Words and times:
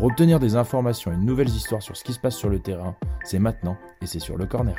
Pour 0.00 0.08
obtenir 0.08 0.40
des 0.40 0.56
informations 0.56 1.12
et 1.12 1.14
de 1.14 1.20
nouvelles 1.20 1.50
histoires 1.50 1.82
sur 1.82 1.94
ce 1.94 2.02
qui 2.02 2.14
se 2.14 2.18
passe 2.18 2.34
sur 2.34 2.48
le 2.48 2.58
terrain, 2.58 2.96
c'est 3.22 3.38
maintenant 3.38 3.76
et 4.00 4.06
c'est 4.06 4.18
sur 4.18 4.38
le 4.38 4.46
corner. 4.46 4.74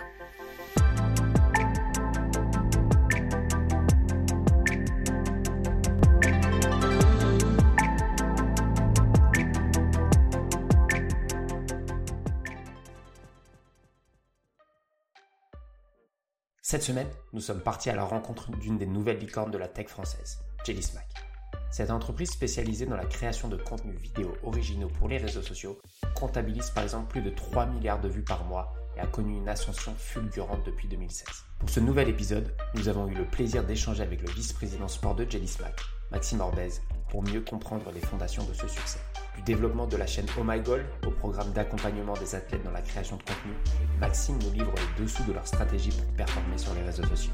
Cette 16.64 16.82
semaine, 16.82 17.06
nous 17.34 17.42
sommes 17.42 17.62
partis 17.62 17.92
à 17.92 17.96
la 17.96 18.06
rencontre 18.06 18.50
d'une 18.50 18.80
des 18.80 18.88
nouvelles 18.88 19.20
licornes 19.20 19.52
de 19.52 19.60
la 19.60 19.68
tech 19.68 19.86
française, 19.86 20.40
Jelly 20.66 20.82
Smack. 20.82 21.31
Cette 21.72 21.90
entreprise 21.90 22.30
spécialisée 22.30 22.86
dans 22.86 22.98
la 22.98 23.06
création 23.06 23.48
de 23.48 23.56
contenus 23.56 23.98
vidéo 23.98 24.36
originaux 24.44 24.90
pour 24.90 25.08
les 25.08 25.18
réseaux 25.18 25.42
sociaux 25.42 25.80
comptabilise 26.16 26.70
par 26.72 26.84
exemple 26.84 27.10
plus 27.10 27.22
de 27.22 27.30
3 27.30 27.66
milliards 27.68 28.02
de 28.02 28.10
vues 28.10 28.26
par 28.26 28.44
mois 28.44 28.74
et 28.98 29.00
a 29.00 29.08
connu 29.08 29.38
une 29.38 29.48
ascension 29.48 29.96
fulgurante 29.98 30.66
depuis 30.66 30.90
2016. 30.90 31.26
Pour 31.60 31.70
ce 31.70 31.80
nouvel 31.80 32.10
épisode, 32.10 32.54
nous 32.76 32.90
avons 32.90 33.08
eu 33.08 33.14
le 33.14 33.26
plaisir 33.26 33.64
d'échanger 33.64 34.04
avec 34.04 34.22
le 34.22 34.30
vice-président 34.34 34.90
sport 34.90 35.16
de 35.16 35.26
Jelly 35.30 35.48
Smack, 35.48 35.80
Maxime 36.12 36.42
Orbez, 36.42 36.72
pour 37.10 37.24
mieux 37.24 37.40
comprendre 37.40 37.90
les 37.94 38.02
fondations 38.02 38.44
de 38.44 38.54
ce 38.54 38.68
succès. 38.68 39.00
Du 39.38 39.42
développement 39.44 39.88
de 39.88 39.96
la 39.96 40.08
chaîne 40.08 40.26
Oh 40.38 40.44
My 40.44 40.60
Goal 40.60 40.86
au 41.08 41.12
programme 41.12 41.54
d'accompagnement 41.54 42.18
des 42.18 42.36
athlètes 42.36 42.64
dans 42.64 42.72
la 42.72 42.82
création 42.82 43.16
de 43.16 43.24
contenu, 43.24 43.54
Maxime 43.98 44.38
nous 44.44 44.52
livre 44.52 44.74
les 44.76 45.04
dessous 45.04 45.24
de 45.24 45.32
leur 45.32 45.48
stratégie 45.48 45.92
pour 45.92 46.14
performer 46.16 46.58
sur 46.58 46.74
les 46.74 46.82
réseaux 46.82 47.06
sociaux. 47.06 47.32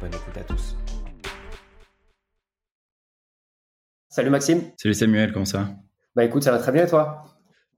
Bonne 0.00 0.14
écoute 0.14 0.38
à 0.38 0.44
tous. 0.44 0.74
Salut 4.18 4.30
Maxime. 4.30 4.62
Salut 4.76 4.94
Samuel, 4.94 5.30
comment 5.30 5.44
ça 5.44 5.76
Bah 6.16 6.24
écoute, 6.24 6.42
ça 6.42 6.50
va 6.50 6.58
très 6.58 6.72
bien 6.72 6.84
et 6.84 6.88
toi? 6.88 7.22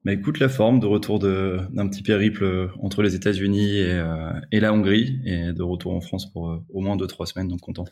Bah 0.06 0.14
écoute, 0.14 0.38
la 0.38 0.48
forme 0.48 0.80
de 0.80 0.86
retour 0.86 1.18
d'un 1.18 1.86
petit 1.86 2.02
périple 2.02 2.44
euh, 2.44 2.68
entre 2.80 3.02
les 3.02 3.14
États-Unis 3.14 3.76
et, 3.76 3.92
euh, 3.92 4.32
et, 4.50 4.58
la 4.58 4.72
Hongrie 4.72 5.20
et 5.26 5.52
de 5.52 5.62
retour 5.62 5.92
en 5.92 6.00
France 6.00 6.32
pour 6.32 6.48
euh, 6.48 6.64
au 6.70 6.80
moins 6.80 6.96
2-3 6.96 7.26
semaines, 7.26 7.48
donc 7.48 7.60
content. 7.60 7.84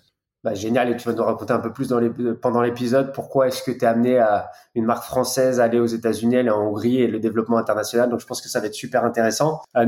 Bah, 0.45 0.55
génial, 0.55 0.89
et 0.89 0.97
tu 0.97 1.09
vas 1.09 1.15
nous 1.15 1.25
raconter 1.25 1.53
un 1.53 1.59
peu 1.59 1.73
plus 1.73 1.89
dans 1.89 1.99
les, 1.99 2.11
pendant 2.11 2.63
l'épisode 2.63 3.13
pourquoi 3.13 3.49
est-ce 3.49 3.61
que 3.61 3.73
tu 3.73 3.79
es 3.79 3.85
amené 3.85 4.19
à 4.19 4.53
une 4.77 4.85
marque 4.85 5.03
française 5.03 5.59
aller 5.59 5.81
aux 5.81 5.87
États-Unis, 5.87 6.37
aller 6.37 6.51
en 6.51 6.61
Hongrie 6.61 7.03
et 7.03 7.09
le 7.09 7.19
développement 7.19 7.59
international. 7.59 8.09
Donc 8.09 8.21
je 8.21 8.27
pense 8.27 8.41
que 8.41 8.49
ça 8.49 8.61
va 8.61 8.69
être 8.69 8.75
super 8.75 9.05
intéressant. 9.05 9.63
Euh, 9.77 9.87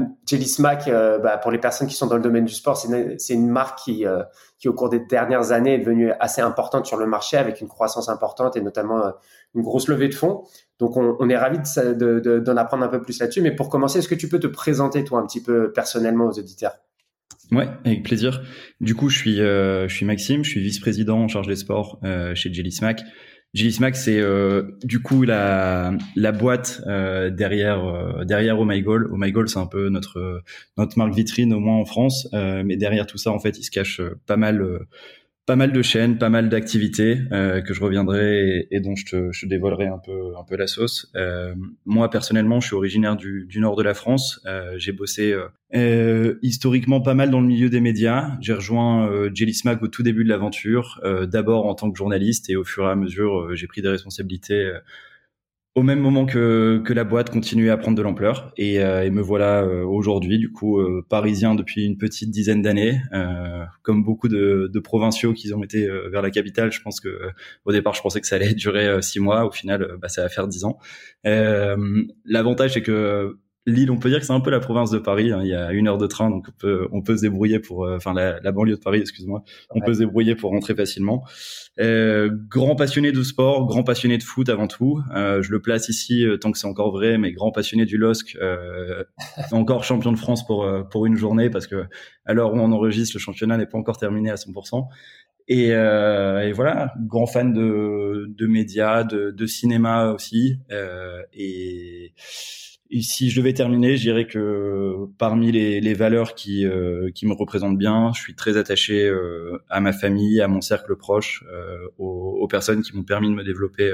euh, 0.89 1.19
bah, 1.21 1.39
pour 1.39 1.53
les 1.53 1.59
personnes 1.59 1.87
qui 1.87 1.95
sont 1.95 2.09
dans 2.09 2.17
le 2.17 2.23
domaine 2.23 2.47
du 2.47 2.53
sport, 2.53 2.77
c'est 2.77 2.89
une, 2.89 3.17
une, 3.29 3.49
marque 3.49 3.79
qui, 3.79 4.05
euh, 4.05 4.25
qui 4.59 4.69
au 4.69 4.73
cours 4.73 4.89
des 4.89 4.99
dernières 4.99 5.53
années 5.53 5.75
est 5.75 5.79
devenue 5.79 6.11
assez 6.19 6.41
importante 6.41 6.85
sur 6.85 6.97
le 6.97 7.07
marché 7.07 7.37
avec 7.37 7.61
une 7.61 7.69
croissance 7.69 8.09
importante 8.09 8.57
et 8.57 8.61
notamment 8.61 9.07
euh, 9.07 9.11
une 9.55 9.63
grosse 9.63 9.87
levée 9.87 10.09
de 10.09 10.15
fonds. 10.15 10.43
Donc 10.81 10.97
on, 10.97 11.29
est 11.29 11.37
ravi 11.37 11.59
d'en 11.59 11.93
de, 11.93 12.19
de, 12.19 12.57
apprendre 12.57 12.83
un 12.83 12.89
peu 12.89 13.01
plus 13.01 13.21
là-dessus. 13.21 13.41
Mais 13.41 13.55
pour 13.55 13.69
commencer, 13.69 14.01
est-ce 14.01 14.09
que 14.09 14.17
tu 14.17 14.29
peux 14.29 14.41
te 14.41 14.49
présenter 14.49 15.05
toi 15.05 15.21
un 15.21 15.27
petit 15.27 15.43
peu 15.43 15.71
personnellement 15.73 16.25
aux 16.25 16.39
auditeurs? 16.41 16.73
Ouais, 17.53 17.69
avec 17.85 18.05
plaisir. 18.05 18.43
Du 18.81 18.95
coup, 18.95 19.09
je 19.09 19.19
suis, 19.19 19.41
euh, 19.41 19.89
je 19.89 19.95
suis 19.95 20.07
Maxime, 20.07 20.45
je 20.45 20.51
suis 20.51 20.61
vice-président 20.61 21.19
en 21.19 21.29
charge 21.29 21.49
des 21.49 21.57
sports 21.57 21.99
euh, 22.05 22.35
chez 22.35 22.53
Jelly 22.53 22.71
Smack. 22.71 23.03
Jelly 23.53 23.73
Smack, 23.73 23.97
c'est 23.97 24.21
euh, 24.21 24.79
du 24.85 25.03
coup 25.03 25.25
la, 25.25 25.93
la 26.15 26.31
boîte 26.31 26.83
euh, 26.87 27.31
derrière 27.31 27.85
euh, 27.85 28.25
derrière 28.25 28.61
Oh 28.61 28.65
My 28.65 28.81
Goal. 28.81 29.09
Oh 29.11 29.17
My 29.17 29.33
Goal, 29.33 29.49
c'est 29.49 29.59
un 29.59 29.67
peu 29.67 29.89
notre 29.89 30.43
notre 30.79 30.97
marque 30.97 31.15
vitrine 31.15 31.53
au 31.53 31.59
moins 31.59 31.75
en 31.75 31.85
France, 31.85 32.29
mais 32.33 32.77
derrière 32.77 33.07
tout 33.07 33.19
ça, 33.19 33.33
en 33.33 33.41
fait, 33.41 33.59
il 33.59 33.65
se 33.65 33.73
cache 33.73 34.01
pas 34.27 34.37
mal 34.37 34.65
pas 35.51 35.57
mal 35.57 35.73
de 35.73 35.83
chaînes, 35.83 36.17
pas 36.17 36.29
mal 36.29 36.49
d'activités 36.49 37.23
euh, 37.33 37.61
que 37.61 37.75
je 37.75 37.83
reviendrai 37.83 38.69
et, 38.71 38.79
dont 38.79 38.95
je 38.95 39.05
te, 39.05 39.33
je 39.33 39.47
dévoilerai 39.47 39.89
un 39.89 39.99
peu 39.99 40.37
un 40.39 40.45
peu 40.45 40.55
la 40.55 40.69
sauce. 40.69 41.11
Euh, 41.17 41.57
moi 41.85 42.09
personnellement, 42.09 42.61
je 42.61 42.69
suis 42.69 42.77
originaire 42.77 43.17
du, 43.17 43.47
du 43.49 43.59
nord 43.59 43.75
de 43.75 43.83
la 43.83 43.95
France. 43.95 44.41
Euh, 44.47 44.75
j'ai 44.79 44.93
bossé 44.93 45.35
euh, 45.75 46.35
historiquement 46.41 47.01
pas 47.01 47.15
mal 47.15 47.31
dans 47.31 47.41
le 47.41 47.49
milieu 47.49 47.69
des 47.69 47.81
médias. 47.81 48.39
J'ai 48.41 48.53
rejoint 48.53 49.11
euh, 49.11 49.29
Jelly 49.35 49.53
Smack 49.53 49.83
au 49.83 49.89
tout 49.89 50.05
début 50.05 50.23
de 50.23 50.29
l'aventure, 50.29 51.01
d'abord 51.27 51.67
en 51.67 51.75
tant 51.75 51.91
que 51.91 51.99
journaliste 51.99 52.49
et 52.49 52.55
au 52.55 52.63
fur 52.63 52.85
et 52.85 52.91
à 52.93 52.95
mesure, 52.95 53.53
j'ai 53.57 53.67
pris 53.67 53.83
des 53.83 53.89
responsabilités 53.89 54.71
au 55.77 55.83
même 55.83 56.01
moment 56.01 56.27
que, 56.27 56.83
que 56.85 56.93
la 56.93 57.05
boîte 57.05 57.31
continuait 57.31 57.71
à 57.71 57.77
prendre 57.77 57.97
de 57.97 58.03
l'ampleur. 58.03 58.53
Et, 58.57 58.81
euh, 58.81 59.05
et, 59.05 59.11
me 59.11 59.23
voilà 59.23 59.63
euh, 59.63 59.85
aujourd'hui 59.85 60.39
du 60.39 60.51
coup 60.51 60.81
euh, 60.81 61.07
parisien 61.09 61.55
depuis 61.55 61.85
une 61.85 61.97
petite 61.97 62.31
dizaine 62.31 62.61
d'années. 62.63 63.01
Comme 63.83 64.03
beaucoup 64.05 64.29
de, 64.29 64.69
de, 64.73 64.81
provinciaux 64.81 65.33
qui 65.33 65.53
ont 65.55 65.63
été 65.63 65.89
vers 66.11 66.23
la 66.23 66.31
capitale 66.31 66.73
je 66.73 66.81
pense 66.83 67.01
que 67.01 67.09
au 67.65 67.73
départ 67.73 67.95
je 67.95 68.03
pensais 68.03 68.21
que 68.21 68.27
ça 68.27 68.37
allait 68.37 68.55
durer 68.55 69.01
six 69.03 69.21
mois. 69.21 69.47
Au 69.47 69.51
final 69.51 69.97
bah, 70.01 70.09
ça 70.09 70.23
va 70.23 70.29
faire 70.29 70.49
dix 70.49 70.65
ans. 70.65 70.79
L'avantage 71.25 72.75
c'est 72.75 72.83
que 72.83 73.39
Lille, 73.67 73.91
on 73.91 73.99
peut 73.99 74.09
dire 74.09 74.21
que 74.21 74.27
c'est 74.27 74.33
un 74.33 74.41
peu 74.41 74.51
la 74.51 74.61
province 74.61 74.91
de 74.91 74.99
Paris. 74.99 75.33
Hein. 75.33 75.41
Il 75.43 75.49
y 75.49 75.55
a 75.55 75.73
une 75.73 75.87
heure 75.87 75.99
de 75.99 76.07
train, 76.07 76.31
donc 76.31 76.47
on 76.49 76.53
peut, 76.59 76.89
on 76.93 77.03
peut 77.03 77.17
se 77.17 77.23
débrouiller 77.23 77.59
pour, 77.59 77.85
euh, 77.85 77.97
enfin 77.97 78.15
la, 78.15 78.41
la, 78.41 78.53
banlieue 78.53 78.77
de 78.77 78.81
Paris, 78.81 79.01
excuse-moi. 79.01 79.43
On 79.71 79.81
peut 79.81 79.93
se 79.93 79.99
débrouiller 79.99 80.35
pour 80.35 80.51
rentrer 80.51 80.75
facilement. 80.75 81.25
Euh, 81.79 82.31
grand 82.49 82.75
passionné 82.75 83.13
de 83.13 83.23
sport, 83.23 83.67
grand 83.67 83.85
passionné 83.85 84.17
de 84.17 84.23
foot 84.23 84.49
avant 84.49 84.67
tout. 84.67 85.01
Euh, 85.15 85.43
je 85.43 85.51
le 85.53 85.61
place 85.61 85.89
ici 85.91 86.25
euh, 86.25 86.39
tant 86.39 86.53
que 86.53 86.59
c'est 86.59 86.67
encore 86.67 86.91
vrai, 86.91 87.19
mais 87.19 87.33
grand 87.33 87.53
passionné 87.53 87.85
du 87.85 87.99
LOSC. 87.99 88.37
Euh, 88.41 89.05
encore 89.53 89.85
champion 89.85 90.13
de 90.13 90.19
France 90.19 90.47
pour 90.47 90.67
pour 90.91 91.05
une 91.05 91.17
journée 91.17 91.51
parce 91.51 91.67
que 91.67 91.85
à 92.25 92.33
l'heure 92.33 92.55
où 92.55 92.59
on 92.59 92.73
enregistre, 92.73 93.17
le 93.17 93.21
championnat 93.21 93.59
n'est 93.59 93.67
pas 93.67 93.79
encore 93.79 93.99
terminé 93.99 94.31
à 94.31 94.37
100%. 94.37 94.89
Et, 95.51 95.73
euh, 95.73 96.47
et, 96.47 96.53
voilà, 96.53 96.95
grand 96.97 97.27
fan 97.27 97.53
de, 97.53 98.27
de 98.29 98.47
médias, 98.47 99.03
de, 99.03 99.33
de 99.33 99.47
cinéma 99.47 100.13
aussi. 100.13 100.61
Euh, 100.71 101.23
et, 101.33 102.15
si 103.03 103.31
je 103.31 103.41
devais 103.41 103.55
terminer, 103.55 103.97
je 103.97 104.03
dirais 104.03 104.27
que 104.27 105.07
parmi 105.17 105.53
les, 105.53 105.95
valeurs 105.95 106.35
qui, 106.35 106.67
euh, 106.67 107.11
qui 107.15 107.27
me 107.27 107.35
représentent 107.35 107.79
bien, 107.79 108.13
je 108.15 108.21
suis 108.21 108.35
très 108.35 108.57
attaché 108.57 109.07
euh, 109.07 109.63
à 109.69 109.81
ma 109.81 109.93
famille, 109.93 110.41
à 110.41 110.49
mon 110.49 110.61
cercle 110.61 110.97
proche, 110.97 111.45
euh, 111.53 111.79
aux, 111.99 112.39
aux, 112.41 112.49
personnes 112.49 112.83
qui 112.83 112.97
m'ont 112.97 113.05
permis 113.05 113.29
de 113.29 113.35
me 113.35 113.45
développer 113.45 113.93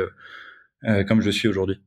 comme 1.08 1.20
je 1.20 1.30
suis 1.30 1.48
aujourd'hui. 1.48 1.80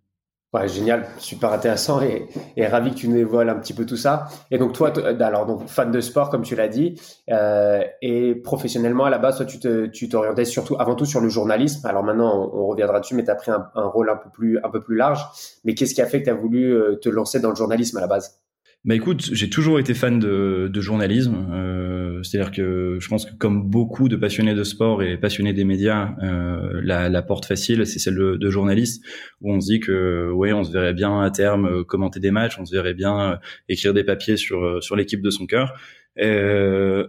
Ouais, 0.51 0.67
génial, 0.67 1.05
super 1.19 1.53
intéressant 1.53 2.01
et, 2.01 2.27
et, 2.57 2.65
ravi 2.65 2.89
que 2.89 2.95
tu 2.95 3.07
nous 3.07 3.17
dévoiles 3.17 3.49
un 3.49 3.59
petit 3.59 3.75
peu 3.75 3.85
tout 3.85 3.97
ça. 3.97 4.29
Et 4.49 4.57
donc 4.57 4.73
toi, 4.73 4.91
alors 5.21 5.45
donc 5.45 5.67
fan 5.67 5.91
de 5.91 6.01
sport 6.01 6.31
comme 6.31 6.41
tu 6.41 6.55
l'as 6.55 6.67
dit, 6.67 6.99
euh, 7.29 7.83
et 8.01 8.33
professionnellement 8.33 9.05
à 9.05 9.11
la 9.11 9.19
base, 9.19 9.37
toi 9.37 9.45
tu 9.45 9.59
te, 9.59 9.85
tu 9.85 10.09
t'orientais 10.09 10.45
surtout 10.45 10.75
avant 10.79 10.95
tout 10.95 11.05
sur 11.05 11.21
le 11.21 11.29
journalisme. 11.29 11.85
Alors 11.85 12.03
maintenant 12.03 12.49
on, 12.51 12.65
reviendra 12.65 12.99
dessus, 12.99 13.13
mais 13.13 13.23
tu 13.23 13.29
as 13.29 13.35
pris 13.35 13.51
un, 13.51 13.69
un, 13.75 13.85
rôle 13.85 14.09
un 14.09 14.15
peu 14.15 14.31
plus 14.31 14.57
un 14.63 14.69
peu 14.71 14.81
plus 14.81 14.95
large. 14.95 15.23
Mais 15.65 15.75
qu'est-ce 15.75 15.93
qui 15.93 16.01
a 16.01 16.07
fait 16.07 16.21
que 16.21 16.25
tu 16.25 16.31
as 16.31 16.35
voulu 16.35 16.73
euh, 16.73 16.95
te 16.95 17.09
lancer 17.09 17.39
dans 17.39 17.49
le 17.49 17.55
journalisme 17.55 17.97
à 17.97 18.01
la 18.01 18.07
base? 18.07 18.39
Bah 18.85 18.95
écoute, 18.95 19.29
j'ai 19.33 19.49
toujours 19.49 19.77
été 19.77 19.93
fan 19.93 20.19
de, 20.19 20.69
de 20.71 20.81
journalisme. 20.81 21.35
Euh, 21.51 22.23
C'est-à-dire 22.23 22.51
que 22.51 22.97
je 22.99 23.07
pense 23.09 23.25
que 23.25 23.35
comme 23.35 23.69
beaucoup 23.69 24.07
de 24.07 24.15
passionnés 24.15 24.55
de 24.55 24.63
sport 24.63 25.03
et 25.03 25.17
passionnés 25.17 25.51
des 25.51 25.65
médias, 25.65 26.15
euh, 26.23 26.79
la, 26.81 27.09
la, 27.09 27.21
porte 27.21 27.45
facile, 27.45 27.85
c'est 27.85 27.99
celle 27.99 28.15
de, 28.15 28.37
de, 28.37 28.49
journaliste, 28.49 29.03
où 29.41 29.53
on 29.53 29.59
se 29.59 29.67
dit 29.67 29.79
que 29.81 30.31
ouais, 30.31 30.53
on 30.53 30.63
se 30.63 30.71
verrait 30.71 30.93
bien 30.93 31.21
à 31.21 31.29
terme 31.29 31.65
euh, 31.65 31.83
commenter 31.83 32.21
des 32.21 32.31
matchs, 32.31 32.57
on 32.57 32.65
se 32.65 32.73
verrait 32.73 32.93
bien 32.93 33.33
euh, 33.33 33.35
écrire 33.67 33.93
des 33.93 34.05
papiers 34.05 34.37
sur 34.37 34.63
euh, 34.63 34.79
sur 34.79 34.95
l'équipe 34.95 35.21
de 35.21 35.29
son 35.29 35.45
cœur. 35.45 35.73
Euh, 36.21 37.07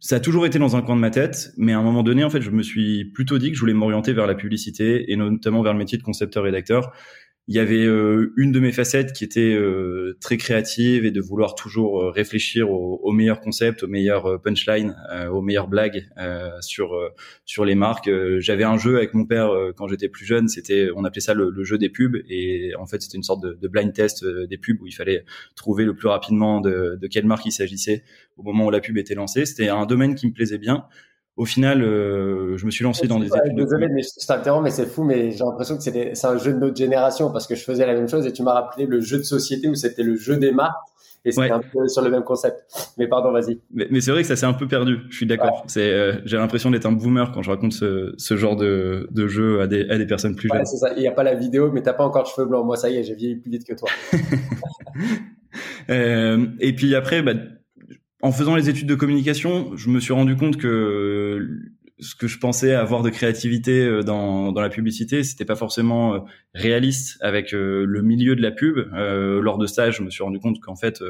ça 0.00 0.16
a 0.16 0.20
toujours 0.20 0.46
été 0.46 0.58
dans 0.58 0.76
un 0.76 0.82
coin 0.82 0.96
de 0.96 1.00
ma 1.00 1.10
tête, 1.10 1.52
mais 1.56 1.72
à 1.72 1.78
un 1.78 1.82
moment 1.82 2.02
donné, 2.02 2.24
en 2.24 2.30
fait, 2.30 2.40
je 2.42 2.50
me 2.50 2.62
suis 2.62 3.06
plutôt 3.06 3.38
dit 3.38 3.50
que 3.50 3.54
je 3.54 3.60
voulais 3.60 3.74
m'orienter 3.74 4.12
vers 4.12 4.26
la 4.26 4.34
publicité 4.34 5.10
et 5.10 5.16
notamment 5.16 5.62
vers 5.62 5.72
le 5.72 5.78
métier 5.78 5.98
de 5.98 6.02
concepteur-rédacteur 6.02 6.92
il 7.48 7.54
y 7.54 7.60
avait 7.60 7.84
euh, 7.84 8.32
une 8.36 8.50
de 8.50 8.58
mes 8.58 8.72
facettes 8.72 9.12
qui 9.12 9.22
était 9.22 9.54
euh, 9.54 10.16
très 10.20 10.36
créative 10.36 11.04
et 11.04 11.12
de 11.12 11.20
vouloir 11.20 11.54
toujours 11.54 12.02
euh, 12.02 12.10
réfléchir 12.10 12.70
aux 12.70 13.00
au 13.02 13.12
meilleurs 13.12 13.40
concepts, 13.40 13.84
aux 13.84 13.88
meilleurs 13.88 14.42
punchlines, 14.42 14.96
aux 15.30 15.42
meilleures 15.42 15.68
blagues 15.68 16.08
sur 16.60 16.98
sur 17.44 17.64
les 17.64 17.76
marques. 17.76 18.10
J'avais 18.38 18.64
un 18.64 18.78
jeu 18.78 18.96
avec 18.96 19.14
mon 19.14 19.24
père 19.24 19.50
quand 19.76 19.86
j'étais 19.86 20.08
plus 20.08 20.24
jeune, 20.24 20.48
c'était 20.48 20.88
on 20.96 21.04
appelait 21.04 21.20
ça 21.20 21.34
le, 21.34 21.50
le, 21.50 21.62
jeu 21.62 21.78
des 21.78 21.88
pubs 21.88 22.16
et 22.28 22.74
en 22.76 22.86
fait 22.86 23.02
c'était 23.02 23.16
une 23.16 23.22
sorte 23.22 23.42
de, 23.42 23.52
de, 23.52 23.68
blind 23.68 23.92
test 23.92 24.24
des 24.24 24.58
pubs 24.58 24.80
où 24.82 24.86
il 24.86 24.92
fallait 24.92 25.24
trouver 25.54 25.84
le 25.84 25.94
plus 25.94 26.08
rapidement 26.08 26.60
de, 26.60 26.98
de 27.00 27.06
quelle 27.06 27.26
marque 27.26 27.46
il 27.46 27.52
s'agissait 27.52 28.02
au 28.36 28.42
moment 28.42 28.66
où 28.66 28.70
la 28.70 28.80
pub 28.80 28.98
était 28.98 29.14
lancée. 29.14 29.46
C'était 29.46 29.68
un 29.68 29.86
domaine 29.86 30.14
qui 30.16 30.26
me 30.26 30.32
plaisait 30.32 30.58
bien 30.58 30.86
au 31.36 31.44
final, 31.44 31.82
euh, 31.82 32.56
je 32.56 32.64
me 32.64 32.70
suis 32.70 32.82
lancé 32.82 33.06
dans 33.06 33.18
des 33.18 33.26
études. 33.26 33.54
Désolé, 33.54 33.88
mais 33.88 34.02
je 34.02 34.26
t'interromps, 34.26 34.64
mais 34.64 34.70
c'est 34.70 34.86
fou, 34.86 35.04
mais 35.04 35.32
j'ai 35.32 35.44
l'impression 35.44 35.76
que 35.76 35.82
c'est 35.82 36.24
un 36.24 36.38
jeu 36.38 36.52
de 36.54 36.58
notre 36.58 36.76
génération 36.76 37.30
parce 37.30 37.46
que 37.46 37.54
je 37.54 37.62
faisais 37.62 37.86
la 37.86 37.92
même 37.92 38.08
chose 38.08 38.26
et 38.26 38.32
tu 38.32 38.42
m'as 38.42 38.54
rappelé 38.54 38.86
le 38.86 39.00
jeu 39.00 39.18
de 39.18 39.22
société 39.22 39.68
où 39.68 39.74
c'était 39.74 40.02
le 40.02 40.16
jeu 40.16 40.38
des 40.38 40.50
marques. 40.50 40.74
et 41.26 41.32
c'était 41.32 41.50
un 41.50 41.60
peu 41.60 41.88
sur 41.88 42.00
le 42.00 42.08
même 42.08 42.22
concept. 42.22 42.64
Mais 42.96 43.06
pardon, 43.06 43.32
vas-y. 43.32 43.60
Mais, 43.70 44.00
c'est 44.00 44.12
vrai 44.12 44.22
que 44.22 44.28
ça 44.28 44.36
s'est 44.36 44.46
un 44.46 44.54
peu 44.54 44.66
perdu. 44.66 45.00
Je 45.10 45.16
suis 45.16 45.26
d'accord. 45.26 45.64
C'est, 45.66 45.90
euh, 45.90 46.14
j'ai 46.24 46.38
l'impression 46.38 46.70
d'être 46.70 46.86
un 46.86 46.92
boomer 46.92 47.30
quand 47.32 47.42
je 47.42 47.50
raconte 47.50 47.74
ce, 47.74 48.14
ce 48.16 48.36
genre 48.36 48.56
de, 48.56 49.06
de 49.10 49.28
jeu 49.28 49.60
à 49.60 49.66
des, 49.66 49.86
à 49.90 49.98
des 49.98 50.06
personnes 50.06 50.36
plus 50.36 50.48
jeunes. 50.48 50.64
c'est 50.64 50.78
ça. 50.78 50.94
Il 50.96 51.00
n'y 51.00 51.08
a 51.08 51.12
pas 51.12 51.24
la 51.24 51.34
vidéo, 51.34 51.70
mais 51.70 51.82
t'as 51.82 51.92
pas 51.92 52.04
encore 52.06 52.22
de 52.22 52.28
cheveux 52.28 52.46
blancs. 52.46 52.64
Moi, 52.64 52.76
ça 52.76 52.88
y 52.88 52.96
est, 52.96 53.02
j'ai 53.02 53.14
vieilli 53.14 53.36
plus 53.36 53.50
vite 53.50 53.66
que 53.66 53.74
toi. 53.74 53.90
euh, 55.90 56.46
et 56.60 56.74
puis 56.74 56.94
après, 56.94 57.20
bah, 57.20 57.34
en 58.22 58.32
faisant 58.32 58.56
les 58.56 58.68
études 58.68 58.88
de 58.88 58.94
communication, 58.94 59.76
je 59.76 59.88
me 59.90 60.00
suis 60.00 60.12
rendu 60.12 60.36
compte 60.36 60.56
que 60.56 61.48
ce 61.98 62.14
que 62.14 62.26
je 62.26 62.38
pensais 62.38 62.74
avoir 62.74 63.02
de 63.02 63.10
créativité 63.10 63.84
euh, 63.84 64.02
dans, 64.02 64.52
dans 64.52 64.60
la 64.60 64.68
publicité, 64.68 65.24
c'était 65.24 65.44
pas 65.44 65.56
forcément 65.56 66.14
euh, 66.14 66.18
réaliste 66.54 67.18
avec 67.20 67.54
euh, 67.54 67.84
le 67.86 68.02
milieu 68.02 68.36
de 68.36 68.42
la 68.42 68.50
pub. 68.50 68.76
lors 68.92 69.58
de 69.58 69.66
stage, 69.66 69.96
je 69.96 70.02
me 70.02 70.10
suis 70.10 70.22
rendu 70.22 70.38
compte 70.38 70.60
qu'en 70.60 70.76
fait, 70.76 71.02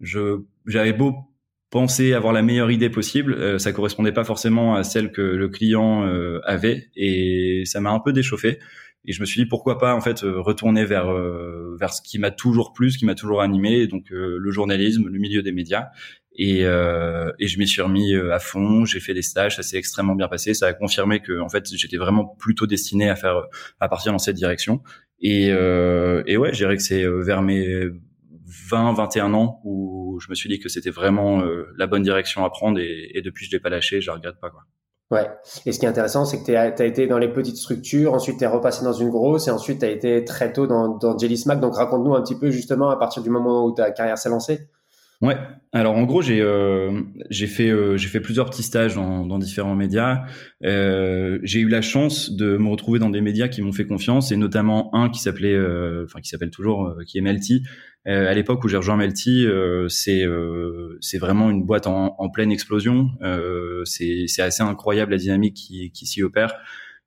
je 0.00 0.42
j'avais 0.66 0.92
beau 0.92 1.14
penser 1.70 2.12
avoir 2.12 2.32
la 2.34 2.42
meilleure 2.42 2.70
idée 2.70 2.90
possible, 2.90 3.58
ça 3.58 3.72
correspondait 3.72 4.12
pas 4.12 4.24
forcément 4.24 4.74
à 4.74 4.84
celle 4.84 5.10
que 5.10 5.22
le 5.22 5.48
client 5.48 6.02
avait, 6.44 6.90
et 6.96 7.62
ça 7.64 7.80
m'a 7.80 7.90
un 7.90 8.00
peu 8.00 8.12
déchauffé. 8.12 8.58
Et 9.04 9.12
je 9.12 9.20
me 9.20 9.26
suis 9.26 9.42
dit 9.42 9.48
pourquoi 9.48 9.78
pas 9.78 9.94
en 9.94 10.00
fait 10.00 10.20
retourner 10.20 10.84
vers 10.84 11.10
vers 11.76 11.92
ce 11.94 12.02
qui 12.02 12.18
m'a 12.18 12.30
toujours 12.30 12.72
plu, 12.72 12.90
ce 12.90 12.98
qui 12.98 13.06
m'a 13.06 13.14
toujours 13.14 13.40
animé, 13.40 13.86
donc 13.86 14.10
le 14.10 14.50
journalisme, 14.50 15.08
le 15.08 15.18
milieu 15.18 15.42
des 15.42 15.52
médias. 15.52 15.88
Et, 16.34 16.64
euh, 16.64 17.30
et 17.38 17.46
je 17.46 17.58
m'y 17.58 17.68
suis 17.68 17.82
remis 17.82 18.14
euh, 18.14 18.32
à 18.32 18.38
fond. 18.38 18.84
J'ai 18.84 19.00
fait 19.00 19.14
des 19.14 19.22
stages, 19.22 19.56
ça 19.56 19.62
s'est 19.62 19.76
extrêmement 19.76 20.14
bien 20.14 20.28
passé. 20.28 20.54
Ça 20.54 20.66
a 20.66 20.72
confirmé 20.72 21.20
que 21.20 21.38
en 21.40 21.48
fait 21.48 21.68
j'étais 21.74 21.98
vraiment 21.98 22.24
plutôt 22.24 22.66
destiné 22.66 23.10
à 23.10 23.16
faire 23.16 23.42
à 23.80 23.88
partir 23.88 24.12
dans 24.12 24.18
cette 24.18 24.36
direction. 24.36 24.82
Et, 25.22 25.50
euh, 25.52 26.22
et 26.26 26.36
ouais, 26.36 26.52
je 26.52 26.58
dirais 26.58 26.76
que 26.76 26.82
c'est 26.82 27.04
euh, 27.04 27.22
vers 27.22 27.42
mes 27.42 27.86
20, 28.70 28.94
21 28.94 29.34
ans 29.34 29.60
où 29.64 30.18
je 30.20 30.28
me 30.28 30.34
suis 30.34 30.48
dit 30.48 30.58
que 30.58 30.68
c'était 30.68 30.90
vraiment 30.90 31.42
euh, 31.42 31.68
la 31.78 31.86
bonne 31.86 32.02
direction 32.02 32.44
à 32.44 32.50
prendre. 32.50 32.78
Et, 32.80 33.10
et 33.14 33.22
depuis, 33.22 33.46
je 33.46 33.52
l'ai 33.52 33.60
pas 33.60 33.70
lâché. 33.70 34.00
Je 34.00 34.08
la 34.08 34.14
regrette 34.14 34.40
pas 34.40 34.50
quoi. 34.50 34.62
Ouais. 35.12 35.28
Et 35.66 35.72
ce 35.72 35.78
qui 35.78 35.84
est 35.84 35.88
intéressant, 35.88 36.24
c'est 36.24 36.40
que 36.40 36.46
tu 36.46 36.56
as 36.56 36.86
été 36.86 37.06
dans 37.06 37.18
les 37.18 37.28
petites 37.28 37.58
structures, 37.58 38.14
ensuite 38.14 38.38
tu 38.38 38.44
es 38.44 38.46
repassé 38.46 38.82
dans 38.82 38.94
une 38.94 39.10
grosse, 39.10 39.46
et 39.46 39.50
ensuite 39.50 39.80
tu 39.80 39.84
as 39.84 39.90
été 39.90 40.24
très 40.24 40.54
tôt 40.54 40.66
dans, 40.66 40.96
dans 40.96 41.18
Jelly 41.18 41.36
Smack. 41.36 41.60
Donc 41.60 41.76
raconte-nous 41.76 42.14
un 42.14 42.22
petit 42.22 42.38
peu 42.38 42.50
justement 42.50 42.88
à 42.88 42.96
partir 42.96 43.22
du 43.22 43.28
moment 43.28 43.66
où 43.66 43.72
ta 43.72 43.90
carrière 43.90 44.16
s'est 44.16 44.30
lancée. 44.30 44.68
Ouais. 45.22 45.36
Alors 45.74 45.96
en 45.96 46.02
gros, 46.02 46.20
j'ai 46.20 46.42
euh, 46.42 47.00
j'ai 47.30 47.46
fait 47.46 47.70
euh, 47.70 47.96
j'ai 47.96 48.08
fait 48.08 48.20
plusieurs 48.20 48.50
petits 48.50 48.62
stages 48.62 48.94
dans, 48.94 49.24
dans 49.24 49.38
différents 49.38 49.74
médias. 49.74 50.24
Euh, 50.64 51.38
j'ai 51.44 51.60
eu 51.60 51.68
la 51.68 51.80
chance 51.80 52.30
de 52.30 52.58
me 52.58 52.68
retrouver 52.68 52.98
dans 52.98 53.08
des 53.08 53.22
médias 53.22 53.48
qui 53.48 53.62
m'ont 53.62 53.72
fait 53.72 53.86
confiance 53.86 54.32
et 54.32 54.36
notamment 54.36 54.94
un 54.94 55.08
qui 55.08 55.20
s'appelait 55.20 55.54
euh, 55.54 56.04
enfin 56.04 56.20
qui 56.20 56.28
s'appelle 56.28 56.50
toujours 56.50 56.88
euh, 56.88 57.04
qui 57.06 57.16
est 57.16 57.22
Melty. 57.22 57.62
à 58.04 58.34
l'époque 58.34 58.62
où 58.64 58.68
j'ai 58.68 58.76
rejoint 58.76 58.98
Melty, 58.98 59.46
c'est 59.88 60.26
c'est 61.00 61.18
vraiment 61.18 61.50
une 61.50 61.64
boîte 61.64 61.86
en, 61.86 62.16
en 62.18 62.28
pleine 62.28 62.52
explosion. 62.52 63.08
c'est 63.84 64.24
c'est 64.26 64.42
assez 64.42 64.62
incroyable 64.62 65.12
la 65.12 65.18
dynamique 65.18 65.54
qui 65.54 65.90
qui 65.92 66.04
s'y 66.04 66.22
opère. 66.22 66.52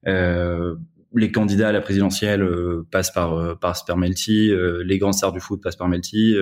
les 0.05 1.31
candidats 1.31 1.69
à 1.69 1.71
la 1.71 1.81
présidentielle 1.81 2.49
passent 2.89 3.11
par 3.11 3.59
par, 3.59 3.85
par 3.85 3.97
Melty, 3.97 4.51
les 4.83 4.97
grands 4.97 5.11
stars 5.11 5.33
du 5.33 5.39
foot 5.39 5.61
passent 5.61 5.75
par 5.75 5.89
Melty 5.89 6.35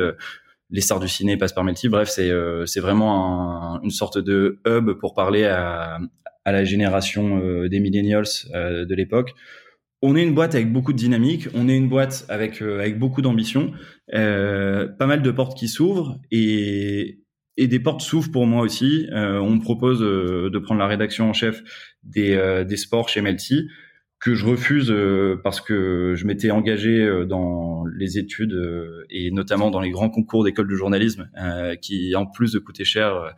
les 0.69 0.81
stars 0.81 1.00
du 1.00 1.07
ciné 1.07 1.38
passent 1.38 1.54
par 1.54 1.63
Melty. 1.63 1.89
Bref, 1.89 2.10
c'est 2.10 2.30
euh, 2.30 2.65
vraiment 2.77 3.80
une 3.83 3.92
sorte 3.92 4.18
de 4.18 4.60
hub 4.65 4.94
pour 5.00 5.13
parler 5.13 5.45
à, 5.45 6.00
à 6.45 6.51
la 6.51 6.63
génération 6.63 7.39
euh, 7.42 7.69
des 7.69 7.80
millennials 7.80 8.25
euh, 8.54 8.86
de 8.86 8.95
l'époque. 8.95 9.33
On 10.01 10.15
est 10.15 10.24
une 10.24 10.33
boîte 10.33 10.56
avec 10.56 10.71
beaucoup 10.71 10.92
de 10.92 10.98
dynamique, 10.98 11.48
on 11.54 11.69
est 11.69 11.77
une 11.77 11.88
boîte 11.88 12.25
avec 12.27 12.62
avec 12.62 13.00
beaucoup 13.00 13.21
d'ambition, 13.21 13.71
pas 14.12 15.06
mal 15.07 15.21
de 15.21 15.31
portes 15.31 15.57
qui 15.57 15.69
s'ouvrent 15.69 16.19
et 16.30 17.19
et 17.56 17.68
des 17.68 17.80
portes 17.80 18.01
s'ouvrent 18.01 18.31
pour 18.31 18.45
moi 18.45 18.63
aussi. 18.63 19.07
on 19.13 19.51
me 19.51 19.62
propose 19.62 20.01
de 20.01 20.60
prendre 20.60 20.81
la 20.81 20.88
rédaction 20.88 21.30
en 21.30 21.33
chef 21.33 21.63
des 22.04 22.65
des 22.68 22.75
sports 22.75 23.07
chez 23.07 23.21
Melty 23.21 23.69
que 24.24 24.36
je 24.36 24.46
refuse 24.46 24.90
euh, 24.90 25.38
parce 25.44 25.60
que 25.60 26.14
je 26.16 26.25
m'étais 26.25 26.50
engagé 26.50 27.02
euh, 27.02 27.25
dans 27.25 27.84
les 27.94 28.18
études 28.18 28.54
euh, 28.54 29.04
et 29.10 29.31
notamment 29.31 29.70
dans 29.70 29.81
les 29.81 29.90
grands 29.90 30.10
concours 30.10 30.46
d'école 30.46 30.70
de 30.70 30.75
journalisme 30.75 31.30
qui, 31.81 32.16
en 32.16 32.25
plus 32.25 32.54
de 32.54 32.60
coûter 32.60 32.86
cher, 32.86 33.36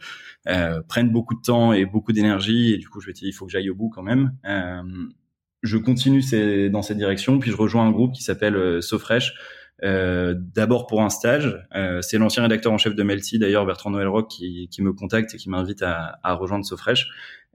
prennent 0.87 1.09
beaucoup 1.09 1.33
de 1.33 1.41
temps 1.41 1.73
et 1.73 1.85
beaucoup 1.85 2.13
d'énergie. 2.13 2.73
Et 2.73 2.77
du 2.77 2.87
coup, 2.87 3.01
je 3.01 3.07
me 3.07 3.13
dit, 3.13 3.25
il 3.25 3.31
faut 3.31 3.47
que 3.47 3.51
j'aille 3.51 3.69
au 3.71 3.75
bout 3.75 3.89
quand 3.89 4.03
même. 4.03 4.33
je 5.63 5.77
continue 5.77 6.21
dans 6.69 6.83
cette 6.83 6.97
direction, 6.97 7.39
puis 7.39 7.49
je 7.49 7.57
rejoins 7.57 7.87
un 7.87 7.91
groupe 7.91 8.13
qui 8.13 8.21
s'appelle 8.21 8.81
SoFresh. 8.83 9.33
D'abord 9.81 10.87
pour 10.87 11.01
un 11.01 11.09
stage, 11.09 11.67
c'est 12.01 12.17
l'ancien 12.17 12.43
rédacteur 12.43 12.71
en 12.71 12.77
chef 12.77 12.95
de 12.95 13.03
Melty, 13.03 13.39
d'ailleurs 13.39 13.65
Bertrand 13.65 13.89
Noël 13.89 14.07
Rock, 14.07 14.29
qui, 14.29 14.69
qui, 14.69 14.81
me 14.81 14.93
contacte 14.93 15.33
et 15.33 15.37
qui 15.37 15.49
m'invite 15.49 15.81
à, 15.83 16.19
à 16.23 16.33
rejoindre 16.33 16.65
SoFresh. 16.65 17.07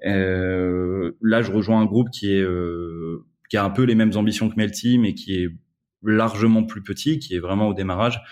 Euh, 0.07 1.13
là, 1.21 1.43
je 1.43 1.53
rejoins 1.53 1.81
un 1.81 1.85
groupe 1.85 2.11
qui 2.11 2.33
est 2.33 2.43
euh, 2.43 3.25
qui 3.49 3.57
a 3.57 3.65
un 3.65 3.71
peu 3.71 3.83
les 3.83 3.95
mêmes 3.95 4.13
ambitions 4.17 4.49
que 4.49 4.55
Melty, 4.57 4.99
mais 4.99 5.15
qui 5.15 5.43
est 5.43 5.49
largement 6.03 6.65
plus 6.65 6.83
petit, 6.83 7.19
qui 7.19 7.35
est 7.35 7.41
vraiment 7.41 7.69
au 7.69 7.75
démarrage. 7.75 8.23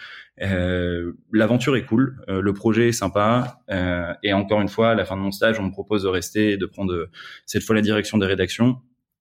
Euh, 0.41 1.13
L'aventure 1.33 1.77
est 1.77 1.85
cool, 1.85 2.23
euh, 2.29 2.41
le 2.41 2.53
projet 2.55 2.89
est 2.89 2.93
sympa, 2.93 3.61
euh, 3.71 4.15
et 4.23 4.33
encore 4.33 4.61
une 4.61 4.69
fois, 4.69 4.91
à 4.91 4.95
la 4.95 5.05
fin 5.05 5.17
de 5.17 5.21
mon 5.21 5.33
stage, 5.33 5.59
on 5.59 5.65
me 5.65 5.73
propose 5.73 6.05
de 6.05 6.09
rester 6.09 6.53
et 6.53 6.57
de 6.57 6.67
prendre 6.67 7.09
cette 7.45 7.65
fois 7.65 7.75
la 7.75 7.83
direction 7.83 8.17
des 8.19 8.27
rédactions. 8.27 8.77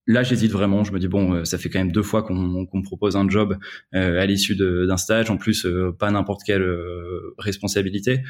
Là, 0.08 0.24
j'hésite 0.24 0.52
vraiment. 0.52 0.84
Je 0.84 0.94
me 0.94 1.00
dis 1.00 1.08
bon, 1.08 1.44
ça 1.46 1.58
fait 1.58 1.70
quand 1.70 1.80
même 1.80 1.92
deux 1.92 2.04
fois 2.04 2.24
qu'on 2.24 2.34
me 2.34 2.84
propose 2.84 3.16
un 3.16 3.28
job 3.30 3.58
à 3.92 4.26
l'issue 4.26 4.56
d'un 4.56 4.98
stage. 4.98 5.30
En 5.30 5.38
plus, 5.38 5.68
pas 6.00 6.10
n'importe 6.12 6.42
quelle 6.46 6.66
responsabilité. 7.38 8.22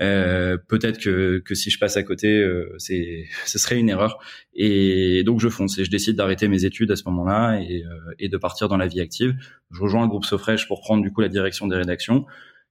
Euh, 0.00 0.56
peut-être 0.56 0.98
que, 0.98 1.38
que 1.38 1.54
si 1.54 1.70
je 1.70 1.78
passe 1.78 1.96
à 1.96 2.02
côté, 2.02 2.38
euh, 2.38 2.74
c'est 2.78 3.26
ce 3.46 3.58
serait 3.58 3.78
une 3.78 3.88
erreur. 3.88 4.18
Et 4.54 5.22
donc 5.24 5.40
je 5.40 5.48
fonce 5.48 5.78
et 5.78 5.84
je 5.84 5.90
décide 5.90 6.16
d'arrêter 6.16 6.48
mes 6.48 6.64
études 6.64 6.90
à 6.90 6.96
ce 6.96 7.04
moment-là 7.06 7.60
et, 7.60 7.84
euh, 7.84 8.14
et 8.18 8.28
de 8.28 8.36
partir 8.36 8.68
dans 8.68 8.76
la 8.76 8.86
vie 8.86 9.00
active. 9.00 9.34
Je 9.70 9.80
rejoins 9.80 10.04
un 10.04 10.08
groupe 10.08 10.24
Sofresh 10.24 10.66
pour 10.66 10.80
prendre 10.80 11.02
du 11.02 11.12
coup 11.12 11.20
la 11.20 11.28
direction 11.28 11.66
des 11.66 11.76
rédactions. 11.76 12.24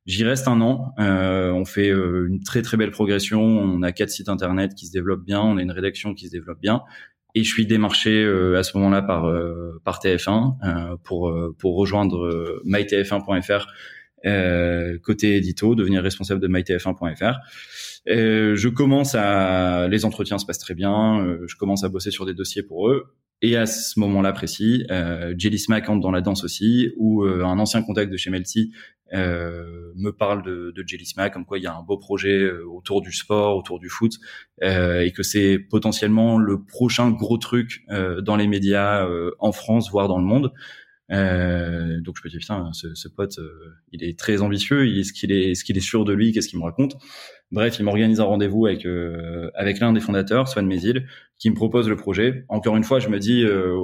J'y 0.07 0.23
reste 0.23 0.47
un 0.47 0.61
an. 0.61 0.95
Euh, 0.99 1.51
on 1.51 1.63
fait 1.63 1.89
une 1.89 2.41
très 2.43 2.63
très 2.63 2.75
belle 2.75 2.89
progression. 2.89 3.41
On 3.43 3.83
a 3.83 3.91
quatre 3.91 4.09
sites 4.09 4.29
internet 4.29 4.73
qui 4.73 4.87
se 4.87 4.91
développent 4.91 5.23
bien. 5.23 5.41
On 5.41 5.57
a 5.57 5.61
une 5.61 5.71
rédaction 5.71 6.15
qui 6.15 6.25
se 6.25 6.31
développe 6.31 6.59
bien. 6.59 6.81
Et 7.36 7.44
je 7.44 7.50
suis 7.50 7.66
démarché 7.66 8.25
à 8.56 8.63
ce 8.63 8.78
moment-là 8.78 9.01
par 9.01 9.31
par 9.83 10.00
TF1 10.00 10.98
pour 11.04 11.33
pour 11.57 11.78
rejoindre 11.78 12.62
mytf1.fr 12.66 13.68
euh, 14.25 15.00
côté 15.00 15.36
édito, 15.36 15.75
devenir 15.75 16.04
responsable 16.04 16.42
de 16.42 16.48
mytf1.fr. 16.48 17.39
Euh, 18.07 18.56
je 18.56 18.69
commence 18.69 19.16
à, 19.16 19.88
les 19.88 20.06
entretiens 20.06 20.38
se 20.38 20.45
passent 20.45 20.59
très 20.59 20.76
bien. 20.76 21.19
Euh, 21.26 21.45
je 21.47 21.56
commence 21.56 21.83
à 21.83 21.90
bosser 21.90 22.11
sur 22.11 22.26
des 22.26 22.33
dossiers 22.33 22.64
pour 22.64 22.90
eux. 22.90 23.14
Et 23.42 23.57
à 23.57 23.66
ce 23.66 24.00
moment-là 24.00 24.33
précis, 24.33 24.86
euh, 24.92 25.33
Jelly 25.38 25.57
Smack 25.57 25.90
entre 25.90 26.02
dans 26.02 26.12
la 26.12 26.21
danse 26.21 26.44
aussi, 26.44 26.92
où 26.98 27.24
euh, 27.24 27.44
un 27.44 27.57
ancien 27.57 27.81
contact 27.81 28.12
de 28.12 28.18
chez 28.18 28.30
Melty 28.30 28.71
euh, 29.14 29.92
me 29.95 30.12
parle 30.12 30.44
de, 30.44 30.71
de 30.76 30.83
Jelly 30.88 31.06
Smack, 31.06 31.33
comme 31.33 31.45
quoi 31.45 31.57
il 31.57 31.64
y 31.64 31.68
a 31.68 31.76
un 31.76 31.81
beau 31.81 31.98
projet 31.98 32.50
autour 32.52 33.02
du 33.02 33.12
sport, 33.12 33.57
autour 33.57 33.80
du 33.80 33.90
foot, 33.90 34.14
et 34.62 35.12
que 35.16 35.24
c'est 35.24 35.60
potentiellement 35.60 36.38
le 36.38 36.64
prochain 36.64 37.10
gros 37.12 37.38
truc 37.38 37.83
dans 37.90 38.38
les 38.38 38.48
médias 38.48 39.06
en 39.40 39.52
France, 39.52 39.92
voire 39.92 40.07
dans 40.07 40.18
le 40.18 40.24
monde. 40.24 40.54
Euh, 41.12 42.00
donc 42.02 42.16
je 42.18 42.21
me 42.24 42.30
dis 42.30 42.38
putain, 42.38 42.71
ce, 42.74 42.95
ce 42.95 43.07
pote, 43.10 43.38
euh, 43.40 43.76
il 43.92 44.04
est 44.04 44.18
très 44.18 44.42
ambitieux. 44.42 44.88
Est-ce 44.98 45.14
qu'il 45.14 45.31
est, 45.31 45.52
est-ce 45.52 45.64
qu'il 45.64 45.78
est 45.78 45.81
sûr 45.81 46.06
de 46.06 46.14
lui 46.14 46.31
Qu'est-ce 46.31 46.48
qu'il 46.48 46.60
me 46.60 46.64
raconte 46.64 46.95
Bref, 47.51 47.79
il 47.79 47.83
m'organise 47.83 48.19
un 48.21 48.25
rendez-vous 48.25 48.65
avec 48.65 48.85
euh, 48.85 49.51
avec 49.55 49.79
l'un 49.79 49.91
des 49.93 49.99
fondateurs, 49.99 50.47
Swan 50.47 50.65
Mézil, 50.65 51.07
qui 51.37 51.49
me 51.49 51.55
propose 51.55 51.89
le 51.89 51.95
projet. 51.97 52.45
Encore 52.47 52.77
une 52.77 52.83
fois, 52.83 52.99
je 52.99 53.09
me 53.09 53.19
dis 53.19 53.43
euh, 53.43 53.75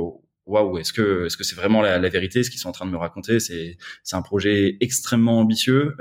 waouh, 0.45 0.77
est-ce 0.77 0.93
que 0.93 1.25
est-ce 1.25 1.35
que 1.35 1.43
c'est 1.43 1.55
vraiment 1.55 1.81
la, 1.81 1.99
vérité 2.09 2.43
ce 2.43 2.49
qu'ils 2.49 2.59
sont 2.59 2.69
en 2.69 2.73
train 2.73 2.85
de 2.85 2.91
me 2.91 2.97
raconter? 2.97 3.39
C'est 3.39 3.77
c'est 4.03 4.15
un 4.15 4.21
projet 4.21 4.77
extrêmement 4.79 5.39
ambitieux. 5.39 5.95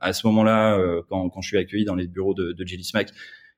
à 0.00 0.12
ce 0.12 0.26
moment-là, 0.26 0.78
quand, 1.08 1.30
quand 1.30 1.40
je 1.40 1.48
suis 1.48 1.58
accueilli 1.58 1.84
dans 1.84 1.94
les 1.94 2.06
bureaux 2.06 2.34
de, 2.34 2.52
de 2.52 2.66
Jelly 2.66 2.84
Smack, 2.84 3.10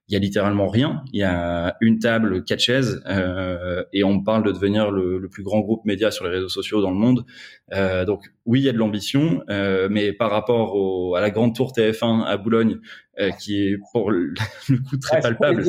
il 0.08 0.14
y 0.14 0.16
a 0.16 0.20
littéralement 0.20 0.68
rien. 0.68 1.02
Il 1.12 1.18
y 1.18 1.24
a 1.24 1.76
une 1.80 1.98
table, 1.98 2.44
quatre 2.44 2.60
chaises, 2.60 3.02
euh, 3.06 3.82
et 3.92 4.04
on 4.04 4.22
parle 4.22 4.44
de 4.44 4.52
devenir 4.52 4.92
le, 4.92 5.18
le, 5.18 5.28
plus 5.28 5.42
grand 5.42 5.60
groupe 5.60 5.84
média 5.84 6.12
sur 6.12 6.24
les 6.24 6.30
réseaux 6.30 6.48
sociaux 6.48 6.80
dans 6.80 6.90
le 6.90 6.96
monde. 6.96 7.24
Euh, 7.72 8.04
donc 8.04 8.22
oui, 8.44 8.60
il 8.60 8.64
y 8.64 8.68
a 8.68 8.72
de 8.72 8.78
l'ambition, 8.78 9.42
euh, 9.50 9.88
mais 9.90 10.12
par 10.12 10.30
rapport 10.30 10.76
au, 10.76 11.16
à 11.16 11.20
la 11.20 11.30
grande 11.30 11.56
tour 11.56 11.72
TF1 11.72 12.24
à 12.24 12.36
Boulogne, 12.36 12.78
euh, 13.18 13.30
qui 13.30 13.66
est 13.66 13.78
pour 13.90 14.12
le, 14.12 14.34
coup 14.88 14.96
très 14.96 15.20
palpable. 15.20 15.64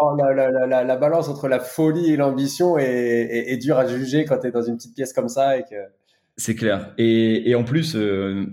Oh, 0.00 0.16
la, 0.18 0.32
la, 0.34 0.66
la, 0.66 0.82
la, 0.82 0.96
balance 0.96 1.28
entre 1.28 1.46
la 1.46 1.60
folie 1.60 2.10
et 2.10 2.16
l'ambition 2.16 2.76
est, 2.76 2.84
est, 2.84 3.52
est 3.52 3.56
dure 3.56 3.78
à 3.78 3.86
juger 3.86 4.24
quand 4.24 4.38
tu 4.38 4.48
es 4.48 4.50
dans 4.50 4.62
une 4.62 4.76
petite 4.76 4.96
pièce 4.96 5.12
comme 5.12 5.28
ça 5.28 5.58
et 5.58 5.62
que. 5.62 5.76
C'est 6.36 6.56
clair. 6.56 6.92
Et, 6.98 7.48
et 7.48 7.54
en 7.54 7.62
plus 7.62 7.94
euh, 7.94 8.46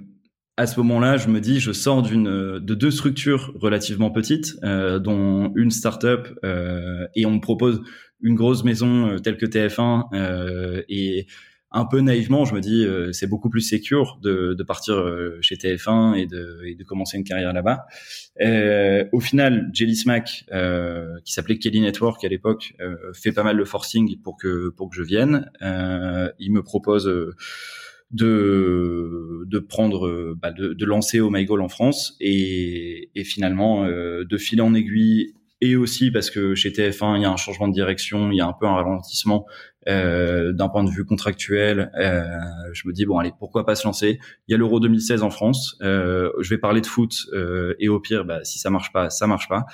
à 0.57 0.67
ce 0.67 0.79
moment-là, 0.79 1.17
je 1.17 1.27
me 1.27 1.39
dis, 1.39 1.59
je 1.59 1.71
sors 1.71 2.01
d'une 2.01 2.59
de 2.59 2.75
deux 2.75 2.91
structures 2.91 3.53
relativement 3.55 4.11
petites, 4.11 4.57
euh, 4.63 4.99
dont 4.99 5.51
une 5.55 5.71
start-up, 5.71 6.27
euh, 6.43 7.07
et 7.15 7.25
on 7.25 7.31
me 7.31 7.41
propose 7.41 7.81
une 8.21 8.35
grosse 8.35 8.63
maison 8.63 9.07
euh, 9.07 9.19
telle 9.19 9.37
que 9.37 9.45
TF1 9.45 10.13
euh, 10.13 10.83
et 10.89 11.27
un 11.73 11.85
peu 11.85 12.01
naïvement, 12.01 12.43
je 12.43 12.53
me 12.53 12.59
dis 12.59 12.83
euh, 12.83 13.13
c'est 13.13 13.27
beaucoup 13.27 13.49
plus 13.49 13.61
sécure 13.61 14.19
de, 14.21 14.53
de 14.53 14.63
partir 14.63 14.95
euh, 14.95 15.37
chez 15.41 15.55
TF1 15.55 16.15
et 16.17 16.27
de, 16.27 16.61
et 16.65 16.75
de 16.75 16.83
commencer 16.83 17.17
une 17.17 17.23
carrière 17.23 17.53
là-bas. 17.53 17.85
Au 19.13 19.19
final, 19.21 19.69
Jelly 19.71 19.95
Smack, 19.95 20.45
qui 21.23 21.33
s'appelait 21.33 21.59
Kelly 21.59 21.79
Network 21.79 22.23
à 22.25 22.27
l'époque, 22.27 22.73
fait 23.13 23.31
pas 23.31 23.43
mal 23.43 23.57
de 23.57 23.63
forcing 23.63 24.19
pour 24.21 24.35
que 24.35 24.69
pour 24.69 24.89
que 24.89 24.95
je 24.97 25.03
vienne. 25.03 25.49
il 25.61 26.51
me 26.51 26.61
propose 26.61 27.09
de 28.13 29.43
de 29.45 29.59
prendre 29.59 30.35
bah, 30.41 30.51
de, 30.51 30.73
de, 30.73 30.85
lancer 30.85 31.19
Oh 31.19 31.29
My 31.29 31.45
Goal 31.45 31.61
en 31.61 31.69
France 31.69 32.15
et, 32.19 33.09
et 33.15 33.23
finalement 33.23 33.85
de 33.85 34.37
filer 34.37 34.61
en 34.61 34.73
aiguille 34.73 35.33
et 35.61 35.75
aussi 35.75 36.11
parce 36.11 36.29
que 36.29 36.55
chez 36.55 36.71
TF1 36.71 37.17
il 37.17 37.21
y 37.21 37.25
a 37.25 37.31
un 37.31 37.37
changement 37.37 37.67
de 37.67 37.73
direction, 37.73 38.31
il 38.31 38.37
y 38.37 38.41
a 38.41 38.47
un 38.47 38.53
peu 38.53 38.65
un 38.65 38.73
ralentissement 38.73 39.45
euh, 39.87 40.51
d'un 40.51 40.69
point 40.69 40.83
de 40.83 40.89
vue 40.89 41.05
contractuel. 41.05 41.91
Euh, 41.95 42.23
je 42.73 42.87
me 42.87 42.93
dis 42.93 43.05
bon 43.05 43.19
allez 43.19 43.31
pourquoi 43.37 43.65
pas 43.65 43.75
se 43.75 43.85
lancer? 43.85 44.19
Il 44.47 44.51
y 44.51 44.55
a 44.55 44.57
l'Euro 44.57 44.79
2016 44.79 45.21
en 45.21 45.29
France. 45.29 45.77
Euh, 45.81 46.31
je 46.39 46.49
vais 46.49 46.57
parler 46.57 46.81
de 46.81 46.87
foot 46.87 47.13
euh, 47.33 47.75
et 47.79 47.89
au 47.89 47.99
pire 47.99 48.25
bah, 48.25 48.43
si 48.43 48.59
ça 48.59 48.69
marche 48.71 48.91
pas 48.91 49.09
ça 49.09 49.27
marche 49.27 49.47
pas. 49.47 49.65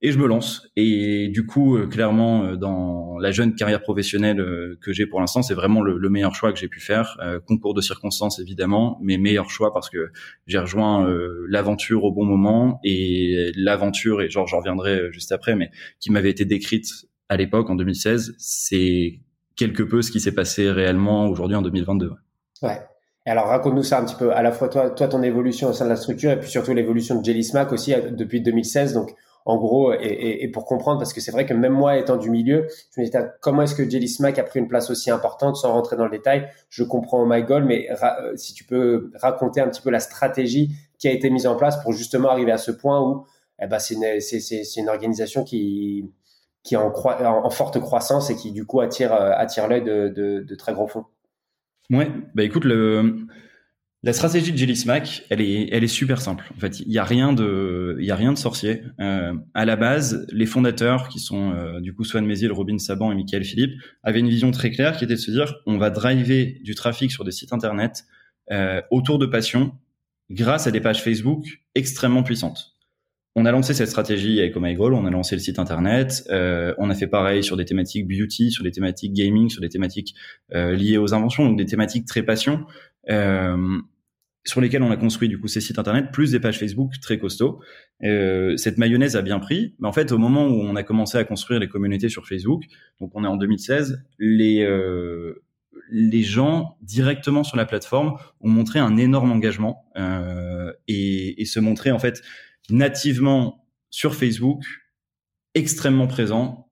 Et 0.00 0.12
je 0.12 0.18
me 0.18 0.26
lance. 0.26 0.68
Et 0.76 1.28
du 1.28 1.44
coup, 1.44 1.76
euh, 1.76 1.86
clairement, 1.88 2.44
euh, 2.44 2.56
dans 2.56 3.18
la 3.18 3.32
jeune 3.32 3.54
carrière 3.54 3.82
professionnelle 3.82 4.40
euh, 4.40 4.78
que 4.80 4.92
j'ai 4.92 5.06
pour 5.06 5.20
l'instant, 5.20 5.42
c'est 5.42 5.54
vraiment 5.54 5.82
le, 5.82 5.98
le, 5.98 6.08
meilleur 6.08 6.34
choix 6.34 6.52
que 6.52 6.58
j'ai 6.58 6.68
pu 6.68 6.80
faire. 6.80 7.18
concours 7.46 7.74
de 7.74 7.80
circonstances, 7.80 8.38
évidemment, 8.38 8.98
mais 9.02 9.18
meilleur 9.18 9.50
choix 9.50 9.72
parce 9.72 9.90
que 9.90 10.10
j'ai 10.46 10.58
rejoint 10.58 11.06
l'aventure 11.48 12.04
au 12.04 12.12
bon 12.12 12.24
moment 12.24 12.80
et 12.84 13.52
l'aventure, 13.56 14.22
et 14.22 14.30
genre 14.30 14.46
j'en 14.46 14.58
reviendrai 14.58 15.10
juste 15.12 15.32
après, 15.32 15.56
mais 15.56 15.70
qui 15.98 16.10
m'avait 16.10 16.30
été 16.30 16.44
décrite 16.44 16.86
à 17.28 17.36
l'époque, 17.36 17.68
en 17.70 17.74
2016, 17.74 18.34
c'est 18.38 19.20
quelque 19.56 19.82
peu 19.82 20.02
ce 20.02 20.10
qui 20.10 20.20
s'est 20.20 20.34
passé 20.34 20.70
réellement 20.70 21.28
aujourd'hui 21.28 21.56
en 21.56 21.62
2022. 21.62 22.12
Ouais. 22.62 22.80
Alors 23.26 23.46
raconte-nous 23.46 23.82
ça 23.82 23.98
un 23.98 24.04
petit 24.04 24.14
peu, 24.14 24.32
à 24.32 24.42
la 24.42 24.52
fois 24.52 24.68
toi, 24.68 24.90
toi 24.90 25.08
ton 25.08 25.22
évolution 25.22 25.68
au 25.68 25.72
sein 25.72 25.84
de 25.84 25.90
la 25.90 25.96
structure 25.96 26.30
et 26.30 26.38
puis 26.38 26.48
surtout 26.48 26.72
l'évolution 26.72 27.20
de 27.20 27.24
Jelly 27.24 27.42
Smack 27.42 27.72
aussi 27.72 27.92
depuis 28.12 28.40
2016. 28.40 28.94
Donc 28.94 29.10
en 29.46 29.58
gros, 29.58 29.92
et, 29.92 30.48
pour 30.52 30.64
comprendre, 30.64 30.98
parce 30.98 31.12
que 31.12 31.20
c'est 31.20 31.30
vrai 31.30 31.46
que 31.46 31.54
même 31.54 31.72
moi 31.72 31.96
étant 31.96 32.16
du 32.16 32.30
milieu, 32.30 32.66
je 32.94 33.00
me 33.00 33.06
dis 33.06 33.12
comment 33.40 33.62
est-ce 33.62 33.76
que 33.76 33.88
Jelly 33.88 34.08
Smack 34.08 34.40
a 34.40 34.42
pris 34.42 34.58
une 34.58 34.66
place 34.66 34.90
aussi 34.90 35.08
importante 35.08 35.56
sans 35.56 35.72
rentrer 35.72 35.94
dans 35.94 36.04
le 36.04 36.10
détail? 36.10 36.50
Je 36.68 36.82
comprends 36.82 37.24
My 37.24 37.44
Goal, 37.44 37.64
mais 37.64 37.88
euh, 37.90 38.32
si 38.34 38.54
tu 38.54 38.64
peux 38.64 39.12
raconter 39.14 39.60
un 39.60 39.68
petit 39.68 39.80
peu 39.80 39.90
la 39.90 40.00
stratégie 40.00 40.72
qui 40.98 41.06
a 41.06 41.12
été 41.12 41.30
mise 41.30 41.46
en 41.46 41.54
place 41.54 41.80
pour 41.84 41.92
justement 41.92 42.28
arriver 42.28 42.50
à 42.50 42.58
ce 42.58 42.72
point 42.72 43.00
où 43.00 43.24
eh 43.62 43.68
ben, 43.68 43.78
c'est 43.78 43.94
une, 43.94 44.88
organisation 44.88 45.44
qui, 45.44 46.12
est 46.68 46.76
en, 46.76 46.92
en, 46.92 47.50
forte 47.50 47.78
croissance 47.78 48.30
et 48.30 48.34
qui 48.34 48.50
du 48.50 48.66
coup 48.66 48.80
attire, 48.80 49.12
euh, 49.14 49.30
attire 49.32 49.68
l'œil 49.68 49.84
de, 49.84 50.54
très 50.58 50.72
gros 50.72 50.88
fonds. 50.88 51.04
Ouais, 51.88 52.10
bah 52.34 52.42
écoute, 52.42 52.64
le, 52.64 53.14
la 54.02 54.12
stratégie 54.12 54.52
de 54.52 54.56
Jelly 54.56 54.76
Smack, 54.76 55.24
elle 55.30 55.40
est, 55.40 55.86
super 55.88 56.20
simple. 56.20 56.44
En 56.56 56.60
fait, 56.60 56.80
il 56.80 56.92
y 56.92 56.98
a 56.98 57.04
rien 57.04 57.32
de, 57.32 57.96
il 57.98 58.06
y 58.06 58.10
a 58.10 58.16
rien 58.16 58.32
de 58.32 58.38
sorcier. 58.38 58.82
Euh, 59.00 59.32
à 59.54 59.64
la 59.64 59.76
base, 59.76 60.26
les 60.30 60.46
fondateurs, 60.46 61.08
qui 61.08 61.18
sont 61.18 61.50
euh, 61.52 61.80
du 61.80 61.94
coup 61.94 62.04
Swan 62.04 62.24
Méziel, 62.24 62.52
Robin 62.52 62.78
Saban 62.78 63.10
et 63.10 63.14
Michael 63.14 63.42
Philippe, 63.42 63.72
avaient 64.02 64.20
une 64.20 64.28
vision 64.28 64.50
très 64.50 64.70
claire 64.70 64.96
qui 64.96 65.04
était 65.04 65.14
de 65.14 65.18
se 65.18 65.30
dire, 65.30 65.56
on 65.66 65.78
va 65.78 65.90
driver 65.90 66.60
du 66.62 66.74
trafic 66.74 67.10
sur 67.10 67.24
des 67.24 67.32
sites 67.32 67.52
internet 67.52 68.04
euh, 68.52 68.80
autour 68.90 69.18
de 69.18 69.26
passion 69.26 69.72
grâce 70.30 70.66
à 70.66 70.70
des 70.70 70.80
pages 70.80 71.02
Facebook 71.02 71.44
extrêmement 71.74 72.22
puissantes. 72.22 72.76
On 73.34 73.44
a 73.44 73.50
lancé 73.50 73.74
cette 73.74 73.88
stratégie 73.88 74.38
avec 74.40 74.56
Oh 74.56 74.60
My 74.60 74.74
Goal, 74.74 74.94
on 74.94 75.04
a 75.04 75.10
lancé 75.10 75.34
le 75.34 75.40
site 75.40 75.58
internet, 75.58 76.24
on 76.30 76.88
a 76.88 76.94
fait 76.94 77.06
pareil 77.06 77.44
sur 77.44 77.58
des 77.58 77.66
thématiques 77.66 78.08
beauty, 78.08 78.50
sur 78.50 78.64
des 78.64 78.70
thématiques 78.70 79.12
gaming, 79.12 79.50
sur 79.50 79.60
des 79.60 79.68
thématiques 79.68 80.14
liées 80.54 80.96
aux 80.96 81.12
inventions, 81.12 81.44
donc 81.44 81.58
des 81.58 81.66
thématiques 81.66 82.06
très 82.06 82.22
passion. 82.22 82.64
Euh, 83.10 83.78
sur 84.44 84.60
lesquels 84.60 84.82
on 84.84 84.92
a 84.92 84.96
construit 84.96 85.28
du 85.28 85.40
coup 85.40 85.48
ces 85.48 85.60
sites 85.60 85.78
internet, 85.78 86.12
plus 86.12 86.30
des 86.30 86.38
pages 86.38 86.60
Facebook 86.60 86.92
très 87.00 87.18
costauds. 87.18 87.60
Euh, 88.04 88.56
cette 88.56 88.78
mayonnaise 88.78 89.16
a 89.16 89.22
bien 89.22 89.40
pris, 89.40 89.74
mais 89.80 89.88
en 89.88 89.92
fait 89.92 90.12
au 90.12 90.18
moment 90.18 90.46
où 90.46 90.60
on 90.60 90.76
a 90.76 90.84
commencé 90.84 91.18
à 91.18 91.24
construire 91.24 91.58
les 91.58 91.68
communautés 91.68 92.08
sur 92.08 92.28
Facebook, 92.28 92.62
donc 93.00 93.10
on 93.14 93.24
est 93.24 93.28
en 93.28 93.36
2016, 93.36 94.04
les 94.20 94.62
euh, 94.62 95.42
les 95.90 96.22
gens 96.22 96.76
directement 96.80 97.42
sur 97.42 97.56
la 97.56 97.64
plateforme 97.64 98.16
ont 98.40 98.48
montré 98.48 98.78
un 98.78 98.96
énorme 98.96 99.32
engagement 99.32 99.84
et, 100.88 101.40
et 101.40 101.44
se 101.44 101.60
montraient 101.60 101.92
en 101.92 101.98
fait 101.98 102.22
nativement 102.70 103.64
sur 103.90 104.14
Facebook, 104.14 104.64
extrêmement 105.54 106.08
présents 106.08 106.65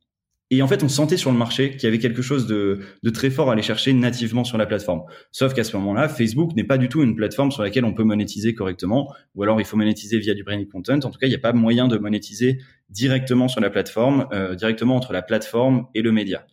et 0.57 0.63
en 0.63 0.69
fait, 0.69 0.83
on 0.83 0.89
sentait 0.89 1.17
sur 1.17 1.33
le 1.33 1.39
marché 1.39 1.73
qu'il 1.73 1.85
y 1.85 1.87
avait 1.87 1.99
quelque 1.99 2.23
chose 2.23 2.47
de, 2.47 2.81
très 3.13 3.31
fort 3.31 3.51
à 3.51 3.53
aller 3.53 3.63
chercher 3.63 3.93
nativement 3.93 4.45
sur 4.45 4.59
la 4.59 4.67
plateforme. 4.67 5.03
Sauf 5.33 5.55
qu'à 5.55 5.65
ce 5.65 5.77
moment-là, 5.77 6.09
Facebook 6.09 6.55
n'est 6.55 6.65
pas 6.65 6.79
du 6.79 6.89
tout 6.89 7.03
une 7.03 7.17
plateforme 7.17 7.51
sur 7.51 7.63
laquelle 7.63 7.85
on 7.85 7.95
peut 7.95 8.05
monétiser 8.05 8.55
correctement, 8.55 9.13
ou 9.35 9.43
alors 9.43 9.61
il 9.61 9.65
faut 9.65 9.77
monétiser 9.77 10.19
via 10.19 10.35
du 10.35 10.45
branded 10.45 10.69
content. 10.69 10.99
En 10.99 11.11
tout 11.11 11.19
cas, 11.19 11.27
il 11.27 11.31
n'y 11.31 11.37
a 11.37 11.41
pas 11.41 11.53
moyen 11.53 11.89
de 11.89 11.97
monétiser 11.99 12.59
directement 12.91 13.49
sur 13.49 13.61
la 13.61 13.71
plateforme, 13.71 14.27
euh, 14.33 14.55
directement 14.55 14.97
entre 14.97 15.13
la 15.13 15.23
plateforme 15.23 15.87
et 15.95 16.03
le 16.03 16.13
média. 16.13 16.47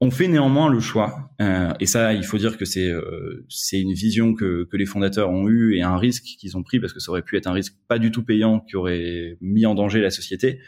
On 0.00 0.10
fait 0.10 0.28
néanmoins 0.28 0.68
le 0.68 0.80
choix, 0.80 1.30
euh, 1.40 1.72
et 1.80 1.86
ça, 1.86 2.12
il 2.12 2.24
faut 2.24 2.36
dire 2.36 2.58
que 2.58 2.64
c'est 2.64 2.88
euh, 2.88 3.46
c'est 3.48 3.80
une 3.80 3.92
vision 3.92 4.34
que, 4.34 4.64
que 4.64 4.76
les 4.76 4.86
fondateurs 4.86 5.30
ont 5.30 5.48
eue 5.48 5.76
et 5.76 5.82
un 5.82 5.96
risque 5.96 6.24
qu'ils 6.24 6.56
ont 6.56 6.62
pris 6.62 6.80
parce 6.80 6.92
que 6.92 7.00
ça 7.00 7.10
aurait 7.10 7.22
pu 7.22 7.36
être 7.36 7.46
un 7.46 7.52
risque 7.52 7.74
pas 7.88 7.98
du 7.98 8.10
tout 8.10 8.24
payant 8.24 8.60
qui 8.60 8.76
aurait 8.76 9.38
mis 9.40 9.64
en 9.66 9.74
danger 9.74 10.00
la 10.00 10.10
société. 10.10 10.58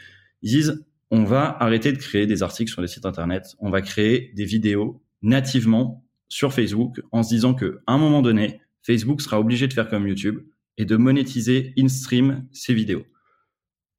Ils 0.41 0.51
disent 0.51 0.85
on 1.11 1.23
va 1.23 1.55
arrêter 1.59 1.91
de 1.91 1.97
créer 1.97 2.27
des 2.27 2.43
articles 2.43 2.71
sur 2.71 2.81
les 2.81 2.87
sites 2.87 3.05
internet, 3.05 3.55
on 3.59 3.69
va 3.69 3.81
créer 3.81 4.31
des 4.35 4.45
vidéos 4.45 5.01
nativement 5.21 6.05
sur 6.27 6.53
Facebook 6.53 7.01
en 7.11 7.23
se 7.23 7.29
disant 7.29 7.53
que 7.53 7.79
un 7.87 7.97
moment 7.97 8.21
donné, 8.21 8.61
Facebook 8.83 9.21
sera 9.21 9.39
obligé 9.39 9.67
de 9.67 9.73
faire 9.73 9.89
comme 9.89 10.07
YouTube 10.07 10.39
et 10.77 10.85
de 10.85 10.95
monétiser 10.95 11.73
in-stream 11.77 12.47
ces 12.51 12.73
vidéos. 12.73 13.05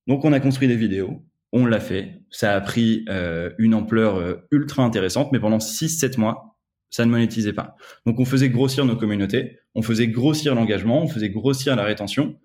Donc 0.07 0.25
on 0.25 0.33
a 0.33 0.41
construit 0.41 0.69
des 0.69 0.77
vidéos, 0.77 1.25
on 1.53 1.67
l'a 1.67 1.81
fait, 1.81 2.23
ça 2.31 2.55
a 2.55 2.61
pris 2.61 3.05
euh, 3.09 3.50
une 3.59 3.75
ampleur 3.75 4.17
euh, 4.17 4.37
ultra 4.50 4.83
intéressante, 4.85 5.33
mais 5.33 5.41
pendant 5.41 5.59
6-7 5.59 6.19
mois, 6.19 6.59
ça 6.91 7.05
ne 7.05 7.11
monétisait 7.11 7.53
pas. 7.53 7.77
Donc 8.07 8.19
on 8.19 8.25
faisait 8.25 8.49
grossir 8.49 8.85
nos 8.85 8.97
communautés, 8.97 9.59
on 9.75 9.83
faisait 9.83 10.09
grossir 10.09 10.55
l'engagement, 10.55 11.03
on 11.03 11.09
faisait 11.09 11.31
grossir 11.31 11.77
la 11.77 11.85
rétention, 11.85 12.38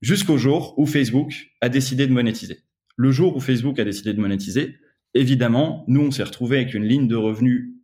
jusqu'au 0.00 0.38
jour 0.38 0.74
où 0.78 0.86
Facebook 0.86 1.50
a 1.60 1.68
décidé 1.68 2.06
de 2.06 2.12
monétiser. 2.12 2.60
Le 2.96 3.10
jour 3.10 3.36
où 3.36 3.40
Facebook 3.40 3.78
a 3.78 3.84
décidé 3.84 4.12
de 4.12 4.20
monétiser, 4.20 4.76
évidemment, 5.14 5.84
nous, 5.88 6.00
on 6.00 6.10
s'est 6.10 6.22
retrouvé 6.22 6.58
avec 6.58 6.74
une 6.74 6.84
ligne 6.84 7.08
de 7.08 7.16
revenus 7.16 7.74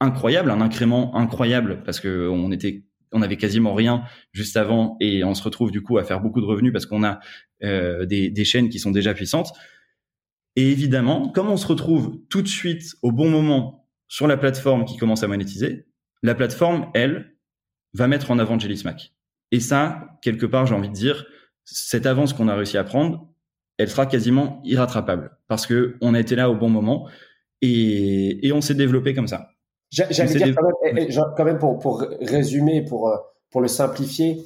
incroyable, 0.00 0.50
un 0.50 0.60
incrément 0.60 1.14
incroyable 1.16 1.82
parce 1.84 2.00
que 2.00 2.28
on 2.28 2.50
était 2.52 2.84
on 3.12 3.22
avait 3.22 3.36
quasiment 3.36 3.74
rien 3.74 4.04
juste 4.32 4.56
avant 4.56 4.96
et 5.00 5.24
on 5.24 5.34
se 5.34 5.42
retrouve 5.42 5.72
du 5.72 5.82
coup 5.82 5.98
à 5.98 6.04
faire 6.04 6.20
beaucoup 6.20 6.40
de 6.40 6.46
revenus 6.46 6.72
parce 6.72 6.86
qu'on 6.86 7.02
a 7.02 7.18
euh, 7.64 8.06
des, 8.06 8.30
des, 8.30 8.44
chaînes 8.44 8.68
qui 8.68 8.78
sont 8.78 8.92
déjà 8.92 9.14
puissantes. 9.14 9.52
Et 10.54 10.70
évidemment, 10.70 11.28
comme 11.28 11.48
on 11.48 11.56
se 11.56 11.66
retrouve 11.66 12.20
tout 12.28 12.40
de 12.40 12.48
suite 12.48 12.94
au 13.02 13.10
bon 13.10 13.28
moment 13.28 13.88
sur 14.06 14.28
la 14.28 14.36
plateforme 14.36 14.84
qui 14.84 14.96
commence 14.96 15.24
à 15.24 15.28
monétiser, 15.28 15.86
la 16.22 16.34
plateforme, 16.34 16.90
elle, 16.94 17.36
va 17.94 18.06
mettre 18.06 18.30
en 18.30 18.38
avant 18.38 18.58
Jelly 18.58 18.76
Smack. 18.76 19.12
Et 19.50 19.60
ça, 19.60 20.18
quelque 20.22 20.46
part, 20.46 20.66
j'ai 20.66 20.74
envie 20.74 20.88
de 20.88 20.94
dire, 20.94 21.26
cette 21.64 22.06
avance 22.06 22.32
qu'on 22.32 22.48
a 22.48 22.54
réussi 22.54 22.78
à 22.78 22.84
prendre, 22.84 23.29
elle 23.80 23.88
sera 23.88 24.04
quasiment 24.04 24.60
irrattrapable 24.64 25.30
parce 25.48 25.66
que 25.66 25.96
on 26.02 26.12
a 26.12 26.20
été 26.20 26.36
là 26.36 26.50
au 26.50 26.54
bon 26.54 26.68
moment 26.68 27.08
et, 27.62 28.46
et 28.46 28.52
on 28.52 28.60
s'est 28.60 28.74
développé 28.74 29.14
comme 29.14 29.26
ça. 29.26 29.48
J'allais 29.90 30.34
dire 30.34 30.54
quand, 30.54 30.92
même, 30.92 31.08
quand 31.36 31.44
même, 31.44 31.58
pour, 31.58 31.78
pour 31.78 32.04
résumer, 32.20 32.84
pour, 32.84 33.08
euh, 33.08 33.16
pour 33.50 33.60
le 33.60 33.68
simplifier, 33.68 34.44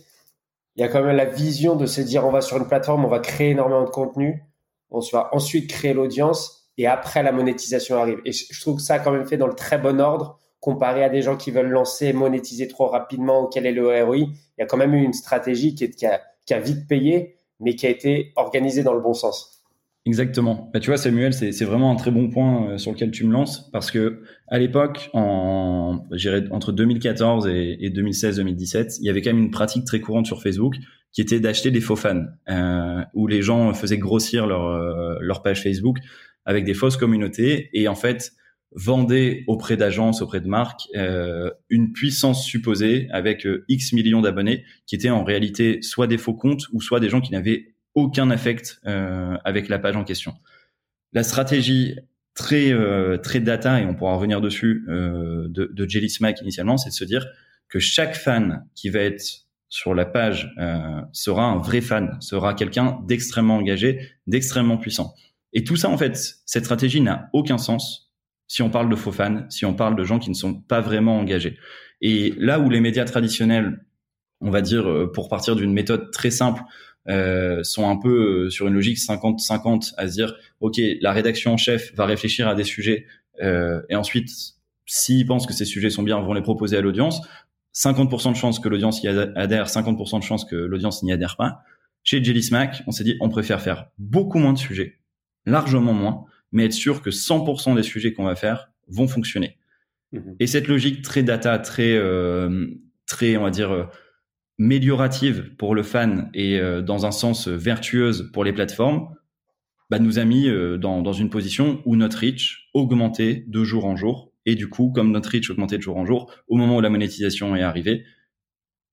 il 0.77 0.81
y 0.81 0.85
a 0.85 0.89
quand 0.89 1.03
même 1.03 1.17
la 1.17 1.25
vision 1.25 1.75
de 1.75 1.85
se 1.85 2.01
dire 2.01 2.25
on 2.25 2.31
va 2.31 2.41
sur 2.41 2.57
une 2.57 2.67
plateforme, 2.67 3.05
on 3.05 3.09
va 3.09 3.19
créer 3.19 3.51
énormément 3.51 3.85
de 3.85 3.91
contenu, 3.91 4.45
on 4.91 5.01
va 5.13 5.29
ensuite 5.33 5.69
créer 5.69 5.95
l'audience 5.95 6.71
et 6.79 6.87
après 6.87 7.23
la 7.23 7.33
monétisation 7.33 7.99
arrive. 7.99 8.21
Et 8.25 8.33
je 8.33 8.61
trouve 8.61 8.77
que 8.77 8.83
ça 8.83 8.95
a 8.95 8.99
quand 9.01 9.13
même 9.13 9.27
fait 9.27 9.37
dans 9.37 9.49
le 9.49 9.55
très 9.55 9.79
bon 9.79 10.01
ordre 10.01 10.39
comparé 10.61 11.05
à 11.05 11.09
des 11.09 11.23
gens 11.23 11.37
qui 11.37 11.51
veulent 11.51 11.69
lancer, 11.69 12.13
monétiser 12.13 12.69
trop 12.69 12.87
rapidement 12.87 13.43
ou 13.43 13.47
quel 13.49 13.67
est 13.67 13.73
le 13.73 14.05
ROI. 14.05 14.17
Il 14.17 14.31
y 14.59 14.63
a 14.63 14.67
quand 14.67 14.79
même 14.79 14.95
eu 14.95 15.03
une 15.03 15.13
stratégie 15.13 15.75
qui, 15.75 15.85
est, 15.85 15.91
qui, 15.91 16.07
a, 16.07 16.23
qui 16.47 16.55
a 16.55 16.61
vite 16.61 16.89
payé 16.89 17.34
mais 17.61 17.75
qui 17.75 17.87
a 17.87 17.91
été 17.91 18.33
organisé 18.37 18.83
dans 18.83 18.95
le 18.95 19.01
bon 19.01 19.15
sens. 19.15 19.55
Exactement. 20.07 20.71
Bah, 20.75 20.81
tu 20.81 20.91
vois, 20.91 20.99
Samuel, 20.99 21.33
c'est 21.33 21.65
vraiment 21.65 21.91
un 21.91 21.97
très 21.97 22.11
bon 22.11 22.29
point 22.29 22.69
euh, 22.69 22.79
sur 22.79 22.93
lequel 22.93 23.11
tu 23.11 23.25
me 23.25 23.33
lances 23.33 23.71
parce 23.71 23.91
que 23.91 24.23
à 24.49 24.59
l'époque, 24.59 25.09
en, 25.15 26.07
entre 26.51 26.73
2014 26.73 27.47
et, 27.47 27.91
2016-2017, 27.91 28.99
il 29.01 29.07
y 29.07 29.11
avait 29.11 29.23
quand 29.23 29.33
même 29.33 29.43
une 29.43 29.51
pratique 29.51 29.87
très 29.87 30.01
courante 30.01 30.27
sur 30.27 30.43
Facebook 30.43 30.77
qui 31.11 31.23
était 31.23 31.41
d'acheter 31.41 31.71
des 31.71 31.81
faux 31.81 31.97
fans, 31.97 32.25
euh, 32.51 33.03
où 33.15 33.27
les 33.27 33.41
gens 33.41 33.73
faisaient 33.73 33.99
grossir 33.99 34.47
leur, 34.47 34.67
euh, 34.67 35.17
leur 35.21 35.43
page 35.43 35.63
Facebook 35.63 35.99
avec 36.45 36.65
des 36.65 36.75
fausses 36.75 36.99
communautés 36.99 37.71
et 37.73 37.89
en 37.89 37.95
fait 37.95 38.33
vendaient 38.75 39.45
auprès 39.47 39.77
d'agences, 39.77 40.21
auprès 40.21 40.41
de 40.41 40.49
marques, 40.49 40.89
euh, 40.97 41.51
une 41.69 41.93
puissance 41.93 42.45
supposée 42.45 43.09
avec 43.11 43.47
euh, 43.47 43.65
X 43.69 43.93
millions 43.93 44.21
d'abonnés 44.21 44.65
qui 44.87 44.97
étaient 44.97 45.11
en 45.11 45.25
réalité 45.25 45.81
soit 45.83 46.07
des 46.07 46.19
faux 46.19 46.35
comptes 46.35 46.65
ou 46.73 46.81
soit 46.81 47.01
des 47.01 47.09
gens 47.09 47.21
qui 47.21 47.33
n'avaient 47.33 47.75
aucun 47.95 48.31
affect 48.31 48.81
euh, 48.87 49.37
avec 49.45 49.69
la 49.69 49.79
page 49.79 49.97
en 49.97 50.05
question. 50.05 50.35
La 51.13 51.23
stratégie 51.23 51.97
très 52.35 52.73
très 53.23 53.39
data 53.39 53.81
et 53.81 53.87
on 53.87 53.95
pourra 53.95 54.17
revenir 54.17 54.41
dessus 54.41 54.85
de, 54.89 55.71
de 55.73 55.89
Jelly 55.89 56.11
Smack 56.11 56.41
initialement, 56.41 56.77
c'est 56.77 56.89
de 56.89 56.95
se 56.95 57.05
dire 57.05 57.25
que 57.69 57.79
chaque 57.79 58.17
fan 58.17 58.67
qui 58.75 58.89
va 58.89 58.99
être 58.99 59.23
sur 59.69 59.95
la 59.95 60.05
page 60.05 60.53
sera 61.13 61.45
un 61.45 61.59
vrai 61.59 61.81
fan, 61.81 62.17
sera 62.21 62.55
quelqu'un 62.55 62.99
d'extrêmement 63.07 63.59
engagé, 63.59 64.01
d'extrêmement 64.27 64.79
puissant. 64.79 65.15
Et 65.53 65.63
tout 65.63 65.77
ça, 65.77 65.89
en 65.89 65.97
fait, 65.97 66.41
cette 66.45 66.65
stratégie 66.65 67.01
n'a 67.01 67.31
aucun 67.33 67.59
sens 67.59 68.04
si 68.55 68.63
on 68.63 68.71
parle 68.71 68.89
de 68.89 68.95
faux 68.95 69.11
fans, 69.11 69.45
si 69.51 69.67
on 69.67 69.75
parle 69.75 69.97
de 69.97 70.05
gens 70.05 70.21
qui 70.21 70.31
ne 70.31 70.35
sont 70.35 70.55
pas 70.55 70.81
vraiment 70.81 71.19
engagés. 71.19 71.59
Et 72.01 72.33
là 72.39 72.61
où 72.61 72.71
les 72.71 72.79
médias 72.79 73.05
traditionnels, 73.05 73.85
on 74.41 74.51
va 74.51 74.61
dire, 74.61 74.89
euh, 74.89 75.11
pour 75.11 75.29
partir 75.29 75.57
d'une 75.57 75.73
méthode 75.73 76.13
très 76.13 76.31
simple, 76.31 76.63
euh, 77.09 77.65
sont 77.65 77.91
un 77.91 77.97
peu 77.97 78.45
euh, 78.45 78.51
sur 78.51 78.69
une 78.69 78.75
logique 78.75 78.99
50-50 78.99 79.95
à 79.97 80.07
se 80.07 80.13
dire, 80.13 80.37
OK, 80.61 80.81
la 81.01 81.11
rédaction 81.11 81.55
en 81.55 81.57
chef 81.57 81.93
va 81.97 82.07
réfléchir 82.07 82.47
à 82.47 82.55
des 82.55 82.63
sujets 82.63 83.07
euh, 83.43 83.83
et 83.89 83.97
ensuite, 83.97 84.31
s'ils 84.87 85.27
pensent 85.27 85.49
que 85.49 85.53
ces 85.53 85.65
sujets 85.65 85.91
sont 85.91 86.05
bien, 86.05 86.21
vont 86.21 86.33
les 86.33 86.43
proposer 86.43 86.77
à 86.77 86.81
l'audience. 86.81 87.27
50% 87.75 88.31
de 88.31 88.37
chances 88.37 88.61
que 88.61 88.69
l'audience 88.69 89.03
y 89.03 89.09
adhère, 89.09 89.67
50% 89.67 90.21
de 90.21 90.23
chances 90.23 90.45
que 90.45 90.55
l'audience 90.55 91.03
n'y 91.03 91.11
adhère 91.11 91.37
pas. 91.37 91.63
Chez 92.05 92.23
Jelly 92.23 92.45
Smack, 92.45 92.85
on 92.87 92.93
s'est 92.93 93.03
dit, 93.03 93.17
on 93.21 93.31
préfère 93.31 93.61
faire 93.61 93.89
beaucoup 93.99 94.39
moins 94.39 94.53
de 94.53 94.59
sujets, 94.59 95.01
largement 95.45 95.93
moins, 95.93 96.25
mais 96.55 96.65
être 96.65 96.73
sûr 96.73 97.03
que 97.03 97.11
100% 97.11 97.75
des 97.75 97.83
sujets 97.83 98.15
qu'on 98.15 98.25
va 98.25 98.37
faire 98.37 98.71
vont 98.89 99.09
fonctionner. 99.09 99.59
Mhm. 100.13 100.37
Et 100.41 100.47
cette 100.47 100.69
logique 100.69 101.03
très 101.03 101.23
data, 101.23 101.59
très, 101.59 101.93
euh, 101.93 102.67
très, 103.07 103.37
on 103.37 103.43
va 103.43 103.51
dire, 103.51 103.73
euh, 103.73 103.85
méliorative 104.57 105.55
pour 105.59 105.75
le 105.75 105.83
fan 105.83 106.31
et 106.33 106.59
euh, 106.59 106.81
dans 106.81 107.07
un 107.07 107.11
sens 107.11 107.49
vertueuse 107.49 108.31
pour 108.33 108.45
les 108.45 108.53
plateformes, 108.53 109.09
bah, 109.91 109.99
nous 109.99 110.19
a 110.19 110.25
mis 110.25 110.49
dans, 110.79 111.03
dans 111.03 111.13
une 111.13 111.29
position 111.29 111.83
où 111.85 111.95
notre 111.95 112.19
reach 112.19 112.71
augmentait 112.73 113.45
de 113.47 113.65
jour 113.65 113.85
en 113.85 113.97
jour. 113.97 114.33
Et 114.47 114.55
du 114.55 114.69
coup, 114.69 114.93
comme 114.95 115.11
notre 115.11 115.31
reach 115.31 115.51
augmentait 115.51 115.77
de 115.77 115.83
jour 115.83 115.97
en 115.97 116.07
jour, 116.07 116.33
au 116.49 116.57
moment 116.57 116.77
où 116.77 116.81
la 116.81 116.89
monétisation 116.89 117.55
est 117.55 117.63
arrivée, 117.63 118.05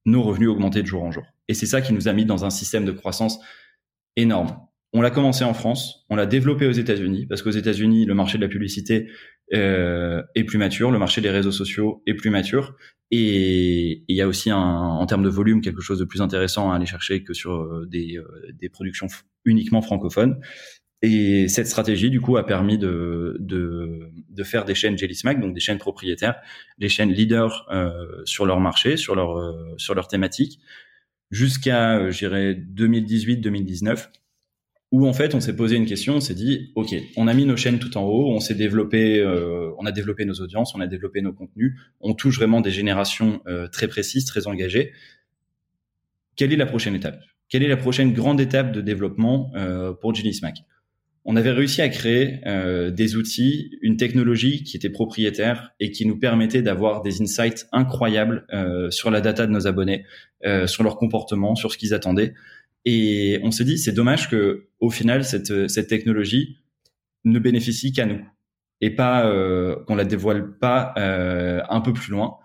nos 0.05 0.23
revenus 0.23 0.49
augmentaient 0.49 0.81
de 0.81 0.87
jour 0.87 1.03
en 1.03 1.11
jour. 1.11 1.23
Et 1.47 1.53
c'est 1.53 1.65
ça 1.65 1.81
qui 1.81 1.93
nous 1.93 2.07
a 2.07 2.13
mis 2.13 2.25
dans 2.25 2.43
un 2.43 2.49
système 2.49 2.85
de 2.85 2.91
croissance 2.91 3.39
énorme. 4.15 4.57
On 4.93 5.01
l'a 5.01 5.11
commencé 5.11 5.43
en 5.43 5.53
France, 5.53 6.05
on 6.09 6.15
l'a 6.15 6.25
développé 6.25 6.65
aux 6.65 6.71
États-Unis 6.71 7.25
parce 7.25 7.41
qu'aux 7.41 7.51
États-Unis, 7.51 8.05
le 8.05 8.13
marché 8.13 8.37
de 8.37 8.43
la 8.43 8.49
publicité 8.49 9.09
euh, 9.53 10.21
est 10.35 10.43
plus 10.43 10.57
mature, 10.57 10.91
le 10.91 10.99
marché 10.99 11.21
des 11.21 11.29
réseaux 11.29 11.51
sociaux 11.51 12.03
est 12.05 12.13
plus 12.13 12.29
mature, 12.29 12.75
et 13.09 14.03
il 14.07 14.15
y 14.15 14.21
a 14.21 14.27
aussi 14.27 14.49
un, 14.49 14.57
en 14.57 15.05
termes 15.05 15.23
de 15.23 15.29
volume 15.29 15.61
quelque 15.61 15.81
chose 15.81 15.99
de 15.99 16.05
plus 16.05 16.21
intéressant 16.21 16.71
à 16.71 16.75
aller 16.75 16.85
chercher 16.85 17.23
que 17.23 17.33
sur 17.33 17.53
euh, 17.53 17.85
des, 17.89 18.17
euh, 18.17 18.25
des 18.53 18.69
productions 18.69 19.07
uniquement 19.45 19.81
francophones. 19.81 20.39
Et 21.01 21.47
cette 21.47 21.67
stratégie, 21.67 22.09
du 22.09 22.21
coup, 22.21 22.37
a 22.37 22.45
permis 22.45 22.77
de, 22.77 23.35
de, 23.39 24.11
de 24.29 24.43
faire 24.43 24.65
des 24.65 24.75
chaînes 24.75 24.97
Jelly 24.97 25.15
Smack, 25.15 25.41
donc 25.41 25.53
des 25.53 25.59
chaînes 25.59 25.79
propriétaires, 25.79 26.35
des 26.77 26.89
chaînes 26.89 27.11
leaders 27.11 27.67
euh, 27.71 28.21
sur 28.25 28.45
leur 28.45 28.59
marché, 28.59 28.97
sur 28.97 29.15
leur 29.15 29.37
euh, 29.37 29.73
sur 29.77 29.95
leur 29.95 30.07
thématique, 30.07 30.59
jusqu'à, 31.31 32.07
dirais, 32.11 32.53
2018-2019 32.53 34.09
où 34.91 35.07
en 35.07 35.13
fait 35.13 35.33
on 35.33 35.39
s'est 35.39 35.55
posé 35.55 35.77
une 35.77 35.85
question, 35.85 36.15
on 36.15 36.19
s'est 36.19 36.35
dit 36.35 36.71
ok, 36.75 36.93
on 37.15 37.27
a 37.27 37.33
mis 37.33 37.45
nos 37.45 37.55
chaînes 37.55 37.79
tout 37.79 37.97
en 37.97 38.03
haut, 38.03 38.29
on 38.29 38.39
s'est 38.39 38.55
développé, 38.55 39.19
euh, 39.19 39.71
on 39.77 39.85
a 39.85 39.91
développé 39.91 40.25
nos 40.25 40.33
audiences, 40.35 40.75
on 40.75 40.81
a 40.81 40.87
développé 40.87 41.21
nos 41.21 41.33
contenus, 41.33 41.79
on 42.01 42.13
touche 42.13 42.37
vraiment 42.37 42.61
des 42.61 42.71
générations 42.71 43.41
euh, 43.47 43.67
très 43.67 43.87
précises, 43.87 44.25
très 44.25 44.47
engagées. 44.47 44.91
Quelle 46.35 46.51
est 46.51 46.57
la 46.57 46.65
prochaine 46.65 46.95
étape? 46.95 47.21
Quelle 47.49 47.63
est 47.63 47.69
la 47.69 47.77
prochaine 47.77 48.13
grande 48.13 48.41
étape 48.41 48.71
de 48.73 48.81
développement 48.81 49.51
euh, 49.55 49.93
pour 49.93 50.13
Genie 50.13 50.33
Smack 50.33 50.57
On 51.23 51.37
avait 51.37 51.51
réussi 51.51 51.81
à 51.81 51.87
créer 51.89 52.41
des 52.91 53.15
outils, 53.15 53.77
une 53.81 53.95
technologie 53.95 54.63
qui 54.63 54.75
était 54.75 54.89
propriétaire 54.89 55.71
et 55.79 55.91
qui 55.91 56.05
nous 56.05 56.17
permettait 56.17 56.61
d'avoir 56.61 57.01
des 57.01 57.21
insights 57.21 57.67
incroyables 57.71 58.45
sur 58.89 59.11
la 59.11 59.19
data 59.19 59.45
de 59.45 59.51
nos 59.51 59.67
abonnés, 59.67 60.05
sur 60.65 60.83
leur 60.83 60.95
comportement, 60.97 61.55
sur 61.55 61.71
ce 61.71 61.77
qu'ils 61.77 61.93
attendaient. 61.93 62.33
Et 62.85 63.39
on 63.43 63.51
s'est 63.51 63.63
dit, 63.63 63.77
c'est 63.77 63.91
dommage 63.91 64.29
que 64.29 64.67
au 64.79 64.89
final, 64.89 65.23
cette, 65.23 65.69
cette 65.69 65.87
technologie 65.87 66.57
ne 67.23 67.39
bénéficie 67.39 67.91
qu'à 67.91 68.05
nous 68.05 68.25
et 68.81 68.89
pas 68.89 69.27
euh, 69.27 69.75
qu'on 69.85 69.95
la 69.95 70.05
dévoile 70.05 70.57
pas 70.57 70.93
euh, 70.97 71.61
un 71.69 71.81
peu 71.81 71.93
plus 71.93 72.11
loin. 72.11 72.37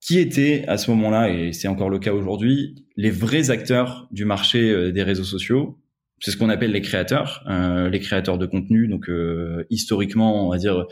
Qui 0.00 0.18
étaient 0.18 0.64
à 0.66 0.78
ce 0.78 0.90
moment-là, 0.90 1.30
et 1.30 1.52
c'est 1.52 1.68
encore 1.68 1.88
le 1.88 2.00
cas 2.00 2.12
aujourd'hui, 2.12 2.84
les 2.96 3.10
vrais 3.10 3.50
acteurs 3.50 4.08
du 4.10 4.24
marché 4.24 4.70
euh, 4.70 4.90
des 4.90 5.04
réseaux 5.04 5.22
sociaux? 5.24 5.78
C'est 6.18 6.32
ce 6.32 6.36
qu'on 6.36 6.50
appelle 6.50 6.72
les 6.72 6.80
créateurs, 6.80 7.44
euh, 7.48 7.88
les 7.88 8.00
créateurs 8.00 8.38
de 8.38 8.46
contenu. 8.46 8.88
Donc 8.88 9.08
euh, 9.08 9.64
historiquement, 9.70 10.46
on 10.46 10.50
va 10.50 10.58
dire 10.58 10.86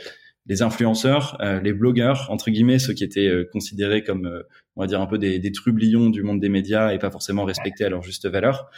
les 0.51 0.63
influenceurs, 0.63 1.39
euh, 1.41 1.61
les 1.61 1.73
blogueurs, 1.73 2.27
entre 2.29 2.51
guillemets, 2.51 2.81
ceux 2.81 2.93
qui 2.93 3.05
étaient 3.05 3.29
euh, 3.29 3.49
considérés 3.53 4.03
comme, 4.03 4.27
euh, 4.27 4.43
on 4.75 4.81
va 4.81 4.89
dire, 4.89 5.01
un 5.01 5.07
peu 5.07 5.17
des, 5.17 5.53
trublions 5.53 6.11
du 6.11 6.25
monde 6.25 6.41
des 6.41 6.49
médias 6.49 6.93
et 6.93 6.99
pas 6.99 7.11
forcément 7.13 7.45
respectés 7.45 7.85
à 7.85 7.89
leur 7.89 8.03
juste 8.03 8.29
valeur, 8.29 8.69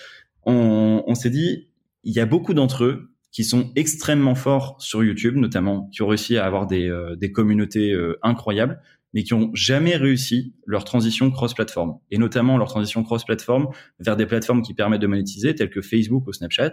on, 0.44 1.14
s'est 1.14 1.30
dit, 1.30 1.70
il 2.04 2.12
y 2.12 2.20
a 2.20 2.26
beaucoup 2.26 2.52
d'entre 2.52 2.84
eux 2.84 3.10
qui 3.30 3.42
sont 3.42 3.72
extrêmement 3.74 4.34
forts 4.34 4.76
sur 4.80 5.02
YouTube, 5.02 5.36
notamment, 5.36 5.88
qui 5.92 6.02
ont 6.02 6.08
réussi 6.08 6.36
à 6.36 6.44
avoir 6.44 6.66
des, 6.66 7.32
communautés 7.32 7.96
incroyables, 8.22 8.80
mais 9.14 9.22
qui 9.22 9.32
ont 9.34 9.50
jamais 9.54 9.96
réussi 9.96 10.54
leur 10.66 10.84
transition 10.84 11.30
cross-platform, 11.30 11.98
et 12.10 12.18
notamment 12.18 12.58
leur 12.58 12.68
transition 12.68 13.02
cross-platform 13.04 13.68
vers 14.00 14.16
des 14.16 14.26
plateformes 14.26 14.62
qui 14.62 14.74
permettent 14.74 15.00
de 15.00 15.06
monétiser, 15.06 15.54
telles 15.54 15.70
que 15.70 15.80
Facebook 15.80 16.26
ou 16.26 16.32
Snapchat. 16.32 16.72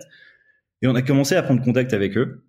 Et 0.82 0.88
on 0.88 0.96
a 0.96 1.02
commencé 1.04 1.36
à 1.36 1.44
prendre 1.44 1.64
contact 1.64 1.94
avec 1.94 2.18
eux 2.18 2.44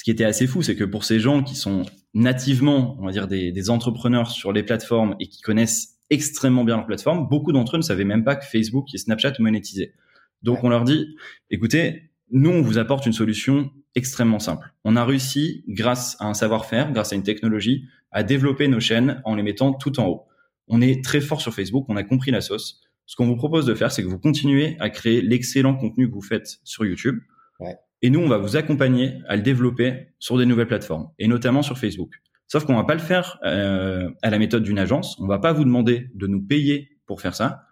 ce 0.00 0.04
qui 0.04 0.10
était 0.10 0.24
assez 0.24 0.46
fou, 0.46 0.62
c'est 0.62 0.76
que 0.76 0.84
pour 0.84 1.04
ces 1.04 1.20
gens 1.20 1.42
qui 1.42 1.54
sont 1.54 1.82
nativement, 2.14 2.96
on 3.00 3.04
va 3.04 3.12
dire, 3.12 3.28
des, 3.28 3.52
des, 3.52 3.68
entrepreneurs 3.68 4.30
sur 4.30 4.50
les 4.50 4.62
plateformes 4.62 5.14
et 5.20 5.26
qui 5.26 5.42
connaissent 5.42 5.98
extrêmement 6.08 6.64
bien 6.64 6.78
leur 6.78 6.86
plateforme, 6.86 7.28
beaucoup 7.28 7.52
d'entre 7.52 7.74
eux 7.74 7.76
ne 7.76 7.82
savaient 7.82 8.06
même 8.06 8.24
pas 8.24 8.34
que 8.34 8.46
Facebook 8.46 8.86
et 8.94 8.96
Snapchat 8.96 9.34
monétisaient. 9.40 9.92
Donc 10.40 10.64
on 10.64 10.70
leur 10.70 10.84
dit, 10.84 11.06
écoutez, 11.50 12.12
nous 12.30 12.48
on 12.48 12.62
vous 12.62 12.78
apporte 12.78 13.04
une 13.04 13.12
solution 13.12 13.70
extrêmement 13.94 14.38
simple. 14.38 14.72
On 14.84 14.96
a 14.96 15.04
réussi, 15.04 15.64
grâce 15.68 16.16
à 16.18 16.28
un 16.28 16.32
savoir-faire, 16.32 16.92
grâce 16.92 17.12
à 17.12 17.16
une 17.16 17.22
technologie, 17.22 17.84
à 18.10 18.22
développer 18.22 18.68
nos 18.68 18.80
chaînes 18.80 19.20
en 19.26 19.34
les 19.34 19.42
mettant 19.42 19.74
tout 19.74 20.00
en 20.00 20.06
haut. 20.06 20.22
On 20.66 20.80
est 20.80 21.04
très 21.04 21.20
fort 21.20 21.42
sur 21.42 21.52
Facebook, 21.52 21.84
on 21.90 21.96
a 21.96 22.04
compris 22.04 22.30
la 22.30 22.40
sauce. 22.40 22.80
Ce 23.04 23.16
qu'on 23.16 23.26
vous 23.26 23.36
propose 23.36 23.66
de 23.66 23.74
faire, 23.74 23.92
c'est 23.92 24.02
que 24.02 24.08
vous 24.08 24.18
continuez 24.18 24.78
à 24.80 24.88
créer 24.88 25.20
l'excellent 25.20 25.76
contenu 25.76 26.08
que 26.08 26.14
vous 26.14 26.22
faites 26.22 26.58
sur 26.64 26.86
YouTube. 26.86 27.18
Ouais. 27.58 27.76
Et 28.02 28.10
nous, 28.10 28.20
on 28.20 28.28
va 28.28 28.38
vous 28.38 28.56
accompagner 28.56 29.18
à 29.28 29.36
le 29.36 29.42
développer 29.42 30.08
sur 30.18 30.38
des 30.38 30.46
nouvelles 30.46 30.66
plateformes, 30.66 31.10
et 31.18 31.28
notamment 31.28 31.62
sur 31.62 31.78
Facebook. 31.78 32.14
Sauf 32.46 32.64
qu'on 32.64 32.74
va 32.74 32.84
pas 32.84 32.94
le 32.94 33.00
faire 33.00 33.38
euh, 33.44 34.10
à 34.22 34.30
la 34.30 34.38
méthode 34.38 34.64
d'une 34.64 34.78
agence. 34.78 35.18
On 35.20 35.26
va 35.26 35.38
pas 35.38 35.52
vous 35.52 35.64
demander 35.64 36.10
de 36.14 36.26
nous 36.26 36.42
payer 36.42 36.98
pour 37.06 37.20
faire 37.20 37.34
ça. 37.34 37.64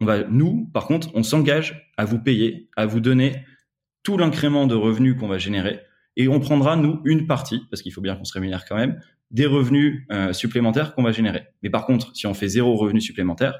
On 0.00 0.04
va, 0.04 0.24
nous, 0.24 0.70
par 0.72 0.86
contre, 0.86 1.08
on 1.14 1.22
s'engage 1.22 1.90
à 1.96 2.04
vous 2.04 2.20
payer, 2.20 2.68
à 2.76 2.86
vous 2.86 3.00
donner 3.00 3.44
tout 4.02 4.18
l'incrément 4.18 4.66
de 4.66 4.74
revenus 4.74 5.16
qu'on 5.18 5.28
va 5.28 5.38
générer, 5.38 5.80
et 6.16 6.28
on 6.28 6.38
prendra 6.38 6.76
nous 6.76 7.00
une 7.04 7.26
partie, 7.26 7.62
parce 7.70 7.82
qu'il 7.82 7.92
faut 7.92 8.00
bien 8.00 8.14
qu'on 8.14 8.24
se 8.24 8.32
rémunère 8.32 8.66
quand 8.66 8.76
même, 8.76 9.00
des 9.30 9.46
revenus 9.46 10.06
euh, 10.12 10.32
supplémentaires 10.32 10.94
qu'on 10.94 11.02
va 11.02 11.10
générer. 11.10 11.46
Mais 11.62 11.70
par 11.70 11.86
contre, 11.86 12.14
si 12.14 12.26
on 12.26 12.34
fait 12.34 12.48
zéro 12.48 12.76
revenu 12.76 13.00
supplémentaire, 13.00 13.58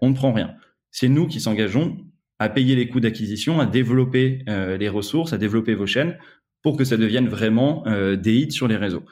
on 0.00 0.10
ne 0.10 0.14
prend 0.14 0.32
rien. 0.32 0.54
C'est 0.90 1.08
nous 1.08 1.26
qui 1.26 1.40
s'engageons 1.40 1.96
à 2.42 2.48
payer 2.48 2.74
les 2.74 2.88
coûts 2.88 2.98
d'acquisition, 2.98 3.60
à 3.60 3.66
développer 3.66 4.44
euh, 4.48 4.76
les 4.76 4.88
ressources, 4.88 5.32
à 5.32 5.38
développer 5.38 5.74
vos 5.74 5.86
chaînes 5.86 6.18
pour 6.62 6.76
que 6.76 6.84
ça 6.84 6.96
devienne 6.96 7.28
vraiment 7.28 7.86
euh, 7.86 8.16
des 8.16 8.34
hits 8.34 8.50
sur 8.50 8.66
les 8.66 8.76
réseaux. 8.76 9.04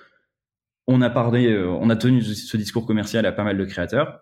On 0.89 1.01
a 1.01 1.11
parlé, 1.11 1.47
euh, 1.47 1.69
on 1.69 1.91
a 1.91 1.97
tenu 1.97 2.23
ce 2.23 2.57
discours 2.57 2.87
commercial 2.87 3.25
à 3.27 3.33
pas 3.33 3.45
mal 3.45 3.57
de 3.57 3.65
créateurs. 3.65 4.21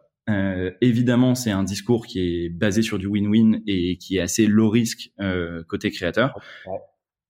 évidemment, 0.83 1.35
c'est 1.35 1.51
un 1.51 1.65
discours 1.65 2.07
qui 2.07 2.19
est 2.21 2.49
basé 2.51 2.83
sur 2.83 2.99
du 2.99 3.07
win-win 3.07 3.63
et 3.67 3.97
qui 3.97 4.19
est 4.19 4.21
assez 4.21 4.47
low 4.47 4.69
risque 4.69 5.11
côté 5.67 5.91
créateur 5.91 6.39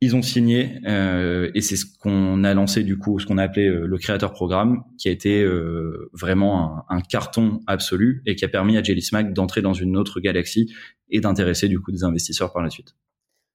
ils 0.00 0.14
ont 0.14 0.22
signé 0.22 0.78
euh, 0.86 1.50
et 1.54 1.60
c'est 1.60 1.76
ce 1.76 1.84
qu'on 1.98 2.44
a 2.44 2.54
lancé 2.54 2.84
du 2.84 2.98
coup, 2.98 3.18
ce 3.18 3.26
qu'on 3.26 3.38
a 3.38 3.42
appelé 3.42 3.66
euh, 3.66 3.86
le 3.86 3.98
créateur 3.98 4.32
programme, 4.32 4.84
qui 4.96 5.08
a 5.08 5.12
été 5.12 5.42
euh, 5.42 6.08
vraiment 6.12 6.84
un, 6.88 7.00
carton 7.00 7.60
absolu 7.66 8.22
et 8.26 8.36
qui 8.36 8.44
a 8.44 8.48
permis 8.48 8.76
à 8.76 8.82
Jelly 8.82 9.02
Smack 9.02 9.32
d'entrer 9.32 9.60
dans 9.60 9.72
une 9.72 9.96
autre 9.96 10.20
galaxie 10.20 10.72
et 11.10 11.20
d'intéresser 11.20 11.68
du 11.68 11.80
coup 11.80 11.90
des 11.90 12.04
investisseurs 12.04 12.52
par 12.52 12.62
la 12.62 12.70
suite. 12.70 12.94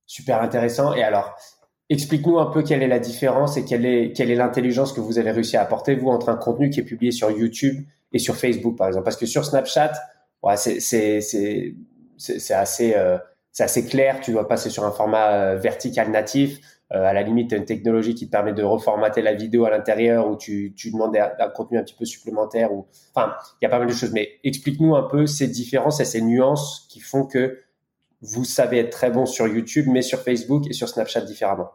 Super 0.06 0.41
intéressant. 0.41 0.93
Et 0.93 1.03
alors, 1.03 1.34
explique-nous 1.89 2.39
un 2.39 2.47
peu 2.47 2.62
quelle 2.62 2.84
est 2.84 2.88
la 2.88 2.99
différence 2.99 3.56
et 3.56 3.63
quelle 3.63 3.86
est 3.86 4.12
quelle 4.12 4.29
est 4.29 4.36
l'intelligence 4.36 4.91
que 4.91 4.99
vous 4.99 5.19
avez 5.19 5.32
réussi 5.32 5.56
à 5.56 5.62
apporter 5.62 5.95
vous 5.95 6.10
entre 6.10 6.27
un 6.27 6.36
contenu 6.36 6.69
qui 6.69 6.82
est 6.82 6.86
publié 6.86 7.12
sur 7.12 7.32
YouTube 7.32 7.86
et 8.12 8.19
sur 8.19 8.36
Facebook 8.36 8.77
par 8.77 8.88
exemple, 8.88 9.06
parce 9.06 9.17
que 9.17 9.25
sur 9.25 9.45
Snapchat, 9.45 9.93
ouais, 10.43 10.58
c'est 10.58 10.82
c'est 10.82 11.21
c'est 11.21 11.75
c'est 12.17 12.53
assez 12.53 12.95
euh, 12.95 13.17
c'est 13.53 13.63
assez 13.63 13.85
clair. 13.85 14.19
Tu 14.19 14.31
dois 14.31 14.47
passer 14.47 14.69
sur 14.69 14.83
un 14.83 14.91
format 14.91 15.31
euh, 15.31 15.57
vertical 15.57 16.11
natif. 16.11 16.59
Euh, 16.91 17.05
à 17.05 17.13
la 17.13 17.21
limite, 17.21 17.49
tu 17.49 17.55
as 17.55 17.57
une 17.59 17.65
technologie 17.65 18.13
qui 18.13 18.25
te 18.25 18.31
permet 18.31 18.53
de 18.53 18.63
reformater 18.63 19.21
la 19.21 19.33
vidéo 19.33 19.65
à 19.65 19.69
l'intérieur 19.69 20.27
ou 20.29 20.35
tu, 20.35 20.73
demandes 20.91 21.15
un, 21.15 21.49
contenu 21.49 21.77
un 21.77 21.83
petit 21.83 21.95
peu 21.95 22.05
supplémentaire. 22.05 22.69
Enfin, 23.15 23.33
il 23.61 23.65
y 23.65 23.67
a 23.67 23.69
pas 23.69 23.79
mal 23.79 23.87
de 23.87 23.93
choses. 23.93 24.11
Mais 24.11 24.39
explique-nous 24.43 24.95
un 24.95 25.03
peu 25.03 25.25
ces 25.25 25.47
différences 25.47 25.99
et 26.01 26.05
ces 26.05 26.21
nuances 26.21 26.87
qui 26.89 26.99
font 26.99 27.25
que 27.25 27.59
vous 28.21 28.43
savez 28.43 28.79
être 28.79 28.89
très 28.89 29.11
bon 29.11 29.25
sur 29.25 29.47
YouTube, 29.47 29.85
mais 29.87 30.01
sur 30.01 30.19
Facebook 30.19 30.65
et 30.69 30.73
sur 30.73 30.89
Snapchat 30.89 31.21
différemment. 31.21 31.69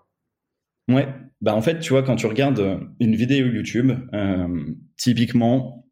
Ouais, 0.89 1.07
bah 1.43 1.55
en 1.55 1.61
fait, 1.61 1.79
tu 1.81 1.93
vois, 1.93 2.03
quand 2.03 2.17
tu 2.17 2.27
regardes 2.27 2.81
une 2.99 3.15
vidéo 3.15 3.47
YouTube, 3.47 3.93
euh, 4.15 4.65
typiquement, 4.97 5.85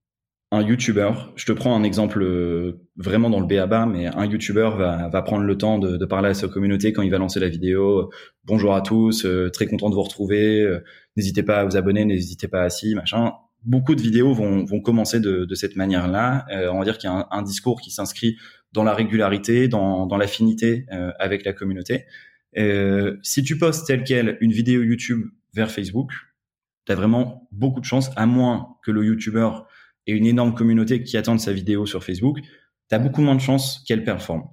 un 0.52 0.62
YouTuber, 0.62 1.10
je 1.34 1.44
te 1.44 1.52
prends 1.52 1.74
un 1.74 1.82
exemple 1.82 2.22
euh, 2.22 2.80
vraiment 2.96 3.30
dans 3.30 3.40
le 3.40 3.46
BABA, 3.46 3.86
mais 3.86 4.06
un 4.06 4.26
YouTuber 4.26 4.70
va, 4.76 5.08
va 5.08 5.22
prendre 5.22 5.44
le 5.44 5.58
temps 5.58 5.78
de, 5.78 5.96
de, 5.96 6.04
parler 6.04 6.28
à 6.28 6.34
sa 6.34 6.46
communauté 6.46 6.92
quand 6.92 7.02
il 7.02 7.10
va 7.10 7.18
lancer 7.18 7.40
la 7.40 7.48
vidéo. 7.48 8.10
Bonjour 8.44 8.74
à 8.74 8.80
tous, 8.80 9.24
euh, 9.24 9.50
très 9.50 9.66
content 9.66 9.90
de 9.90 9.94
vous 9.94 10.02
retrouver. 10.02 10.62
Euh, 10.62 10.84
n'hésitez 11.16 11.42
pas 11.42 11.60
à 11.60 11.64
vous 11.64 11.76
abonner, 11.76 12.04
n'hésitez 12.04 12.46
pas 12.46 12.62
à 12.62 12.70
si, 12.70 12.94
machin. 12.94 13.32
Beaucoup 13.64 13.96
de 13.96 14.00
vidéos 14.00 14.32
vont, 14.34 14.64
vont 14.64 14.80
commencer 14.80 15.18
de, 15.18 15.44
de 15.44 15.54
cette 15.56 15.74
manière-là. 15.74 16.46
on 16.70 16.78
va 16.78 16.84
dire 16.84 16.98
qu'il 16.98 17.10
y 17.10 17.12
a 17.12 17.16
un, 17.16 17.26
un 17.32 17.42
discours 17.42 17.80
qui 17.80 17.90
s'inscrit 17.90 18.36
dans 18.72 18.84
la 18.84 18.94
régularité, 18.94 19.66
dans, 19.66 20.06
dans 20.06 20.16
l'affinité 20.16 20.86
avec 21.18 21.44
la 21.44 21.52
communauté. 21.52 22.04
si 23.22 23.42
tu 23.42 23.58
postes 23.58 23.88
tel 23.88 24.04
quel 24.04 24.38
une 24.40 24.52
vidéo 24.52 24.84
YouTube 24.84 25.24
vers 25.52 25.72
Facebook, 25.72 26.12
tu 26.84 26.92
as 26.92 26.94
vraiment 26.94 27.48
beaucoup 27.50 27.80
de 27.80 27.84
chance, 27.86 28.12
à 28.14 28.26
moins 28.26 28.76
que 28.84 28.92
le 28.92 29.04
YouTuber 29.04 29.48
et 30.06 30.12
une 30.12 30.26
énorme 30.26 30.54
communauté 30.54 31.02
qui 31.02 31.16
attendent 31.16 31.40
sa 31.40 31.52
vidéo 31.52 31.86
sur 31.86 32.04
Facebook, 32.04 32.40
tu 32.40 32.94
as 32.94 32.98
beaucoup 32.98 33.22
moins 33.22 33.34
de 33.34 33.40
chances 33.40 33.82
qu'elle 33.86 34.04
performe. 34.04 34.44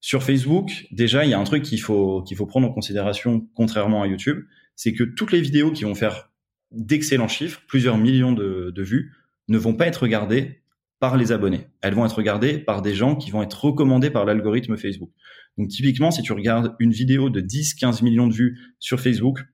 Sur 0.00 0.22
Facebook, 0.22 0.86
déjà, 0.92 1.24
il 1.24 1.30
y 1.30 1.34
a 1.34 1.38
un 1.38 1.44
truc 1.44 1.62
qu'il 1.62 1.80
faut, 1.80 2.22
qu'il 2.22 2.36
faut 2.36 2.46
prendre 2.46 2.68
en 2.68 2.72
considération, 2.72 3.48
contrairement 3.54 4.02
à 4.02 4.06
YouTube, 4.06 4.44
c'est 4.76 4.92
que 4.92 5.02
toutes 5.02 5.32
les 5.32 5.40
vidéos 5.40 5.72
qui 5.72 5.84
vont 5.84 5.94
faire 5.94 6.30
d'excellents 6.70 7.28
chiffres, 7.28 7.62
plusieurs 7.66 7.98
millions 7.98 8.32
de, 8.32 8.70
de 8.74 8.82
vues, 8.82 9.12
ne 9.48 9.58
vont 9.58 9.74
pas 9.74 9.86
être 9.86 10.02
regardées 10.02 10.62
par 11.00 11.16
les 11.16 11.32
abonnés. 11.32 11.66
Elles 11.80 11.94
vont 11.94 12.04
être 12.04 12.16
regardées 12.16 12.58
par 12.58 12.82
des 12.82 12.94
gens 12.94 13.16
qui 13.16 13.30
vont 13.30 13.42
être 13.42 13.64
recommandés 13.64 14.10
par 14.10 14.24
l'algorithme 14.24 14.76
Facebook. 14.76 15.10
Donc 15.56 15.68
typiquement, 15.68 16.10
si 16.10 16.22
tu 16.22 16.32
regardes 16.32 16.74
une 16.78 16.92
vidéo 16.92 17.30
de 17.30 17.40
10-15 17.40 18.04
millions 18.04 18.26
de 18.26 18.34
vues 18.34 18.58
sur 18.78 19.00
Facebook, 19.00 19.44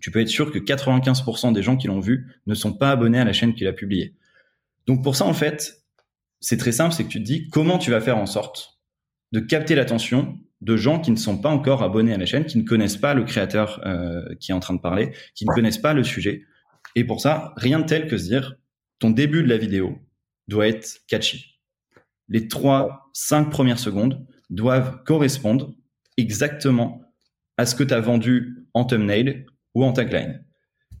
tu 0.00 0.10
peux 0.10 0.20
être 0.20 0.28
sûr 0.28 0.50
que 0.50 0.58
95% 0.58 1.52
des 1.52 1.62
gens 1.62 1.76
qui 1.76 1.86
l'ont 1.86 2.00
vue 2.00 2.26
ne 2.46 2.54
sont 2.54 2.72
pas 2.72 2.90
abonnés 2.90 3.18
à 3.18 3.24
la 3.24 3.32
chaîne 3.32 3.54
qu'il 3.54 3.66
a 3.66 3.72
publiée. 3.72 4.14
Donc 4.90 5.04
pour 5.04 5.14
ça, 5.14 5.24
en 5.24 5.34
fait, 5.34 5.84
c'est 6.40 6.56
très 6.56 6.72
simple, 6.72 6.92
c'est 6.92 7.04
que 7.04 7.10
tu 7.10 7.20
te 7.20 7.24
dis 7.24 7.48
comment 7.48 7.78
tu 7.78 7.92
vas 7.92 8.00
faire 8.00 8.18
en 8.18 8.26
sorte 8.26 8.80
de 9.30 9.38
capter 9.38 9.76
l'attention 9.76 10.36
de 10.62 10.76
gens 10.76 10.98
qui 10.98 11.12
ne 11.12 11.16
sont 11.16 11.38
pas 11.38 11.48
encore 11.48 11.84
abonnés 11.84 12.12
à 12.12 12.18
la 12.18 12.26
chaîne, 12.26 12.44
qui 12.44 12.58
ne 12.58 12.64
connaissent 12.64 12.96
pas 12.96 13.14
le 13.14 13.22
créateur 13.22 13.80
euh, 13.86 14.24
qui 14.40 14.50
est 14.50 14.54
en 14.54 14.58
train 14.58 14.74
de 14.74 14.80
parler, 14.80 15.12
qui 15.36 15.46
ne 15.46 15.52
connaissent 15.52 15.78
pas 15.78 15.94
le 15.94 16.02
sujet. 16.02 16.42
Et 16.96 17.04
pour 17.04 17.20
ça, 17.20 17.54
rien 17.56 17.78
de 17.78 17.84
tel 17.84 18.08
que 18.08 18.18
se 18.18 18.24
dire, 18.24 18.56
ton 18.98 19.10
début 19.10 19.44
de 19.44 19.48
la 19.48 19.58
vidéo 19.58 19.96
doit 20.48 20.66
être 20.66 21.02
catchy. 21.06 21.60
Les 22.26 22.48
trois, 22.48 23.12
cinq 23.12 23.48
premières 23.48 23.78
secondes 23.78 24.26
doivent 24.50 25.04
correspondre 25.04 25.72
exactement 26.16 27.00
à 27.58 27.64
ce 27.64 27.76
que 27.76 27.84
tu 27.84 27.94
as 27.94 28.00
vendu 28.00 28.66
en 28.74 28.84
thumbnail 28.84 29.46
ou 29.76 29.84
en 29.84 29.92
tagline. 29.92 30.44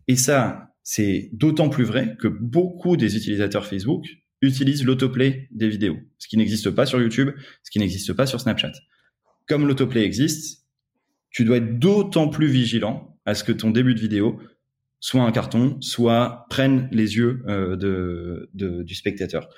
Et 0.06 0.14
ça, 0.14 0.69
c'est 0.82 1.30
d'autant 1.32 1.68
plus 1.68 1.84
vrai 1.84 2.16
que 2.18 2.28
beaucoup 2.28 2.96
des 2.96 3.16
utilisateurs 3.16 3.66
Facebook 3.66 4.04
utilisent 4.42 4.84
l'autoplay 4.84 5.48
des 5.50 5.68
vidéos, 5.68 5.98
ce 6.18 6.28
qui 6.28 6.36
n'existe 6.36 6.70
pas 6.70 6.86
sur 6.86 7.00
YouTube, 7.00 7.30
ce 7.62 7.70
qui 7.70 7.78
n'existe 7.78 8.12
pas 8.12 8.26
sur 8.26 8.40
Snapchat. 8.40 8.72
Comme 9.46 9.66
l'autoplay 9.66 10.02
existe, 10.02 10.66
tu 11.30 11.44
dois 11.44 11.58
être 11.58 11.78
d'autant 11.78 12.28
plus 12.28 12.48
vigilant 12.48 13.18
à 13.26 13.34
ce 13.34 13.44
que 13.44 13.52
ton 13.52 13.70
début 13.70 13.94
de 13.94 14.00
vidéo 14.00 14.40
soit 15.00 15.22
un 15.22 15.32
carton, 15.32 15.78
soit 15.80 16.46
prenne 16.50 16.88
les 16.92 17.16
yeux 17.16 17.42
euh, 17.48 17.76
de, 17.76 18.82
du 18.82 18.94
spectateur. 18.94 19.48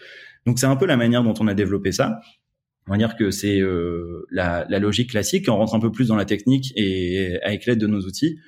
Donc 0.47 0.59
c'est 0.59 0.67
un 0.67 0.77
peu 0.77 0.87
la 0.87 0.97
manière 0.97 1.23
dont 1.23 1.35
on 1.41 1.49
a 1.49 1.55
développé 1.55 1.93
ça. 1.93 2.21
On 2.89 2.93
va 2.93 2.99
dire 2.99 3.17
que 3.17 3.31
c'est 3.31 3.61
euh, 3.61 4.27
la, 4.31 4.67
la, 4.69 4.79
logique 4.79 5.11
classique. 5.11 5.49
On 5.49 5.57
rentre 5.57 5.75
un 5.75 5.81
peu 5.81 5.93
plus 5.93 6.09
dans 6.09 6.17
la 6.17 6.25
technique 6.25 6.73
et 6.77 7.39
avec 7.43 7.67
l'aide 7.67 7.79
de 7.79 7.87
nos 7.87 8.01
outils, 8.01 8.39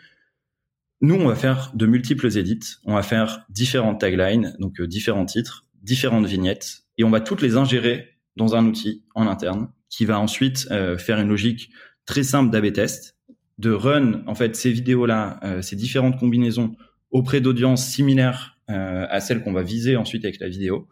nous, 1.04 1.14
on 1.16 1.28
va 1.28 1.36
faire 1.36 1.70
de 1.74 1.86
multiples 1.86 2.36
edits. 2.36 2.76
On 2.84 2.94
va 2.94 3.02
faire 3.02 3.44
différentes 3.50 4.00
taglines, 4.00 4.56
donc 4.58 4.80
euh, 4.80 4.86
différents 4.86 5.26
titres, 5.26 5.66
différentes 5.82 6.26
vignettes, 6.26 6.84
et 6.98 7.04
on 7.04 7.10
va 7.10 7.20
toutes 7.20 7.42
les 7.42 7.56
ingérer 7.56 8.08
dans 8.36 8.54
un 8.54 8.64
outil 8.66 9.04
en 9.14 9.26
interne 9.26 9.68
qui 9.90 10.06
va 10.06 10.18
ensuite 10.18 10.66
euh, 10.70 10.96
faire 10.98 11.20
une 11.20 11.28
logique 11.28 11.70
très 12.06 12.22
simple 12.22 12.50
d'AB 12.50 12.72
test, 12.72 13.16
de 13.58 13.70
run 13.70 14.24
en 14.26 14.34
fait 14.34 14.56
ces 14.56 14.72
vidéos-là, 14.72 15.38
euh, 15.44 15.62
ces 15.62 15.76
différentes 15.76 16.18
combinaisons 16.18 16.74
auprès 17.10 17.40
d'audiences 17.40 17.86
similaires 17.86 18.52
à 18.66 19.20
celles 19.20 19.42
qu'on 19.42 19.52
va 19.52 19.62
viser 19.62 19.94
ensuite 19.94 20.24
avec 20.24 20.40
la 20.40 20.48
vidéo, 20.48 20.88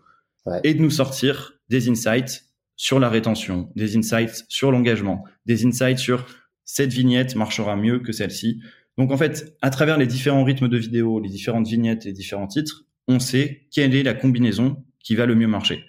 et 0.62 0.74
de 0.74 0.82
nous 0.82 0.90
sortir 0.90 1.54
des 1.70 1.88
insights 1.88 2.44
sur 2.76 3.00
la 3.00 3.08
rétention, 3.08 3.72
des 3.76 3.96
insights 3.96 4.44
sur 4.48 4.70
l'engagement, 4.70 5.24
des 5.46 5.64
insights 5.64 5.98
sur 5.98 6.26
cette 6.64 6.92
vignette 6.92 7.34
marchera 7.34 7.76
mieux 7.76 7.98
que 8.00 8.12
celle-ci. 8.12 8.60
Donc 8.98 9.10
en 9.10 9.16
fait, 9.16 9.56
à 9.62 9.70
travers 9.70 9.98
les 9.98 10.06
différents 10.06 10.44
rythmes 10.44 10.68
de 10.68 10.76
vidéo, 10.76 11.20
les 11.20 11.28
différentes 11.28 11.66
vignettes, 11.66 12.04
les 12.04 12.12
différents 12.12 12.46
titres, 12.46 12.84
on 13.08 13.18
sait 13.18 13.66
quelle 13.72 13.94
est 13.94 14.02
la 14.02 14.14
combinaison 14.14 14.84
qui 15.00 15.14
va 15.14 15.26
le 15.26 15.34
mieux 15.34 15.46
marcher. 15.46 15.84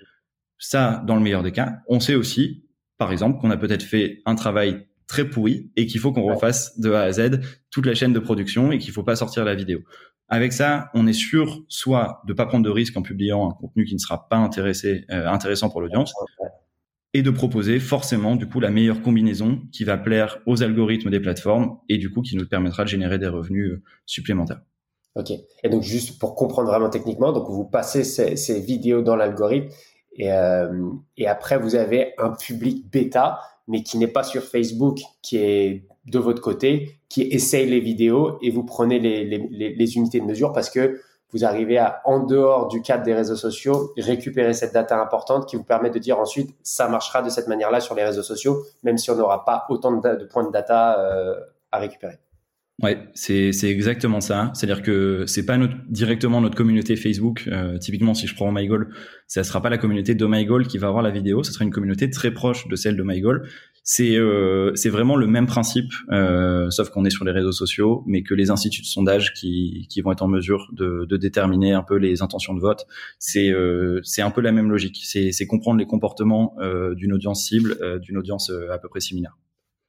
Ça, 0.58 1.04
dans 1.06 1.16
le 1.16 1.22
meilleur 1.22 1.44
des 1.44 1.52
cas, 1.52 1.80
on 1.88 2.00
sait 2.00 2.16
aussi, 2.16 2.66
par 2.98 3.12
exemple, 3.12 3.40
qu'on 3.40 3.52
a 3.52 3.58
peut-être 3.58 3.84
fait 3.84 4.22
un 4.26 4.36
travail 4.36 4.88
très 5.08 5.30
pourri 5.30 5.72
et 5.76 5.86
qu'il 5.86 6.00
faut 6.00 6.12
qu'on 6.12 6.24
refasse 6.24 6.80
de 6.80 6.92
A 6.92 7.02
à 7.02 7.12
Z 7.12 7.42
toute 7.70 7.86
la 7.86 7.94
chaîne 7.94 8.14
de 8.14 8.20
production 8.20 8.72
et 8.72 8.78
qu'il 8.78 8.92
faut 8.92 9.04
pas 9.04 9.16
sortir 9.16 9.44
la 9.44 9.56
vidéo. 9.56 9.82
Avec 10.30 10.54
ça, 10.54 10.90
on 10.94 11.06
est 11.06 11.14
sûr 11.14 11.64
soit 11.68 12.22
de 12.26 12.34
pas 12.34 12.46
prendre 12.46 12.64
de 12.64 12.70
risque 12.70 12.96
en 12.98 13.02
publiant 13.02 13.50
un 13.50 13.54
contenu 13.54 13.84
qui 13.86 13.94
ne 13.94 14.00
sera 14.00 14.28
pas 14.30 14.38
intéressé, 14.38 15.06
euh, 15.12 15.28
intéressant 15.28 15.70
pour 15.70 15.82
l'audience, 15.82 16.14
et 17.14 17.22
de 17.22 17.30
proposer 17.30 17.80
forcément 17.80 18.36
du 18.36 18.48
coup 18.48 18.60
la 18.60 18.72
meilleure 18.72 19.02
combinaison 19.02 19.62
qui 19.72 19.84
va 19.84 19.98
plaire 19.98 20.40
aux 20.46 20.64
algorithmes 20.64 21.10
des 21.10 21.20
plateformes 21.20 21.78
et 21.90 21.98
du 21.98 22.10
coup 22.12 22.22
qui 22.22 22.36
nous 22.36 22.48
permettra 22.48 22.84
de 22.84 22.90
générer 22.90 23.20
des 23.20 23.28
revenus 23.28 23.72
euh, 23.72 23.84
supplémentaires. 24.06 24.62
Ok. 25.16 25.32
Et 25.64 25.70
donc 25.70 25.84
juste 25.84 26.20
pour 26.20 26.36
comprendre 26.36 26.70
vraiment 26.70 26.90
techniquement, 26.90 27.32
donc 27.32 27.48
vous 27.48 27.66
passez 27.66 28.04
ces, 28.04 28.60
vidéos 28.60 29.04
dans 29.04 29.16
l'algorithme 29.16 29.70
et, 30.18 30.32
euh, 30.32 30.90
et 31.18 31.28
après 31.28 31.60
vous 31.60 31.76
avez 31.76 32.14
un 32.18 32.32
public 32.32 32.90
bêta, 32.92 33.40
mais 33.68 33.84
qui 33.84 33.98
n'est 34.00 34.08
pas 34.08 34.24
sur 34.24 34.44
Facebook, 34.44 35.00
qui 35.22 35.38
est 35.38 35.88
de 36.06 36.20
votre 36.20 36.42
côté, 36.42 36.98
qui 37.10 37.22
essaye 37.22 37.70
les 37.70 37.80
vidéos 37.80 38.40
et 38.42 38.50
vous 38.50 38.64
prenez 38.64 39.00
les 39.00 39.96
unités 39.96 40.20
de 40.20 40.26
mesure 40.26 40.52
parce 40.52 40.70
que 40.70 41.00
vous 41.34 41.44
arrivez 41.44 41.78
à, 41.78 42.02
en 42.06 42.20
dehors 42.20 42.68
du 42.68 42.82
cadre 42.82 43.04
des 43.04 43.14
réseaux 43.14 43.36
sociaux, 43.36 43.92
récupérer 43.98 44.54
cette 44.54 44.74
data 44.74 45.00
importante 45.02 45.48
qui 45.50 45.56
vous 45.56 45.64
permet 45.64 45.90
de 45.90 46.00
dire 46.00 46.20
ensuite, 46.20 46.56
ça 46.64 46.88
marchera 46.88 47.22
de 47.22 47.30
cette 47.30 47.48
manière-là 47.48 47.80
sur 47.80 47.96
les 47.96 48.04
réseaux 48.04 48.24
sociaux, 48.24 48.64
même 48.84 48.98
si 48.98 49.10
on 49.12 49.16
n'aura 49.16 49.44
pas 49.44 49.66
autant 49.70 49.92
de, 49.92 50.26
points 50.26 50.46
de 50.46 50.52
data 50.52 51.00
euh, 51.00 51.36
à 51.72 51.80
récupérer. 51.80 52.20
Ouais, 52.82 52.98
c'est 53.14 53.52
exactement 53.64 54.20
ça. 54.20 54.52
C'est-à-dire 54.56 54.82
que 54.82 55.26
c'est 55.28 55.46
pas 55.46 55.58
directement 55.90 56.42
notre 56.42 56.56
communauté 56.56 56.96
Facebook. 56.96 57.48
Euh, 57.48 57.78
typiquement, 57.78 58.14
si 58.14 58.26
je 58.26 58.36
prends 58.36 58.52
MyGoal, 58.52 58.88
ça 59.28 59.44
sera 59.44 59.62
pas 59.62 59.70
la 59.70 59.78
communauté 59.78 60.16
de 60.16 60.26
MyGoal 60.26 60.68
qui 60.68 60.80
va 60.80 60.88
avoir 60.88 61.04
la 61.04 61.12
vidéo. 61.12 61.44
Ce 61.44 61.54
sera 61.54 61.66
une 61.66 61.72
communauté 61.72 62.10
très 62.10 62.32
proche 62.32 62.68
de 62.68 62.76
celle 62.76 62.98
de 62.98 63.04
MyGoal. 63.04 63.44
C'est 63.86 64.16
euh, 64.16 64.72
c'est 64.76 64.90
vraiment 64.90 65.18
le 65.18 65.28
même 65.28 65.46
principe, 65.46 65.92
euh, 66.10 66.70
sauf 66.70 66.90
qu'on 66.90 67.04
est 67.04 67.10
sur 67.10 67.26
les 67.26 67.34
réseaux 67.34 67.52
sociaux, 67.52 68.04
mais 68.08 68.24
que 68.24 68.34
les 68.34 68.50
instituts 68.50 68.82
de 68.82 68.88
sondage 68.88 69.34
qui 69.34 69.88
qui 69.90 70.00
vont 70.00 70.14
être 70.14 70.22
en 70.22 70.30
mesure 70.30 70.70
de, 70.72 71.06
de 71.06 71.18
déterminer 71.18 71.74
un 71.74 71.84
peu 71.84 71.96
les 71.96 72.22
intentions 72.22 72.54
de 72.54 72.62
vote. 72.62 72.88
C'est 73.20 73.50
euh, 73.50 74.00
c'est 74.04 74.22
un 74.22 74.32
peu 74.32 74.40
la 74.40 74.54
même 74.54 74.72
logique. 74.72 75.02
C'est 75.04 75.48
comprendre 75.48 75.80
les 75.80 75.86
comportements 75.86 76.56
d'une 76.96 77.14
audience 77.14 77.44
cible, 77.44 78.00
d'une 78.00 78.18
audience 78.18 78.52
à 78.72 78.78
peu 78.78 78.88
près 78.88 79.02
similaire. 79.02 79.38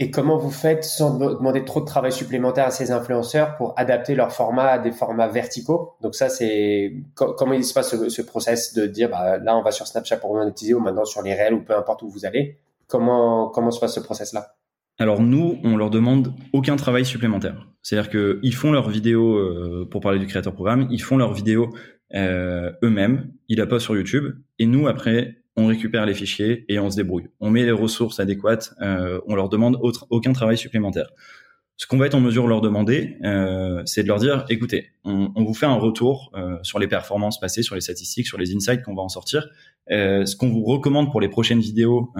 Et 0.01 0.11
comment 0.11 0.39
vous 0.39 0.51
faites 0.51 0.83
sans 0.83 1.17
demander 1.17 1.65
trop 1.65 1.81
de 1.81 1.85
travail 1.87 2.11
supplémentaire 2.11 2.67
à 2.67 2.71
ces 2.73 2.91
influenceurs 2.91 3.57
pour 3.57 3.79
adapter 3.79 4.17
leur 4.17 4.33
format 4.33 4.67
à 4.67 4.79
des 4.81 4.91
formats 4.91 5.29
verticaux? 5.29 5.95
Donc 6.01 6.17
ça, 6.17 6.29
c'est 6.29 6.95
comment 7.15 7.53
il 7.53 7.65
se 7.65 7.73
passe 7.73 7.91
ce, 7.91 8.09
ce, 8.09 8.23
process 8.23 8.75
de 8.75 8.87
dire 8.87 9.09
bah, 9.09 9.39
là 9.39 9.57
on 9.57 9.63
va 9.63 9.71
sur 9.71 9.87
Snapchat 9.87 10.17
pour 10.17 10.35
monétiser 10.35 10.75
ou 10.75 10.81
maintenant 10.81 11.05
sur 11.05 11.23
les 11.23 11.35
réels 11.35 11.55
ou 11.55 11.63
peu 11.63 11.77
importe 11.77 12.03
où 12.03 12.09
vous 12.09 12.27
allez? 12.27 12.59
Comment 12.89 13.49
comment 13.49 13.71
se 13.71 13.81
passe 13.81 13.95
ce 13.95 14.01
process 14.01 14.33
là 14.33 14.57
alors 14.99 15.21
nous, 15.21 15.59
on 15.65 15.77
leur 15.77 15.91
demande 15.91 16.33
aucun 16.53 16.77
travail 16.77 17.05
supplémentaire. 17.05 17.67
C'est-à-dire 17.83 18.11
qu'ils 18.11 18.55
font 18.55 18.71
leurs 18.71 18.89
vidéos, 18.89 19.37
euh, 19.37 19.89
pour 19.91 20.01
parler 20.01 20.21
du 20.21 20.27
créateur 20.27 20.53
programme, 20.53 20.87
ils 20.89 21.03
font 21.03 21.17
leurs 21.17 21.33
vidéos 21.33 21.75
euh, 22.15 22.71
eux-mêmes, 22.83 23.33
ils 23.49 23.59
la 23.59 23.67
postent 23.67 23.87
sur 23.87 23.97
YouTube, 23.97 24.37
et 24.61 24.67
nous 24.67 24.87
après, 24.87 25.43
on 25.57 25.67
récupère 25.67 26.07
les 26.07 26.15
fichiers 26.15 26.65
et 26.69 26.79
on 26.79 26.91
se 26.91 26.97
débrouille. 26.97 27.29
On 27.41 27.51
met 27.51 27.65
les 27.65 27.73
ressources 27.73 28.21
adéquates, 28.21 28.73
euh, 28.83 29.21
on 29.27 29.35
leur 29.35 29.49
demande 29.49 29.79
aucun 30.11 30.33
travail 30.33 30.57
supplémentaire. 30.57 31.11
Ce 31.77 31.87
qu'on 31.87 31.99
va 31.99 32.07
être 32.07 32.15
en 32.15 32.21
mesure 32.21 32.45
de 32.45 32.49
leur 32.49 32.61
demander, 32.61 33.17
euh, 33.25 33.83
c'est 33.85 34.05
de 34.05 34.09
leur 34.09 34.19
dire, 34.19 34.45
écoutez, 34.49 34.93
on, 35.05 35.33
vous 35.37 35.55
fait 35.55 35.67
un 35.67 35.75
retour 35.75 36.31
euh, 36.35 36.57
sur 36.63 36.79
les 36.79 36.87
performances 36.87 37.41
passées, 37.41 37.63
sur 37.63 37.75
les 37.75 37.81
statistiques, 37.81 38.27
sur 38.27 38.39
les 38.39 38.55
insights 38.55 38.83
qu'on 38.83 38.95
va 38.95 39.03
en 39.03 39.09
sortir. 39.09 39.49
ce 39.89 40.37
qu'on 40.37 40.51
vous 40.51 40.63
recommande 40.63 41.11
pour 41.11 41.21
les 41.21 41.29
prochaines 41.29 41.61
vidéos, 41.61 42.13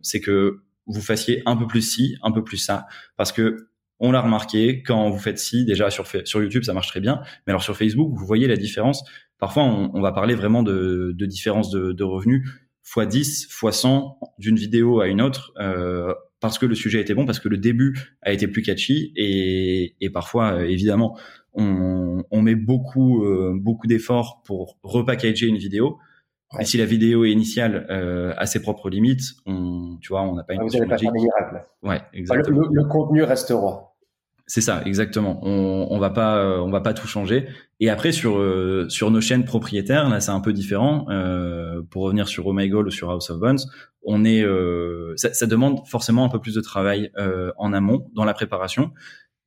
c'est 0.00 0.20
que 0.20 0.62
vous 0.86 1.00
fassiez 1.00 1.42
un 1.46 1.56
peu 1.56 1.66
plus 1.66 1.82
ci, 1.82 2.16
un 2.22 2.32
peu 2.32 2.42
plus 2.44 2.56
ça, 2.56 2.86
parce 3.16 3.32
que 3.32 3.68
on 4.00 4.12
l'a 4.12 4.20
remarqué, 4.20 4.82
quand 4.82 5.08
vous 5.10 5.18
faites 5.18 5.38
ci, 5.38 5.64
déjà 5.64 5.90
sur, 5.90 6.06
sur 6.06 6.42
YouTube, 6.42 6.64
ça 6.64 6.72
marche 6.72 6.88
très 6.88 7.00
bien, 7.00 7.22
mais 7.46 7.52
alors 7.52 7.62
sur 7.62 7.76
Facebook, 7.76 8.12
vous 8.12 8.26
voyez 8.26 8.46
la 8.46 8.56
différence. 8.56 9.04
Parfois, 9.38 9.64
on, 9.64 10.00
va 10.00 10.12
parler 10.12 10.34
vraiment 10.34 10.62
de, 10.62 11.12
de 11.16 11.26
différence 11.26 11.70
de, 11.70 11.92
de 11.92 12.04
revenus 12.04 12.48
x 12.96 13.08
10, 13.08 13.42
x 13.44 13.70
100 13.70 14.18
d'une 14.38 14.56
vidéo 14.56 15.00
à 15.00 15.08
une 15.08 15.22
autre. 15.22 15.52
Euh, 15.58 16.14
parce 16.44 16.58
que 16.58 16.66
le 16.66 16.74
sujet 16.74 17.00
était 17.00 17.14
bon, 17.14 17.24
parce 17.24 17.40
que 17.40 17.48
le 17.48 17.56
début 17.56 17.98
a 18.20 18.30
été 18.30 18.46
plus 18.46 18.60
catchy 18.60 19.14
et, 19.16 19.96
et 20.02 20.10
parfois 20.10 20.52
euh, 20.52 20.68
évidemment 20.68 21.18
on, 21.54 22.22
on, 22.30 22.42
met 22.42 22.54
beaucoup 22.54 23.24
euh, 23.24 23.54
beaucoup 23.58 23.86
d'efforts 23.86 24.42
pour 24.44 24.76
repackager 24.82 25.46
une 25.46 25.56
vidéo. 25.56 25.96
Et 26.60 26.66
si 26.66 26.76
la 26.76 26.84
vidéo 26.84 27.24
initiale 27.24 27.86
euh, 27.88 28.34
a 28.36 28.44
ses 28.44 28.60
propres 28.60 28.90
limites, 28.90 29.22
on, 29.46 29.96
tu 30.02 30.08
vois, 30.10 30.20
on 30.20 30.34
n'a 30.34 30.44
pas 30.44 30.52
une. 30.52 30.60
Ah, 30.60 30.64
vous 30.64 30.78
n'allez 30.78 30.86
pas 30.86 30.98
faire 30.98 31.12
Ouais, 31.82 32.02
exactement. 32.12 32.60
le, 32.60 32.68
le, 32.70 32.84
contenu 32.84 33.22
reste 33.22 33.48
roi. 33.50 33.93
C'est 34.46 34.60
ça, 34.60 34.82
exactement. 34.84 35.40
On, 35.42 35.86
on 35.90 35.98
va 35.98 36.10
pas, 36.10 36.36
euh, 36.36 36.58
on 36.58 36.70
va 36.70 36.82
pas 36.82 36.92
tout 36.92 37.06
changer. 37.06 37.48
Et 37.80 37.88
après 37.88 38.12
sur 38.12 38.36
euh, 38.36 38.86
sur 38.90 39.10
nos 39.10 39.22
chaînes 39.22 39.44
propriétaires, 39.44 40.08
là 40.10 40.20
c'est 40.20 40.32
un 40.32 40.40
peu 40.40 40.52
différent. 40.52 41.06
Euh, 41.08 41.80
pour 41.90 42.02
revenir 42.02 42.28
sur 42.28 42.46
Oh 42.46 42.52
My 42.52 42.68
Goal 42.68 42.86
ou 42.86 42.90
sur 42.90 43.10
House 43.10 43.30
of 43.30 43.40
Bones, 43.40 43.58
on 44.02 44.24
est, 44.24 44.42
euh, 44.42 45.14
ça, 45.16 45.32
ça, 45.32 45.46
demande 45.46 45.86
forcément 45.88 46.24
un 46.26 46.28
peu 46.28 46.40
plus 46.40 46.54
de 46.54 46.60
travail 46.60 47.10
en 47.56 47.72
amont 47.72 48.10
dans 48.14 48.24
la 48.24 48.34
préparation. 48.34 48.92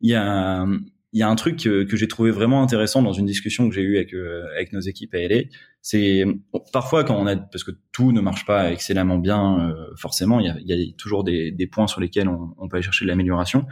Il 0.01 0.09
y 0.09 0.15
a 0.15 0.65
il 1.13 1.19
y 1.19 1.23
a 1.23 1.29
un 1.29 1.35
truc 1.35 1.57
que, 1.57 1.83
que 1.83 1.95
j'ai 1.95 2.07
trouvé 2.07 2.31
vraiment 2.31 2.61
intéressant 2.61 3.01
dans 3.01 3.13
une 3.13 3.25
discussion 3.25 3.69
que 3.69 3.75
j'ai 3.75 3.81
eue 3.81 3.97
avec 3.97 4.13
avec 4.55 4.73
nos 4.73 4.81
équipes 4.81 5.13
à 5.13 5.19
LA. 5.27 5.43
C'est 5.81 6.25
parfois 6.73 7.03
quand 7.03 7.15
on 7.15 7.27
a 7.27 7.35
parce 7.37 7.63
que 7.63 7.71
tout 7.91 8.11
ne 8.11 8.19
marche 8.19 8.45
pas 8.45 8.71
excellemment 8.71 9.19
bien, 9.19 9.75
forcément 9.95 10.39
il 10.39 10.47
y 10.47 10.49
a, 10.49 10.57
il 10.59 10.67
y 10.67 10.73
a 10.73 10.93
toujours 10.97 11.23
des, 11.23 11.51
des 11.51 11.67
points 11.67 11.87
sur 11.87 12.01
lesquels 12.01 12.27
on, 12.27 12.53
on 12.57 12.67
peut 12.67 12.77
aller 12.77 12.83
chercher 12.83 13.05
de 13.05 13.09
l'amélioration. 13.09 13.65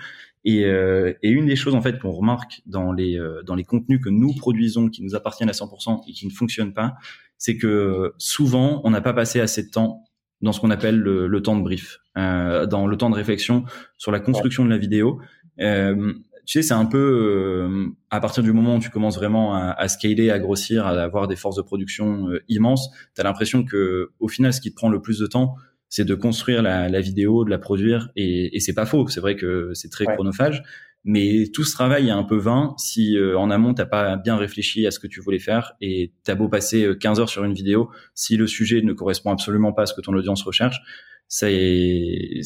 Et, 0.46 0.66
euh, 0.66 1.14
et, 1.24 1.30
une 1.30 1.48
des 1.48 1.56
choses 1.56 1.74
en 1.74 1.82
fait 1.82 2.00
qu'on 2.00 2.12
remarque 2.12 2.62
dans 2.68 2.92
les 2.92 3.20
euh, 3.20 3.42
dans 3.44 3.56
les 3.56 3.64
contenus 3.64 4.00
que 4.00 4.10
nous 4.10 4.34
produisons, 4.34 4.90
qui 4.90 5.02
nous 5.02 5.16
appartiennent 5.16 5.50
à 5.50 5.54
100% 5.54 6.04
et 6.08 6.12
qui 6.12 6.28
ne 6.28 6.32
fonctionnent 6.32 6.74
pas, 6.74 6.96
c'est 7.38 7.58
que 7.58 8.14
souvent 8.20 8.82
on 8.84 8.92
n'a 8.92 9.02
pas 9.02 9.14
passé 9.14 9.40
assez 9.40 9.64
de 9.64 9.70
temps 9.70 10.06
dans 10.42 10.52
ce 10.52 10.60
qu'on 10.60 10.70
appelle 10.70 11.00
le, 11.00 11.42
temps 11.42 11.58
de 11.58 11.64
brief, 11.64 12.00
euh, 12.18 12.66
dans 12.66 12.88
le 12.88 12.98
temps 12.98 13.10
de 13.10 13.16
réflexion 13.16 13.66
sur 13.98 14.12
la 14.12 14.20
construction 14.20 14.64
de 14.64 14.70
la 14.70 14.78
vidéo. 14.78 15.20
Euh, 15.60 16.14
tu 16.46 16.60
sais, 16.60 16.68
c'est 16.68 16.74
un 16.74 16.86
peu 16.86 16.98
euh, 17.00 17.88
à 18.12 18.20
partir 18.20 18.44
du 18.44 18.54
moment 18.54 18.76
où 18.76 18.80
tu 18.80 18.92
commences 18.92 19.18
vraiment 19.18 19.56
à, 19.56 19.88
scaler, 19.88 20.30
à 20.30 20.38
grossir, 20.38 20.86
à 20.86 20.92
avoir 20.92 21.28
des 21.28 21.36
forces 21.36 21.56
de 21.56 21.64
production 21.64 22.30
immenses, 22.48 22.92
tu 23.16 23.22
as 23.22 23.24
l'impression 23.24 23.64
que 23.64 24.12
au 24.20 24.28
final, 24.28 24.54
ce 24.54 24.62
qui 24.62 24.70
te 24.70 24.76
prend 24.76 24.90
le 24.90 25.02
plus 25.02 25.18
de 25.18 25.26
temps, 25.26 25.56
c'est 25.90 26.06
de 26.06 26.16
construire 26.16 26.62
la, 26.62 26.90
la, 26.90 27.02
vidéo, 27.02 27.46
de 27.46 27.50
la 27.50 27.58
produire, 27.58 28.10
et, 28.16 28.56
et 28.56 28.60
c'est 28.60 28.74
pas 28.74 28.86
faux. 28.86 29.08
C'est 29.08 29.20
vrai 29.20 29.36
que 29.36 29.72
c'est 29.74 29.90
très 29.90 30.06
chronophage, 30.06 30.64
mais 31.06 31.46
tout 31.54 31.64
ce 31.64 31.74
travail 31.74 32.08
est 32.08 32.12
un 32.12 32.24
peu 32.24 32.38
vain 32.38 32.74
si 32.78 33.16
euh, 33.16 33.38
en 33.38 33.52
amont 33.52 33.76
t'as 33.76 33.86
pas 33.86 34.18
bien 34.18 34.36
réfléchi 34.36 34.88
à 34.88 34.92
ce 34.92 35.00
que 35.00 35.06
tu 35.06 35.22
voulais 35.22 35.40
faire 35.40 35.74
et 35.80 36.12
t'as 36.24 36.34
beau 36.34 36.50
passer 36.50 36.90
15 37.00 37.20
euh, 37.20 37.22
heures 37.22 37.30
sur 37.30 37.44
une 37.44 37.54
vidéo, 37.54 37.92
si 38.16 38.38
le 38.38 38.48
sujet 38.48 38.82
ne 38.82 38.92
correspond 38.92 39.32
absolument 39.32 39.72
pas 39.72 39.84
à 39.84 39.86
ce 39.86 39.94
que 39.94 40.02
ton 40.02 40.14
audience 40.14 40.42
recherche, 40.42 40.82
c'est 41.28 42.42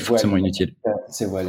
forcément 0.00 0.36
inutile. 0.36 0.74
C'est 1.08 1.24
vrai, 1.24 1.44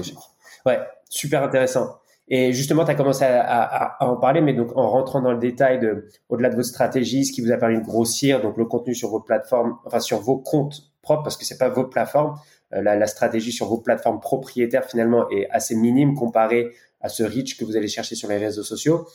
Ouais, 0.65 0.80
super 1.10 1.43
intéressant. 1.43 2.00
Et 2.28 2.54
justement, 2.54 2.86
tu 2.86 2.91
as 2.91 2.95
commencé 2.95 3.24
à, 3.24 3.41
à, 3.41 4.04
à, 4.04 4.08
en 4.08 4.15
parler, 4.15 4.41
mais 4.41 4.54
donc 4.54 4.76
en 4.76 4.89
rentrant 4.89 5.21
dans 5.21 5.32
le 5.32 5.38
détail 5.38 5.80
de, 5.80 6.08
au-delà 6.30 6.50
de 6.50 6.56
vos 6.56 6.63
stratégies, 6.63 7.26
ce 7.26 7.32
qui 7.32 7.41
vous 7.41 7.52
a 7.52 7.58
permis 7.58 7.78
de 7.78 7.84
grossir, 7.86 8.41
donc 8.41 8.58
le 8.58 8.65
contenu 8.65 8.95
sur 8.95 9.10
vos 9.10 9.19
plateformes, 9.19 9.78
enfin 9.86 10.00
sur 10.00 10.21
vos 10.21 10.38
comptes 10.38 10.94
propre 11.06 11.24
parce 11.24 11.38
que 11.38 11.46
c'est 11.46 11.58
pas 11.58 11.70
vos 11.70 11.86
plateformes. 11.86 12.36
Euh, 12.74 12.82
la, 12.82 13.08
stratégie 13.08 13.52
sur 13.52 13.68
vos 13.68 13.78
plateformes 13.78 14.20
propriétaires 14.20 14.86
finalement 14.86 15.30
est 15.30 15.48
assez 15.52 15.76
minime 15.76 16.15
comparée 16.15 16.74
à 17.00 17.10
ce 17.10 17.24
reach 17.24 17.58
que 17.58 17.63
vous 17.63 17.78
allez 17.78 17.88
chercher 17.88 18.15
sur 18.15 18.28
les 18.28 18.38
réseaux 18.38 18.63
sociaux. 18.63 19.08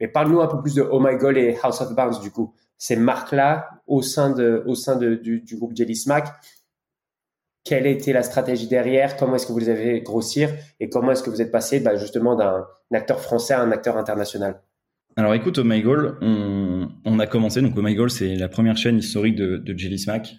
Mais 0.00 0.08
parle-nous 0.08 0.40
un 0.40 0.48
peu 0.48 0.60
plus 0.60 0.74
de 0.74 0.82
Oh 0.82 0.98
My 1.00 1.16
God 1.16 1.36
et 1.36 1.56
House 1.62 1.80
of 1.80 1.94
Bounds 1.94 2.20
du 2.20 2.30
coup. 2.30 2.52
Ces 2.78 2.96
marques-là 2.96 3.68
au 3.86 4.02
sein 4.02 4.30
de 4.30 4.64
au 4.66 4.74
sein 4.74 4.96
de, 4.96 5.14
du, 5.14 5.56
groupe 5.56 5.76
Jelly 5.76 5.94
Smack. 5.94 6.26
Quelle 7.62 7.86
était 7.86 8.12
la 8.12 8.22
stratégie 8.22 8.66
derrière? 8.66 9.16
Comment 9.16 9.36
est-ce 9.36 9.46
que 9.46 9.52
vous 9.52 9.58
les 9.58 9.70
avez 9.70 10.00
grossir 10.00 10.50
Et 10.80 10.88
comment 10.88 11.12
est-ce 11.12 11.22
que 11.22 11.30
vous 11.30 11.40
êtes 11.40 11.52
passé 11.52 11.80
bah, 11.80 11.96
justement 11.96 12.34
d'un 12.34 12.66
acteur 12.92 13.20
français 13.20 13.54
à 13.54 13.60
un 13.60 13.70
acteur 13.70 13.96
international? 13.96 14.60
Alors 15.16 15.32
écoute, 15.34 15.58
Oh 15.58 15.64
My 15.64 15.80
Goal, 15.80 16.18
on, 16.20 16.88
on, 17.04 17.18
a 17.20 17.26
commencé, 17.26 17.62
donc 17.62 17.72
Oh 17.76 17.82
My 17.82 17.94
Goal, 17.94 18.10
c'est 18.10 18.34
la 18.34 18.48
première 18.48 18.76
chaîne 18.76 18.98
historique 18.98 19.36
de, 19.36 19.56
de 19.58 19.78
Jelly 19.78 19.98
Smack 19.98 20.34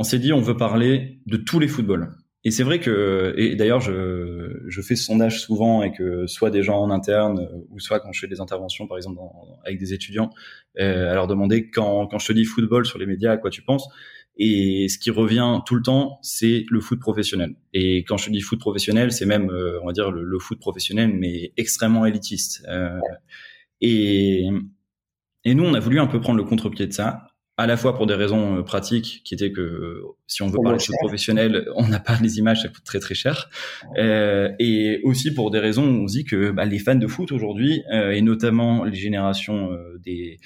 on 0.00 0.02
s'est 0.02 0.18
dit 0.18 0.32
on 0.32 0.40
veut 0.40 0.56
parler 0.56 1.20
de 1.26 1.36
tous 1.36 1.58
les 1.58 1.68
footballs. 1.68 2.10
Et 2.42 2.50
c'est 2.50 2.62
vrai 2.62 2.80
que, 2.80 3.34
et 3.36 3.54
d'ailleurs, 3.54 3.80
je, 3.80 4.62
je 4.66 4.80
fais 4.80 4.96
ce 4.96 5.04
sondage 5.04 5.42
souvent 5.42 5.82
avec 5.82 6.00
soit 6.26 6.48
des 6.48 6.62
gens 6.62 6.78
en 6.78 6.90
interne 6.90 7.46
ou 7.68 7.78
soit 7.80 8.00
quand 8.00 8.10
je 8.12 8.20
fais 8.20 8.28
des 8.28 8.40
interventions, 8.40 8.86
par 8.86 8.96
exemple, 8.96 9.20
avec 9.62 9.78
des 9.78 9.92
étudiants, 9.92 10.30
euh, 10.78 11.10
à 11.10 11.14
leur 11.14 11.26
demander 11.26 11.68
quand, 11.68 12.06
quand 12.06 12.18
je 12.18 12.28
te 12.28 12.32
dis 12.32 12.46
football 12.46 12.86
sur 12.86 12.98
les 12.98 13.04
médias, 13.04 13.32
à 13.32 13.36
quoi 13.36 13.50
tu 13.50 13.60
penses. 13.60 13.86
Et 14.38 14.88
ce 14.88 14.98
qui 14.98 15.10
revient 15.10 15.60
tout 15.66 15.74
le 15.74 15.82
temps, 15.82 16.18
c'est 16.22 16.64
le 16.70 16.80
foot 16.80 16.98
professionnel. 16.98 17.56
Et 17.74 18.04
quand 18.04 18.16
je 18.16 18.30
dis 18.30 18.40
foot 18.40 18.58
professionnel, 18.58 19.12
c'est 19.12 19.26
même, 19.26 19.50
euh, 19.50 19.78
on 19.82 19.86
va 19.86 19.92
dire, 19.92 20.10
le, 20.10 20.38
foot 20.38 20.58
professionnel, 20.58 21.12
mais 21.12 21.52
extrêmement 21.58 22.06
élitiste. 22.06 22.64
Euh, 22.70 22.98
et, 23.82 24.48
et 25.44 25.54
nous, 25.54 25.64
on 25.64 25.74
a 25.74 25.80
voulu 25.80 26.00
un 26.00 26.06
peu 26.06 26.22
prendre 26.22 26.38
le 26.38 26.44
contre-pied 26.44 26.86
de 26.86 26.92
ça 26.94 27.29
à 27.60 27.66
la 27.66 27.76
fois 27.76 27.94
pour 27.94 28.06
des 28.06 28.14
raisons 28.14 28.56
euh, 28.56 28.62
pratiques, 28.62 29.20
qui 29.22 29.34
étaient 29.34 29.52
que 29.52 29.60
euh, 29.60 30.02
si 30.26 30.42
on 30.42 30.46
veut 30.46 30.58
parler 30.62 30.78
de 30.78 30.82
choses 30.82 30.96
professionnelles, 30.98 31.68
on 31.76 31.86
n'a 31.88 32.00
pas 32.00 32.16
les 32.22 32.38
images, 32.38 32.62
ça 32.62 32.68
coûte 32.68 32.84
très 32.84 33.00
très 33.00 33.14
cher, 33.14 33.50
euh, 33.98 34.50
et 34.58 35.00
aussi 35.04 35.34
pour 35.34 35.50
des 35.50 35.58
raisons 35.58 35.84
où 35.84 36.02
on 36.02 36.04
dit 36.06 36.24
que 36.24 36.52
bah, 36.52 36.64
les 36.64 36.78
fans 36.78 36.94
de 36.94 37.06
foot 37.06 37.32
aujourd'hui, 37.32 37.82
euh, 37.92 38.12
et 38.12 38.22
notamment 38.22 38.84
les 38.84 38.96
générations 38.96 39.72
euh, 39.72 39.98
des 40.02 40.38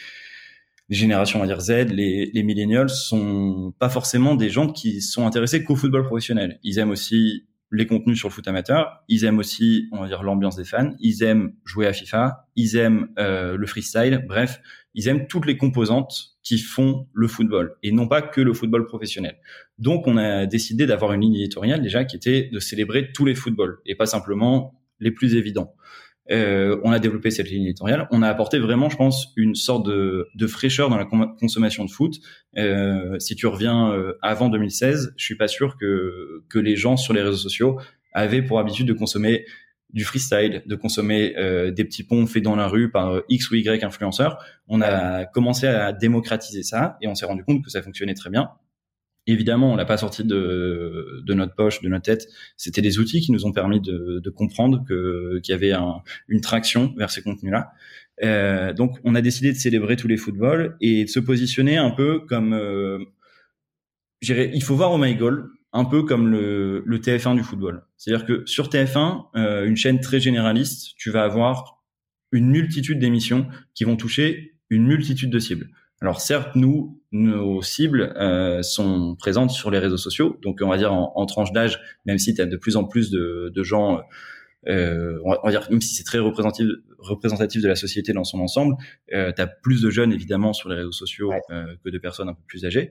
les 0.91 0.97
générations, 0.97 1.39
on 1.39 1.43
va 1.43 1.47
dire 1.47 1.61
Z, 1.61 1.71
les, 1.93 2.31
les 2.35 2.43
millennials, 2.43 2.91
sont 2.91 3.73
pas 3.79 3.89
forcément 3.89 4.35
des 4.35 4.51
gens 4.51 4.69
qui 4.71 5.01
sont 5.01 5.27
intéressés 5.27 5.65
qu'au 5.65 5.77
football 5.77 6.05
professionnel. 6.05 6.59
Ils 6.63 6.79
aiment 6.79 6.91
aussi 6.91 7.47
les 7.71 7.87
contenus 7.87 8.19
sur 8.19 8.29
le 8.29 8.33
foot 8.33 8.47
amateur. 8.47 9.03
Ils 9.09 9.25
aiment 9.25 9.39
aussi, 9.39 9.89
on 9.93 10.01
va 10.01 10.07
dire, 10.07 10.23
l'ambiance 10.23 10.57
des 10.57 10.65
fans. 10.65 10.95
Ils 11.01 11.23
aiment 11.23 11.53
jouer 11.65 11.87
à 11.87 11.93
FIFA. 11.93 12.47
Ils 12.57 12.77
aiment 12.77 13.09
euh, 13.19 13.57
le 13.57 13.67
freestyle. 13.67 14.25
Bref, 14.27 14.61
ils 14.95 15.09
aiment 15.09 15.27
toutes 15.27 15.47
les 15.47 15.57
composantes 15.57 16.37
qui 16.43 16.59
font 16.59 17.09
le 17.13 17.27
football 17.27 17.77
et 17.83 17.91
non 17.91 18.07
pas 18.07 18.23
que 18.23 18.41
le 18.41 18.53
football 18.53 18.87
professionnel. 18.87 19.37
Donc, 19.79 20.07
on 20.07 20.17
a 20.17 20.47
décidé 20.47 20.87
d'avoir 20.87 21.13
une 21.13 21.23
ligne 21.23 21.35
éditoriale 21.35 21.83
déjà 21.83 22.05
qui 22.05 22.17
était 22.17 22.49
de 22.53 22.61
célébrer 22.61 23.11
tous 23.13 23.25
les 23.25 23.35
footballs 23.35 23.79
et 23.87 23.95
pas 23.95 24.07
simplement 24.07 24.81
les 25.01 25.11
plus 25.11 25.35
évidents. 25.35 25.75
Euh, 26.31 26.81
on 26.85 26.93
a 26.93 26.99
développé 26.99 27.31
cette 27.31 27.51
ligne 27.51 27.65
éditoriale. 27.65 28.09
On 28.11 28.23
a 28.23 28.29
apporté 28.29 28.59
vraiment, 28.59 28.89
je 28.89 28.97
pense, 28.97 29.33
une 29.37 29.55
sorte 29.55 29.87
de, 29.87 30.47
fraîcheur 30.47 30.89
dans 30.89 30.97
la 30.97 31.07
consommation 31.07 31.85
de 31.85 31.91
foot. 31.91 32.17
Euh, 32.57 33.19
si 33.19 33.37
tu 33.37 33.47
reviens 33.47 33.91
euh, 33.93 34.15
avant 34.23 34.49
2016, 34.49 35.15
je 35.17 35.25
suis 35.25 35.37
pas 35.37 35.49
sûr 35.49 35.77
que 35.77 36.45
que 36.49 36.59
les 36.59 36.77
gens 36.77 36.97
sur 36.97 37.13
les 37.13 37.23
réseaux 37.23 37.37
sociaux 37.37 37.79
avaient 38.13 38.43
pour 38.43 38.59
habitude 38.59 38.87
de 38.87 38.93
consommer 38.93 39.45
du 39.91 40.05
freestyle, 40.05 40.63
de 40.67 40.75
consommer 40.75 41.35
euh, 41.37 41.71
des 41.71 41.85
petits 41.85 42.03
ponts 42.03 42.27
faits 42.27 42.43
dans 42.43 42.57
la 42.57 42.67
rue 42.67 42.91
par 42.91 43.23
X 43.29 43.51
ou 43.51 43.55
Y 43.55 43.85
influenceurs. 43.85 44.45
On 44.67 44.81
a 44.81 45.25
commencé 45.25 45.67
à 45.67 45.93
démocratiser 45.93 46.63
ça 46.63 46.97
et 47.01 47.09
on 47.09 47.15
s'est 47.15 47.27
rendu 47.27 47.45
compte 47.45 47.63
que 47.63 47.71
ça 47.71 47.81
fonctionnait 47.81 48.15
très 48.15 48.31
bien. 48.31 48.51
Évidemment, 49.27 49.73
on 49.73 49.77
l'a 49.77 49.87
pas 49.87 49.97
sorti 49.97 50.23
de, 50.23 51.23
de, 51.25 51.35
notre 51.35 51.55
poche, 51.55 51.81
de 51.81 51.89
notre 51.89 52.05
tête. 52.05 52.29
C'était 52.57 52.83
des 52.83 52.99
outils 52.99 53.21
qui 53.21 53.33
nous 53.33 53.47
ont 53.47 53.53
permis 53.53 53.81
de, 53.81 54.21
de 54.23 54.31
comprendre 54.31 54.85
que 54.87 55.41
qu'il 55.43 55.53
y 55.53 55.57
avait 55.57 55.73
un, 55.73 56.03
une 56.29 56.43
traction 56.43 56.95
vers 56.99 57.11
ces 57.11 57.23
contenus-là. 57.23 57.73
Euh, 58.23 58.73
donc, 58.73 58.99
on 59.05 59.15
a 59.15 59.23
décidé 59.23 59.53
de 59.53 59.57
célébrer 59.57 59.97
tous 59.97 60.09
les 60.09 60.17
footballs 60.17 60.77
et 60.81 61.05
de 61.05 61.09
se 61.09 61.21
positionner 61.21 61.79
un 61.79 61.91
peu 61.91 62.21
comme, 62.21 62.53
euh, 62.53 62.99
il 64.21 64.63
faut 64.63 64.77
voir 64.77 64.93
Oh 64.93 64.99
My 64.99 65.15
Goal 65.15 65.49
un 65.73 65.85
peu 65.85 66.05
comme 66.05 66.29
le, 66.29 66.83
le 66.87 66.99
TF1 66.99 67.35
du 67.35 67.43
football. 67.43 67.83
C'est-à-dire 67.97 68.27
que 68.27 68.43
sur 68.47 68.69
TF1, 68.69 69.27
euh, 69.37 69.67
une 69.67 69.77
chaîne 69.77 70.01
très 70.01 70.21
généraliste, 70.21 70.95
tu 70.97 71.11
vas 71.11 71.25
avoir 71.25 71.83
une 72.31 72.49
multitude 72.49 72.99
d'émissions 73.01 73.49
qui 73.75 73.85
vont 73.85 73.97
toucher 73.97 74.55
une 74.71 74.87
multitude 74.87 75.31
de 75.31 75.39
cibles. 75.39 75.69
Alors 76.05 76.21
certes, 76.21 76.55
nous, 76.55 77.01
nos 77.13 77.63
cibles 77.63 78.13
euh, 78.19 78.61
sont 78.61 79.17
présentes 79.19 79.51
sur 79.51 79.71
les 79.71 79.79
réseaux 79.79 79.97
sociaux, 79.97 80.39
donc 80.43 80.59
on 80.61 80.69
va 80.69 80.77
dire 80.77 80.93
en, 80.93 81.15
en 81.17 81.25
tranche 81.25 81.51
d'âge, 81.51 81.81
même 82.05 82.19
si 82.19 82.35
tu 82.35 82.43
as 82.43 82.45
de 82.45 82.59
plus 82.59 82.77
en 82.77 82.85
plus 82.85 83.11
de, 83.11 83.51
de 83.55 83.63
gens, 83.63 84.03
euh, 84.69 85.19
on, 85.25 85.31
va, 85.31 85.51
dire 85.51 85.67
même 85.71 85.81
si 85.81 85.95
c'est 85.95 86.05
très 86.05 86.19
représentatif, 86.19 86.67
représentatif 86.99 87.63
de 87.63 87.69
la 87.69 87.75
société 87.75 88.13
dans 88.13 88.23
son 88.23 88.41
ensemble, 88.41 88.77
euh, 89.15 89.33
tu 89.35 89.41
as 89.41 89.47
plus 89.47 89.81
de 89.81 89.89
jeunes 89.89 90.13
évidemment 90.13 90.53
sur 90.53 90.69
les 90.69 90.77
réseaux 90.77 90.93
sociaux 90.93 91.33
euh, 91.49 91.75
que 91.83 91.89
de 91.89 91.97
personnes 91.97 92.29
un 92.29 92.35
peu 92.35 92.43
plus 92.47 92.67
âgées. 92.67 92.91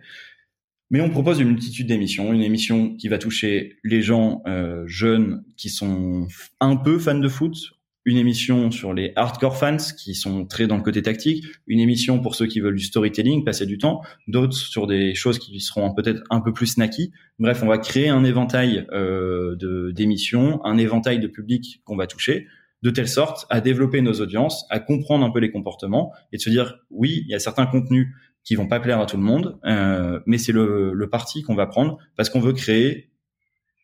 Mais 0.89 0.99
on 0.99 1.11
propose 1.11 1.39
une 1.39 1.49
multitude 1.49 1.85
d'émissions, 1.85 2.33
une 2.33 2.41
émission 2.41 2.95
qui 2.95 3.09
va 3.09 3.19
toucher 3.19 3.77
les 3.83 4.01
gens 4.01 4.41
euh, 4.47 4.87
jeunes 4.87 5.43
qui 5.55 5.69
sont 5.69 6.27
un 6.59 6.77
peu 6.77 6.97
fans 6.97 7.19
de 7.19 7.29
foot, 7.29 7.55
une 8.05 8.17
émission 8.17 8.69
sur 8.69 8.93
les 8.93 9.13
hardcore 9.15 9.57
fans 9.57 9.77
qui 9.97 10.13
sont 10.13 10.45
très 10.45 10.67
dans 10.67 10.75
le 10.77 10.83
côté 10.83 11.01
tactique, 11.01 11.45
une 11.67 11.79
émission 11.79 12.19
pour 12.19 12.35
ceux 12.35 12.47
qui 12.47 12.59
veulent 12.59 12.75
du 12.75 12.83
storytelling, 12.83 13.45
passer 13.45 13.65
du 13.65 13.77
temps, 13.77 14.01
d'autres 14.27 14.55
sur 14.55 14.87
des 14.87 15.15
choses 15.15 15.39
qui 15.39 15.59
seront 15.61 15.93
peut-être 15.93 16.21
un 16.29 16.41
peu 16.41 16.51
plus 16.51 16.67
snacky. 16.67 17.11
Bref, 17.39 17.63
on 17.63 17.67
va 17.67 17.77
créer 17.77 18.09
un 18.09 18.23
éventail 18.23 18.85
euh, 18.91 19.55
de 19.55 19.91
d'émissions, 19.91 20.63
un 20.65 20.77
éventail 20.77 21.19
de 21.19 21.27
public 21.27 21.81
qu'on 21.85 21.95
va 21.95 22.07
toucher, 22.07 22.47
de 22.81 22.89
telle 22.89 23.07
sorte 23.07 23.45
à 23.49 23.61
développer 23.61 24.01
nos 24.01 24.13
audiences, 24.13 24.65
à 24.69 24.79
comprendre 24.79 25.25
un 25.25 25.29
peu 25.29 25.39
les 25.39 25.51
comportements 25.51 26.11
et 26.33 26.37
de 26.37 26.41
se 26.41 26.49
dire 26.49 26.79
oui, 26.89 27.23
il 27.25 27.29
y 27.29 27.35
a 27.35 27.39
certains 27.39 27.65
contenus 27.65 28.09
qui 28.43 28.55
vont 28.55 28.67
pas 28.67 28.81
plaire 28.81 28.99
à 28.99 29.05
tout 29.05 29.15
le 29.15 29.23
monde, 29.23 29.57
euh, 29.65 30.19
mais 30.25 30.37
c'est 30.37 30.51
le, 30.51 30.91
le 30.93 31.09
parti 31.09 31.43
qu'on 31.43 31.55
va 31.55 31.65
prendre 31.65 31.97
parce 32.17 32.29
qu'on 32.29 32.41
veut 32.41 32.51
créer 32.51 33.11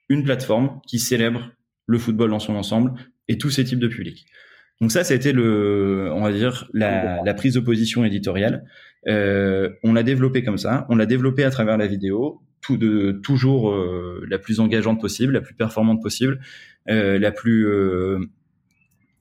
une 0.09 0.23
plateforme 0.23 0.81
qui 0.85 0.99
célèbre 0.99 1.51
le 1.85 1.97
football 1.97 2.29
dans 2.29 2.39
son 2.39 2.55
ensemble 2.55 2.93
et 3.29 3.37
tous 3.37 3.49
ces 3.49 3.63
types 3.63 3.79
de 3.79 3.87
publics. 3.87 4.25
Donc 4.81 4.91
ça, 4.91 5.01
été 5.13 5.31
le, 5.31 6.09
on 6.13 6.21
va 6.21 6.31
dire, 6.31 6.69
la, 6.73 7.21
la 7.23 7.33
prise 7.33 7.53
de 7.53 7.59
position 7.59 8.05
éditoriale. 8.05 8.65
Euh, 9.07 9.69
on 9.83 9.93
l'a 9.93 10.03
développé 10.03 10.43
comme 10.43 10.57
ça. 10.57 10.85
On 10.89 10.95
l'a 10.95 11.05
développé 11.05 11.43
à 11.43 11.51
travers 11.51 11.77
la 11.77 11.87
vidéo, 11.87 12.41
tout 12.61 12.77
de 12.77 13.19
toujours 13.23 13.71
euh, 13.71 14.25
la 14.29 14.39
plus 14.39 14.61
engageante 14.61 15.01
possible, 15.01 15.33
la 15.33 15.41
plus 15.41 15.53
performante 15.53 16.01
possible, 16.01 16.39
euh, 16.89 17.19
la 17.19 17.31
plus 17.31 17.67
euh, 17.67 18.19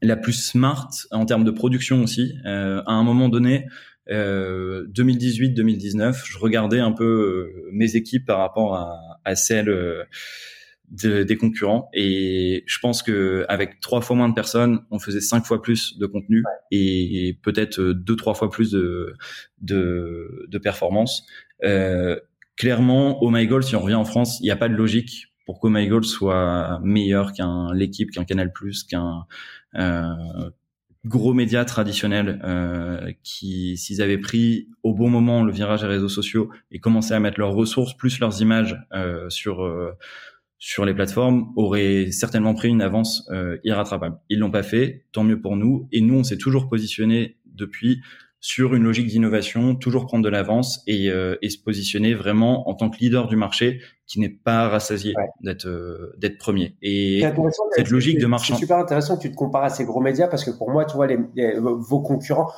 la 0.00 0.16
plus 0.16 0.32
smart 0.32 0.90
en 1.10 1.26
termes 1.26 1.44
de 1.44 1.50
production 1.50 2.02
aussi. 2.02 2.34
Euh, 2.46 2.80
à 2.86 2.92
un 2.92 3.02
moment 3.02 3.28
donné, 3.28 3.66
2018-2019, 4.08 6.22
je 6.24 6.38
regardais 6.38 6.80
un 6.80 6.92
peu 6.92 7.52
mes 7.72 7.94
équipes 7.94 8.24
par 8.24 8.38
rapport 8.38 8.74
à, 8.74 9.20
à 9.26 9.34
celles 9.34 9.68
des 10.90 11.36
concurrents 11.36 11.90
et 11.92 12.64
je 12.66 12.78
pense 12.78 13.02
que 13.02 13.44
avec 13.48 13.80
trois 13.80 14.00
fois 14.00 14.16
moins 14.16 14.28
de 14.28 14.34
personnes, 14.34 14.80
on 14.90 14.98
faisait 14.98 15.20
cinq 15.20 15.44
fois 15.44 15.60
plus 15.60 15.98
de 15.98 16.06
contenu 16.06 16.42
et, 16.70 17.38
peut-être 17.42 17.80
deux 17.80 18.16
trois 18.16 18.34
fois 18.34 18.50
plus 18.50 18.70
de 18.70 19.14
de, 19.60 20.46
de 20.48 20.58
performance. 20.58 21.26
Euh, 21.64 22.18
clairement, 22.56 23.22
Oh 23.22 23.30
My 23.30 23.46
Goal, 23.46 23.62
si 23.62 23.76
on 23.76 23.80
revient 23.80 23.94
en 23.94 24.04
France, 24.04 24.38
il 24.40 24.44
n'y 24.44 24.50
a 24.50 24.56
pas 24.56 24.68
de 24.68 24.74
logique 24.74 25.26
pour 25.44 25.60
qu'Oh 25.60 25.70
My 25.70 25.86
Goal 25.88 26.04
soit 26.04 26.80
meilleur 26.82 27.32
qu'un 27.32 27.72
l'équipe, 27.74 28.10
qu'un 28.10 28.24
Canal+, 28.24 28.52
qu'un 28.88 29.26
euh, 29.76 30.50
gros 31.06 31.32
média 31.32 31.64
traditionnel 31.64 32.40
euh, 32.44 33.12
qui, 33.22 33.76
s'ils 33.76 34.02
avaient 34.02 34.18
pris 34.18 34.68
au 34.82 34.94
bon 34.94 35.08
moment 35.08 35.42
le 35.42 35.52
virage 35.52 35.80
des 35.80 35.86
réseaux 35.86 36.08
sociaux 36.08 36.50
et 36.70 36.80
commencé 36.80 37.14
à 37.14 37.20
mettre 37.20 37.40
leurs 37.40 37.52
ressources 37.52 37.96
plus 37.96 38.20
leurs 38.20 38.42
images 38.42 38.76
euh, 38.92 39.30
sur 39.30 39.64
euh, 39.64 39.92
sur 40.58 40.84
les 40.84 40.94
plateformes 40.94 41.52
auraient 41.56 42.10
certainement 42.10 42.54
pris 42.54 42.68
une 42.68 42.82
avance 42.82 43.28
euh, 43.30 43.58
irrattrapable. 43.62 44.18
Ils 44.28 44.38
l'ont 44.38 44.50
pas 44.50 44.64
fait, 44.64 45.04
tant 45.12 45.22
mieux 45.22 45.40
pour 45.40 45.56
nous. 45.56 45.88
Et 45.92 46.00
nous, 46.00 46.18
on 46.18 46.24
s'est 46.24 46.36
toujours 46.36 46.68
positionné 46.68 47.36
depuis 47.46 48.00
sur 48.40 48.74
une 48.74 48.84
logique 48.84 49.08
d'innovation, 49.08 49.74
toujours 49.74 50.06
prendre 50.06 50.24
de 50.24 50.28
l'avance 50.28 50.82
et, 50.86 51.10
euh, 51.10 51.36
et, 51.42 51.50
se 51.50 51.58
positionner 51.60 52.14
vraiment 52.14 52.68
en 52.68 52.74
tant 52.74 52.88
que 52.88 52.98
leader 52.98 53.26
du 53.26 53.34
marché 53.34 53.80
qui 54.06 54.20
n'est 54.20 54.28
pas 54.28 54.68
rassasié 54.68 55.12
d'être 55.42 55.66
euh, 55.66 56.14
d'être 56.18 56.38
premier. 56.38 56.76
Et 56.80 57.20
cette 57.72 57.90
logique 57.90 58.18
de 58.18 58.26
marchand. 58.26 58.54
C'est 58.54 58.60
super 58.60 58.78
intéressant 58.78 59.16
que 59.16 59.22
tu 59.22 59.30
te 59.30 59.36
compares 59.36 59.64
à 59.64 59.70
ces 59.70 59.84
gros 59.84 60.00
médias 60.00 60.28
parce 60.28 60.44
que 60.44 60.52
pour 60.52 60.70
moi, 60.70 60.84
tu 60.84 60.94
vois, 60.94 61.08
les, 61.08 61.18
vos 61.58 62.00
concurrents, 62.00 62.48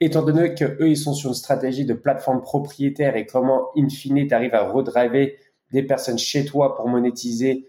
étant 0.00 0.24
donné 0.24 0.54
que 0.54 0.64
eux, 0.64 0.88
ils 0.88 0.96
sont 0.96 1.14
sur 1.14 1.30
une 1.30 1.36
stratégie 1.36 1.84
de 1.84 1.94
plateforme 1.94 2.40
propriétaire 2.42 3.16
et 3.16 3.24
comment, 3.24 3.68
in 3.76 3.88
fine, 3.88 4.26
tu 4.26 4.34
arrives 4.34 4.54
à 4.54 4.68
redriver 4.68 5.36
des 5.72 5.82
personnes 5.82 6.18
chez 6.18 6.44
toi 6.44 6.76
pour 6.76 6.88
monétiser 6.88 7.68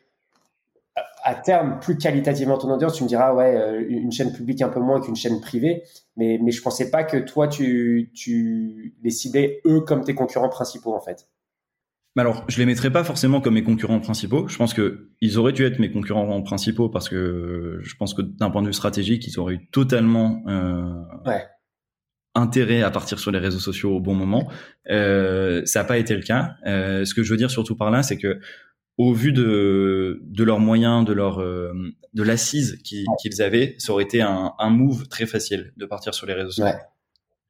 à 1.23 1.35
terme 1.35 1.79
plus 1.79 1.97
qualitativement 1.97 2.57
ton 2.57 2.71
audience, 2.73 2.95
tu 2.95 3.03
me 3.03 3.07
diras 3.07 3.33
ouais 3.33 3.55
euh, 3.55 3.85
une 3.87 4.11
chaîne 4.11 4.31
publique 4.31 4.61
un 4.61 4.69
peu 4.69 4.79
moins 4.79 5.01
qu'une 5.01 5.15
chaîne 5.15 5.39
privée, 5.41 5.83
mais 6.17 6.39
mais 6.41 6.51
je 6.51 6.61
pensais 6.61 6.89
pas 6.89 7.03
que 7.03 7.17
toi 7.17 7.47
tu 7.47 8.11
tu 8.13 8.95
les 9.03 9.09
ciblais 9.09 9.61
eux 9.65 9.81
comme 9.81 10.03
tes 10.03 10.15
concurrents 10.15 10.49
principaux 10.49 10.93
en 10.93 11.01
fait. 11.01 11.27
Alors, 12.17 12.43
je 12.49 12.57
les 12.57 12.65
mettrais 12.65 12.91
pas 12.91 13.05
forcément 13.05 13.39
comme 13.39 13.53
mes 13.53 13.63
concurrents 13.63 14.01
principaux. 14.01 14.45
Je 14.49 14.57
pense 14.57 14.73
que 14.73 15.09
ils 15.21 15.37
auraient 15.37 15.53
dû 15.53 15.63
être 15.63 15.79
mes 15.79 15.89
concurrents 15.89 16.41
principaux 16.41 16.89
parce 16.89 17.07
que 17.07 17.79
je 17.81 17.95
pense 17.95 18.13
que 18.13 18.21
d'un 18.21 18.49
point 18.49 18.61
de 18.61 18.67
vue 18.67 18.73
stratégique, 18.73 19.25
ils 19.27 19.39
auraient 19.39 19.53
eu 19.53 19.69
totalement 19.69 20.41
euh, 20.47 20.91
ouais 21.25 21.45
intérêt 22.35 22.81
à 22.81 22.91
partir 22.91 23.19
sur 23.19 23.31
les 23.31 23.39
réseaux 23.39 23.59
sociaux 23.59 23.95
au 23.95 23.99
bon 23.99 24.13
moment. 24.13 24.49
Euh, 24.89 25.61
ça 25.65 25.79
n'a 25.79 25.85
pas 25.85 25.97
été 25.97 26.15
le 26.15 26.21
cas. 26.21 26.55
Euh, 26.65 27.05
ce 27.05 27.13
que 27.13 27.23
je 27.23 27.31
veux 27.31 27.37
dire 27.37 27.51
surtout 27.51 27.75
par 27.75 27.91
là, 27.91 28.03
c'est 28.03 28.17
que 28.17 28.39
au 28.97 29.13
vu 29.13 29.31
de, 29.31 30.21
de 30.23 30.43
leurs 30.43 30.59
moyens, 30.59 31.05
de 31.05 31.13
leur 31.13 31.39
euh, 31.39 31.71
de 32.13 32.23
l'assise 32.23 32.81
qu'ils 32.83 33.41
avaient, 33.41 33.75
ça 33.77 33.93
aurait 33.93 34.03
été 34.03 34.21
un, 34.21 34.53
un 34.59 34.69
move 34.69 35.07
très 35.07 35.25
facile 35.25 35.73
de 35.77 35.85
partir 35.85 36.13
sur 36.13 36.27
les 36.27 36.33
réseaux 36.33 36.51
sociaux. 36.51 36.77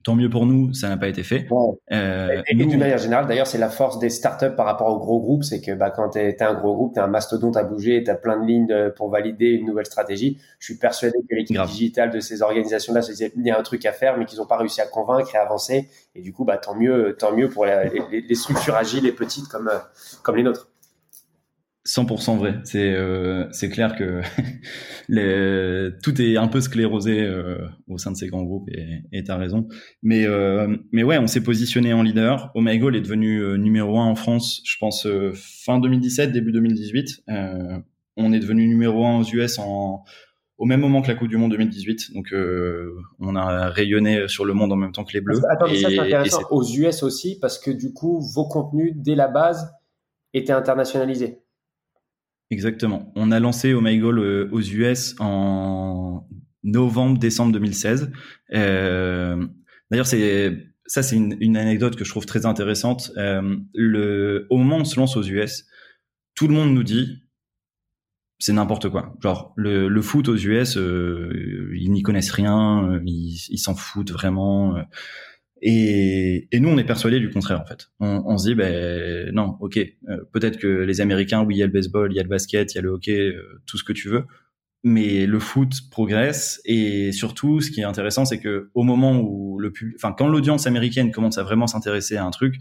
Tant 0.05 0.15
mieux 0.15 0.29
pour 0.29 0.45
nous, 0.45 0.73
ça 0.73 0.88
n'a 0.88 0.95
pas 0.95 1.09
été 1.09 1.23
fait. 1.23 1.45
Euh, 1.91 2.41
et, 2.47 2.55
d'une 2.55 2.79
manière 2.79 2.97
générale, 2.97 3.27
d'ailleurs, 3.27 3.47
c'est 3.47 3.57
la 3.57 3.69
force 3.69 3.99
des 3.99 4.09
startups 4.09 4.55
par 4.55 4.65
rapport 4.65 4.88
aux 4.88 4.97
gros 4.97 5.19
groupes, 5.19 5.43
c'est 5.43 5.59
que 5.59 5.73
bah, 5.73 5.91
quand 5.91 6.12
tu 6.12 6.19
es, 6.19 6.41
un 6.41 6.53
gros 6.53 6.73
groupe, 6.73 6.93
tu 6.93 7.01
un 7.01 7.07
mastodonte 7.07 7.57
à 7.57 7.63
bouger, 7.63 8.01
tu 8.05 8.09
as 8.09 8.15
plein 8.15 8.39
de 8.39 8.45
lignes 8.45 8.91
pour 8.95 9.09
valider 9.09 9.47
une 9.47 9.65
nouvelle 9.65 9.85
stratégie. 9.85 10.39
Je 10.59 10.67
suis 10.67 10.77
persuadé 10.77 11.17
que 11.29 11.35
l'équipe 11.35 11.62
digitale 11.65 12.12
de 12.12 12.21
ces 12.21 12.41
organisations-là 12.41 13.01
se 13.01 13.12
disait 13.12 13.33
il 13.35 13.45
y 13.45 13.51
a 13.51 13.59
un 13.59 13.63
truc 13.63 13.85
à 13.85 13.91
faire, 13.91 14.17
mais 14.17 14.23
qu'ils 14.23 14.39
n'ont 14.39 14.45
pas 14.45 14.57
réussi 14.57 14.79
à 14.79 14.85
convaincre 14.85 15.35
et 15.35 15.38
à 15.38 15.41
avancer. 15.41 15.89
Et 16.15 16.21
du 16.21 16.31
coup, 16.31 16.45
bah, 16.45 16.57
tant 16.57 16.75
mieux, 16.75 17.17
tant 17.19 17.35
mieux 17.35 17.49
pour 17.49 17.65
les, 17.65 18.23
les 18.25 18.35
structures 18.35 18.75
agiles 18.75 19.05
et 19.05 19.12
petites 19.12 19.49
comme, 19.49 19.69
comme 20.23 20.38
les 20.38 20.43
nôtres. 20.43 20.68
100% 21.89 22.38
vrai. 22.38 22.60
C'est 22.65 22.93
euh, 22.93 23.47
c'est 23.52 23.69
clair 23.69 23.95
que 23.95 24.21
les, 25.10 25.89
tout 26.04 26.21
est 26.21 26.38
un 26.38 26.47
peu 26.47 26.62
sclérosé 26.62 27.21
euh, 27.21 27.58
au 27.88 27.97
sein 27.97 28.12
de 28.12 28.15
ces 28.15 28.28
grands 28.28 28.43
groupes 28.43 28.69
et 28.69 29.23
tu 29.23 29.32
as 29.32 29.38
raison. 29.38 29.67
Mais 30.04 30.25
euh, 30.25 30.78
mais 30.91 31.02
ouais, 31.02 31.17
on 31.17 31.25
s'est 31.25 31.41
positionné 31.41 31.91
en 31.93 32.04
leader. 32.04 32.52
Omegle 32.54 32.95
est 32.95 33.02
devenu 33.02 33.58
numéro 33.58 33.99
un 33.99 34.06
en 34.06 34.15
France, 34.15 34.62
je 34.65 34.78
pense 34.80 35.08
fin 35.34 35.80
2017, 35.80 36.32
début 36.32 36.52
2018. 36.52 37.23
on 38.17 38.34
est 38.34 38.39
devenu 38.39 38.67
numéro 38.67 39.06
un 39.06 39.21
aux 39.21 39.23
US 39.23 39.58
en 39.58 40.04
au 40.60 40.65
même 40.65 40.82
moment 40.82 41.02
que 41.02 41.08
la 41.08 41.15
Coupe 41.15 41.30
du 41.30 41.38
Monde 41.38 41.52
2018. 41.52 42.13
Donc 42.13 42.32
on 43.19 43.36
a 43.36 43.69
rayonné 43.69 44.28
sur 44.28 44.45
le 44.45 44.54
monde 44.54 44.71
en 44.71 44.75
même 44.75 44.91
temps 44.91 45.06
que 45.06 45.13
les 45.13 45.21
Bleus. 45.21 45.41
Attends, 45.49 45.65
ça 45.73 45.89
c'est 45.89 45.99
intéressant. 45.99 46.41
Aux 46.52 46.63
US 46.63 47.02
aussi 47.02 47.39
parce 47.39 47.58
que 47.58 47.71
du 47.71 47.93
coup 47.93 48.21
vos 48.36 48.47
contenus 48.47 48.93
dès 48.95 49.15
la 49.15 49.28
base 49.28 49.73
étaient 50.36 50.54
internationalisés. 50.54 51.39
Exactement. 52.51 53.12
On 53.15 53.31
a 53.31 53.39
lancé 53.39 53.73
Oh 53.73 53.81
My 53.81 53.97
Goal 53.99 54.19
euh, 54.19 54.49
aux 54.51 54.62
US 54.62 55.15
en 55.19 56.27
novembre-décembre 56.63 57.53
2016. 57.53 58.12
Euh, 58.53 59.47
D'ailleurs, 59.91 60.07
c'est 60.07 60.69
ça, 60.85 61.03
c'est 61.03 61.15
une, 61.15 61.35
une, 61.39 61.57
anecdote 61.57 61.95
que 61.95 62.03
je 62.03 62.09
trouve 62.09 62.25
très 62.25 62.45
intéressante. 62.45 63.12
Euh, 63.17 63.57
le, 63.73 64.47
au 64.49 64.57
moment 64.57 64.77
où 64.77 64.81
on 64.81 64.85
se 64.85 64.99
lance 64.99 65.17
aux 65.17 65.23
US, 65.23 65.65
tout 66.35 66.47
le 66.47 66.53
monde 66.53 66.73
nous 66.73 66.83
dit 66.83 67.23
c'est 68.39 68.53
n'importe 68.53 68.89
quoi. 68.89 69.13
Genre 69.21 69.53
le, 69.57 69.88
le, 69.88 70.01
foot 70.01 70.29
aux 70.29 70.38
US, 70.38 70.77
euh, 70.77 71.71
ils 71.75 71.91
n'y 71.91 72.01
connaissent 72.01 72.31
rien, 72.31 72.89
euh, 72.89 73.01
ils 73.05 73.57
s'en 73.57 73.75
foutent 73.75 74.12
vraiment. 74.12 74.77
Et, 75.62 76.48
nous, 76.54 76.69
on 76.69 76.78
est 76.78 76.86
persuadés 76.86 77.19
du 77.19 77.30
contraire, 77.30 77.60
en 77.62 77.65
fait. 77.65 77.89
On, 78.00 78.38
se 78.38 78.48
dit, 78.48 78.56
ben 78.56 79.32
non, 79.34 79.58
ok, 79.60 79.78
euh, 79.78 80.17
peut-être 80.32 80.58
que 80.58 80.67
les 80.67 81.02
Américains, 81.02 81.43
oui, 81.43 81.56
il 81.56 81.58
y 81.60 81.63
a 81.63 81.65
le 81.65 81.72
baseball, 81.72 82.12
il 82.12 82.15
y 82.15 82.19
a 82.19 82.24
le 82.24 82.30
basket, 82.30 82.74
il 82.74 82.76
y 82.76 82.80
a 82.80 82.82
le 82.82 82.89
hockey, 82.89 83.19
euh, 83.19 83.62
tout 83.65 83.78
ce 83.78 83.84
que 83.84 83.93
tu 83.93 84.10
veux, 84.10 84.26
mais 84.84 85.26
le 85.26 85.39
foot 85.39 85.74
progresse. 85.91 86.62
Et 86.65 87.12
surtout, 87.12 87.60
ce 87.62 87.72
qui 87.72 87.82
est 87.82 87.86
intéressant, 87.86 88.26
c'est 88.26 88.39
que 88.39 88.69
au 88.74 88.84
moment 88.84 89.19
où 89.19 89.60
le 89.60 89.72
public, 89.72 89.95
enfin, 89.98 90.13
quand 90.17 90.28
l'audience 90.28 90.65
américaine 90.67 91.12
commence 91.12 91.38
à 91.38 91.43
vraiment 91.43 91.67
s'intéresser 91.67 92.15
à 92.15 92.26
un 92.26 92.32
truc, 92.32 92.56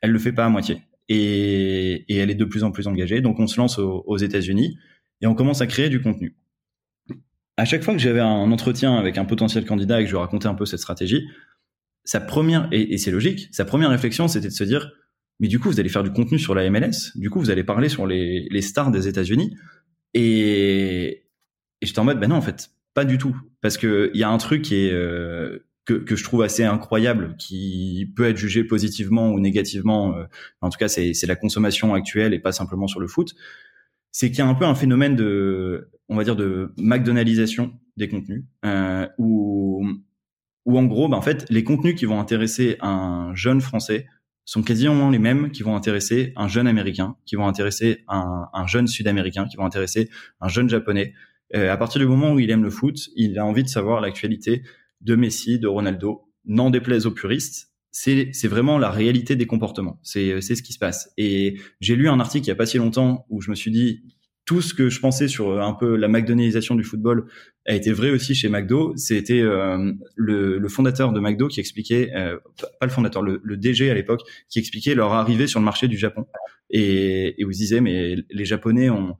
elle 0.00 0.10
le 0.10 0.18
fait 0.18 0.32
pas 0.32 0.44
à 0.44 0.48
moitié. 0.48 0.82
Et, 1.08 2.04
elle 2.08 2.30
est 2.30 2.34
de 2.34 2.44
plus 2.44 2.64
en 2.64 2.70
plus 2.70 2.86
engagée. 2.86 3.20
Donc, 3.20 3.40
on 3.40 3.46
se 3.46 3.58
lance 3.58 3.78
aux, 3.78 4.04
aux 4.06 4.16
États-Unis 4.18 4.78
et 5.20 5.26
on 5.26 5.34
commence 5.34 5.60
à 5.60 5.66
créer 5.66 5.88
du 5.88 6.00
contenu. 6.00 6.36
À 7.56 7.64
chaque 7.64 7.82
fois 7.82 7.94
que 7.94 8.00
j'avais 8.00 8.20
un 8.20 8.52
entretien 8.52 8.96
avec 8.96 9.16
un 9.18 9.24
potentiel 9.24 9.64
candidat 9.64 10.00
et 10.00 10.04
que 10.04 10.10
je 10.10 10.16
racontais 10.16 10.46
un 10.46 10.54
peu 10.54 10.66
cette 10.66 10.80
stratégie, 10.80 11.26
sa 12.06 12.20
première, 12.20 12.68
et, 12.72 12.96
c'est 12.96 13.10
logique, 13.10 13.48
sa 13.50 13.66
première 13.66 13.90
réflexion, 13.90 14.28
c'était 14.28 14.48
de 14.48 14.52
se 14.52 14.64
dire, 14.64 14.92
mais 15.40 15.48
du 15.48 15.58
coup, 15.58 15.68
vous 15.68 15.80
allez 15.80 15.90
faire 15.90 16.04
du 16.04 16.12
contenu 16.12 16.38
sur 16.38 16.54
la 16.54 16.68
MLS, 16.70 17.12
du 17.16 17.28
coup, 17.28 17.40
vous 17.40 17.50
allez 17.50 17.64
parler 17.64 17.90
sur 17.90 18.06
les, 18.06 18.48
les 18.50 18.62
stars 18.62 18.90
des 18.90 19.08
États-Unis, 19.08 19.54
et, 20.14 21.26
j'étais 21.82 21.98
en 21.98 22.04
mode, 22.04 22.20
ben 22.20 22.28
non, 22.28 22.36
en 22.36 22.42
fait, 22.42 22.70
pas 22.94 23.04
du 23.04 23.18
tout, 23.18 23.36
parce 23.60 23.76
que 23.76 24.10
il 24.14 24.20
y 24.20 24.22
a 24.22 24.30
un 24.30 24.38
truc 24.38 24.62
qui 24.62 24.76
est 24.76 24.92
euh, 24.92 25.66
que, 25.84 25.94
que 25.94 26.16
je 26.16 26.24
trouve 26.24 26.42
assez 26.42 26.64
incroyable, 26.64 27.34
qui 27.38 28.12
peut 28.16 28.24
être 28.24 28.36
jugé 28.36 28.64
positivement 28.64 29.30
ou 29.30 29.40
négativement, 29.40 30.16
euh, 30.16 30.24
en 30.60 30.70
tout 30.70 30.78
cas, 30.78 30.88
c'est 30.88 31.26
la 31.26 31.36
consommation 31.36 31.92
actuelle 31.92 32.32
et 32.32 32.38
pas 32.38 32.52
simplement 32.52 32.86
sur 32.86 33.00
le 33.00 33.08
foot, 33.08 33.34
c'est 34.12 34.30
qu'il 34.30 34.38
y 34.38 34.42
a 34.42 34.46
un 34.46 34.54
peu 34.54 34.64
un 34.64 34.74
phénomène 34.74 35.16
de, 35.16 35.90
on 36.08 36.16
va 36.16 36.24
dire, 36.24 36.36
de 36.36 36.72
McDonaldisation 36.78 37.78
des 37.96 38.08
contenus, 38.08 38.44
euh, 38.64 39.06
où 39.18 39.86
où 40.66 40.78
en 40.78 40.84
gros, 40.84 41.08
bah, 41.08 41.16
en 41.16 41.22
fait, 41.22 41.46
les 41.48 41.64
contenus 41.64 41.94
qui 41.94 42.04
vont 42.04 42.20
intéresser 42.20 42.76
un 42.80 43.32
jeune 43.34 43.60
français 43.60 44.06
sont 44.44 44.62
quasiment 44.62 45.10
les 45.10 45.18
mêmes 45.18 45.50
qui 45.50 45.62
vont 45.62 45.74
intéresser 45.74 46.32
un 46.36 46.48
jeune 46.48 46.66
américain, 46.66 47.16
qui 47.24 47.36
vont 47.36 47.48
intéresser 47.48 48.04
un, 48.08 48.48
un 48.52 48.66
jeune 48.66 48.86
sud-américain, 48.86 49.46
qui 49.48 49.56
vont 49.56 49.64
intéresser 49.64 50.10
un 50.40 50.48
jeune 50.48 50.68
japonais. 50.68 51.14
Euh, 51.54 51.72
à 51.72 51.76
partir 51.76 52.00
du 52.00 52.06
moment 52.06 52.32
où 52.32 52.40
il 52.40 52.50
aime 52.50 52.62
le 52.62 52.70
foot, 52.70 53.08
il 53.16 53.38
a 53.38 53.46
envie 53.46 53.62
de 53.62 53.68
savoir 53.68 54.00
l'actualité 54.00 54.62
de 55.00 55.16
Messi, 55.16 55.58
de 55.58 55.68
Ronaldo. 55.68 56.22
N'en 56.44 56.70
déplaise 56.70 57.06
aux 57.06 57.10
puristes, 57.10 57.72
c'est 57.90 58.46
vraiment 58.46 58.78
la 58.78 58.90
réalité 58.90 59.36
des 59.36 59.46
comportements. 59.46 59.98
C'est 60.02 60.40
ce 60.40 60.62
qui 60.62 60.72
se 60.72 60.78
passe. 60.78 61.12
Et 61.16 61.58
j'ai 61.80 61.96
lu 61.96 62.08
un 62.08 62.20
article 62.20 62.44
il 62.44 62.48
y 62.48 62.52
a 62.52 62.56
pas 62.56 62.66
si 62.66 62.78
longtemps 62.78 63.24
où 63.30 63.40
je 63.40 63.50
me 63.50 63.56
suis 63.56 63.70
dit, 63.70 64.02
tout 64.46 64.62
ce 64.62 64.72
que 64.72 64.88
je 64.88 65.00
pensais 65.00 65.28
sur 65.28 65.60
un 65.60 65.74
peu 65.74 65.96
la 65.96 66.08
McDonaldisation 66.08 66.74
du 66.74 66.84
football 66.84 67.26
a 67.66 67.74
été 67.74 67.92
vrai 67.92 68.10
aussi 68.10 68.34
chez 68.34 68.48
McDo. 68.48 68.94
C'était 68.96 69.42
le, 69.42 69.98
le, 70.58 70.68
fondateur 70.68 71.12
de 71.12 71.20
McDo 71.20 71.48
qui 71.48 71.60
expliquait, 71.60 72.12
pas 72.78 72.86
le 72.86 72.92
fondateur, 72.92 73.22
le, 73.22 73.40
le 73.42 73.56
DG 73.56 73.90
à 73.90 73.94
l'époque, 73.94 74.22
qui 74.48 74.60
expliquait 74.60 74.94
leur 74.94 75.12
arrivée 75.12 75.48
sur 75.48 75.58
le 75.58 75.64
marché 75.64 75.88
du 75.88 75.98
Japon. 75.98 76.26
Et, 76.70 77.40
et 77.40 77.44
vous 77.44 77.50
disiez, 77.50 77.80
mais 77.80 78.14
les 78.30 78.44
Japonais 78.44 78.88
ont 78.88 79.16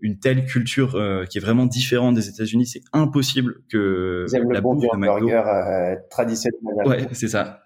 une 0.00 0.18
telle 0.18 0.44
culture 0.44 0.94
euh, 0.94 1.24
qui 1.24 1.38
est 1.38 1.40
vraiment 1.40 1.66
différente 1.66 2.14
des 2.14 2.28
États-Unis, 2.28 2.66
c'est 2.66 2.82
impossible 2.92 3.62
que 3.70 4.26
la 4.32 4.60
bouffe 4.60 4.82
de 4.82 4.96
McDo 4.96 5.28
euh, 5.30 5.96
traditionnel. 6.10 6.60
Ouais, 6.86 7.08
c'est 7.12 7.28
ça. 7.28 7.64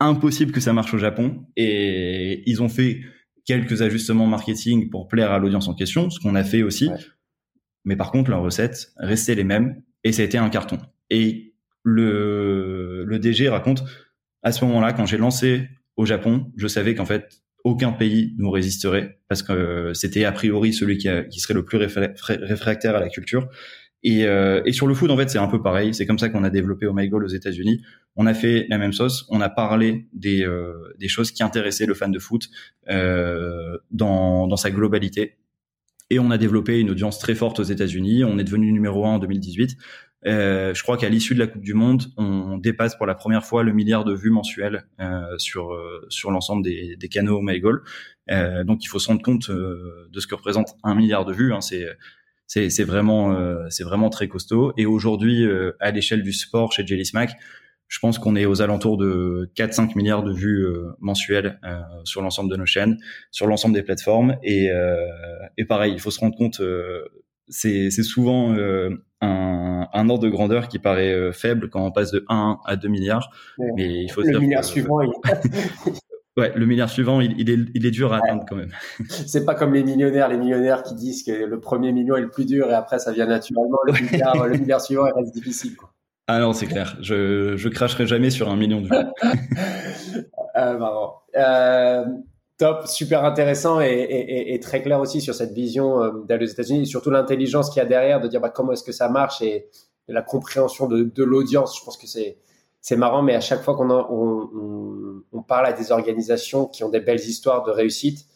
Impossible 0.00 0.52
que 0.52 0.60
ça 0.60 0.72
marche 0.72 0.94
au 0.94 0.98
Japon 0.98 1.44
et 1.56 2.42
ils 2.48 2.62
ont 2.62 2.68
fait 2.68 3.00
quelques 3.44 3.82
ajustements 3.82 4.26
marketing 4.26 4.90
pour 4.90 5.08
plaire 5.08 5.32
à 5.32 5.38
l'audience 5.38 5.68
en 5.68 5.74
question, 5.74 6.10
ce 6.10 6.20
qu'on 6.20 6.34
a 6.34 6.44
fait 6.44 6.62
aussi. 6.62 6.90
Mais 7.84 7.96
par 7.96 8.10
contre, 8.10 8.30
leurs 8.30 8.42
recettes 8.42 8.92
restaient 8.96 9.34
les 9.34 9.44
mêmes 9.44 9.82
et 10.04 10.12
ça 10.12 10.22
a 10.22 10.24
été 10.24 10.38
un 10.38 10.48
carton. 10.48 10.78
Et 11.10 11.54
le 11.82 13.04
le 13.04 13.18
DG 13.18 13.48
raconte 13.48 13.84
à 14.42 14.52
ce 14.52 14.64
moment-là 14.64 14.92
quand 14.92 15.06
j'ai 15.06 15.18
lancé 15.18 15.68
au 15.96 16.06
Japon, 16.06 16.52
je 16.56 16.68
savais 16.68 16.94
qu'en 16.94 17.04
fait 17.04 17.42
aucun 17.64 17.92
pays 17.92 18.34
nous 18.38 18.50
résisterait 18.50 19.20
parce 19.28 19.42
que 19.42 19.52
euh, 19.52 19.94
c'était 19.94 20.24
a 20.24 20.32
priori 20.32 20.72
celui 20.72 20.98
qui, 20.98 21.08
qui, 21.30 21.40
serait 21.40 21.54
le 21.54 21.64
plus 21.64 21.78
réfractaire 21.78 22.96
à 22.96 23.00
la 23.00 23.08
culture. 23.08 23.48
Et, 24.02 24.26
euh, 24.26 24.62
et 24.64 24.72
sur 24.72 24.88
le 24.88 24.94
foot, 24.94 25.10
en 25.10 25.16
fait, 25.16 25.30
c'est 25.30 25.38
un 25.38 25.46
peu 25.46 25.62
pareil. 25.62 25.94
C'est 25.94 26.06
comme 26.06 26.18
ça 26.18 26.28
qu'on 26.28 26.42
a 26.42 26.50
développé 26.50 26.86
Oh 26.86 26.92
My 26.92 27.08
Goal 27.08 27.24
aux 27.24 27.28
États-Unis. 27.28 27.82
On 28.16 28.26
a 28.26 28.34
fait 28.34 28.66
la 28.68 28.78
même 28.78 28.92
sauce. 28.92 29.26
On 29.30 29.40
a 29.40 29.48
parlé 29.48 30.06
des, 30.12 30.44
euh, 30.44 30.94
des 30.98 31.08
choses 31.08 31.32
qui 31.32 31.42
intéressaient 31.42 31.86
le 31.86 31.94
fan 31.94 32.12
de 32.12 32.18
foot 32.18 32.48
euh, 32.88 33.78
dans, 33.90 34.46
dans 34.46 34.56
sa 34.56 34.70
globalité. 34.70 35.38
Et 36.10 36.18
on 36.18 36.30
a 36.30 36.36
développé 36.36 36.78
une 36.78 36.90
audience 36.90 37.18
très 37.18 37.34
forte 37.34 37.58
aux 37.58 37.64
États-Unis. 37.64 38.24
On 38.24 38.38
est 38.38 38.44
devenu 38.44 38.70
numéro 38.70 39.06
un 39.06 39.14
en 39.14 39.18
2018. 39.18 39.78
Euh, 40.26 40.72
je 40.72 40.82
crois 40.82 40.96
qu'à 40.96 41.08
l'issue 41.08 41.34
de 41.34 41.40
la 41.40 41.46
Coupe 41.46 41.62
du 41.62 41.74
Monde, 41.74 42.04
on 42.16 42.56
dépasse 42.58 42.94
pour 42.96 43.06
la 43.06 43.14
première 43.14 43.44
fois 43.44 43.62
le 43.62 43.72
milliard 43.72 44.04
de 44.04 44.14
vues 44.14 44.30
mensuelles 44.30 44.86
euh, 45.00 45.36
sur 45.38 45.72
euh, 45.72 46.06
sur 46.10 46.30
l'ensemble 46.30 46.62
des, 46.62 46.96
des 46.96 47.08
canaux 47.08 47.40
MyGoal. 47.40 47.80
Euh, 48.30 48.62
donc 48.62 48.84
il 48.84 48.88
faut 48.88 48.98
se 48.98 49.08
rendre 49.08 49.22
compte 49.22 49.50
de 49.50 50.20
ce 50.20 50.26
que 50.26 50.34
représente 50.34 50.76
un 50.84 50.94
milliard 50.94 51.24
de 51.24 51.32
vues. 51.32 51.52
Hein, 51.52 51.60
c'est 51.60 51.86
c'est 52.46 52.70
c'est 52.70 52.84
vraiment 52.84 53.36
c'est 53.70 53.84
vraiment 53.84 54.10
très 54.10 54.28
costaud. 54.28 54.72
Et 54.76 54.86
aujourd'hui, 54.86 55.44
à 55.80 55.90
l'échelle 55.90 56.22
du 56.22 56.32
sport 56.32 56.72
chez 56.72 56.86
Jelly 56.86 57.06
Smack, 57.06 57.32
je 57.92 57.98
pense 57.98 58.18
qu'on 58.18 58.36
est 58.36 58.46
aux 58.46 58.62
alentours 58.62 58.96
de 58.96 59.50
4-5 59.54 59.96
milliards 59.96 60.22
de 60.22 60.32
vues 60.32 60.66
mensuelles 60.98 61.60
sur 62.04 62.22
l'ensemble 62.22 62.50
de 62.50 62.56
nos 62.56 62.64
chaînes, 62.64 62.96
sur 63.30 63.46
l'ensemble 63.46 63.74
des 63.74 63.82
plateformes. 63.82 64.38
Et, 64.42 64.70
et 65.58 65.64
pareil, 65.66 65.92
il 65.92 66.00
faut 66.00 66.10
se 66.10 66.18
rendre 66.18 66.34
compte 66.34 66.62
c'est 67.52 67.90
souvent 68.02 68.54
euh, 68.54 68.90
un, 69.20 69.88
un, 69.92 70.08
ordre 70.08 70.24
de 70.24 70.28
grandeur 70.28 70.68
qui 70.68 70.78
paraît 70.78 71.12
euh, 71.12 71.32
faible 71.32 71.68
quand 71.68 71.84
on 71.84 71.92
passe 71.92 72.10
de 72.10 72.24
1 72.28 72.58
à 72.64 72.76
2 72.76 72.88
milliards. 72.88 73.30
Mais 73.76 74.02
il 74.02 74.10
faut 74.10 74.22
le 74.22 74.38
milliard 74.38 74.64
suivant. 74.64 75.00
Il... 75.00 75.10
ouais, 76.36 76.52
le 76.54 76.66
milliard 76.66 76.88
suivant, 76.88 77.20
il, 77.20 77.38
il, 77.38 77.50
est, 77.50 77.58
il 77.74 77.86
est 77.86 77.90
dur 77.90 78.12
à 78.12 78.18
atteindre 78.18 78.44
quand 78.48 78.56
même. 78.56 78.72
C'est 79.08 79.44
pas 79.44 79.54
comme 79.54 79.74
les 79.74 79.82
millionnaires, 79.82 80.28
les 80.28 80.38
millionnaires 80.38 80.82
qui 80.82 80.94
disent 80.94 81.22
que 81.22 81.32
le 81.32 81.60
premier 81.60 81.92
million 81.92 82.16
est 82.16 82.22
le 82.22 82.30
plus 82.30 82.46
dur 82.46 82.70
et 82.70 82.74
après 82.74 82.98
ça 82.98 83.12
vient 83.12 83.26
naturellement. 83.26 83.78
Le 83.86 83.92
milliard, 83.92 84.46
le 84.46 84.58
milliard 84.58 84.80
suivant, 84.80 85.06
il 85.06 85.12
reste 85.12 85.34
difficile. 85.34 85.76
Quoi. 85.76 85.92
Ah 86.34 86.38
non, 86.38 86.54
c'est 86.54 86.66
clair. 86.66 86.96
Je, 87.02 87.56
je 87.58 87.68
cracherai 87.68 88.06
jamais 88.06 88.30
sur 88.30 88.48
un 88.48 88.56
million 88.56 88.80
de 88.80 88.88
vues. 88.88 90.24
marrant. 90.78 91.20
Euh, 91.36 92.04
Top, 92.56 92.86
super 92.86 93.24
intéressant 93.24 93.80
et, 93.80 94.58
très 94.62 94.82
clair 94.82 94.98
aussi 94.98 95.20
sur 95.20 95.34
cette 95.34 95.52
vision 95.52 96.02
euh, 96.02 96.10
d'aller 96.26 96.46
aux 96.46 96.48
États-Unis 96.48 96.82
et 96.82 96.84
surtout 96.86 97.10
l'intelligence 97.10 97.68
qu'il 97.68 97.82
y 97.82 97.84
a 97.84 97.88
derrière 97.88 98.20
de 98.20 98.28
dire 98.28 98.40
bah, 98.40 98.48
comment 98.48 98.72
est-ce 98.72 98.84
que 98.84 98.92
ça 98.92 99.10
marche 99.10 99.42
et, 99.42 99.68
la 100.08 100.22
compréhension 100.22 100.88
de, 100.88 101.22
l'audience. 101.22 101.78
Je 101.78 101.84
pense 101.84 101.98
que 101.98 102.06
c'est 102.06 102.38
c'est 102.80 102.96
marrant, 102.96 103.22
mais 103.22 103.34
à 103.34 103.40
chaque 103.40 103.62
fois 103.62 103.76
qu'on 103.76 103.90
on, 103.90 105.22
on, 105.32 105.42
parle 105.42 105.66
à 105.66 105.72
des 105.72 105.92
organisations 105.92 106.66
qui 106.66 106.82
ont 106.82 106.88
des 106.88 107.00
belles 107.00 107.20
histoires 107.20 107.62
de 107.62 107.70
réussite, 107.70 108.26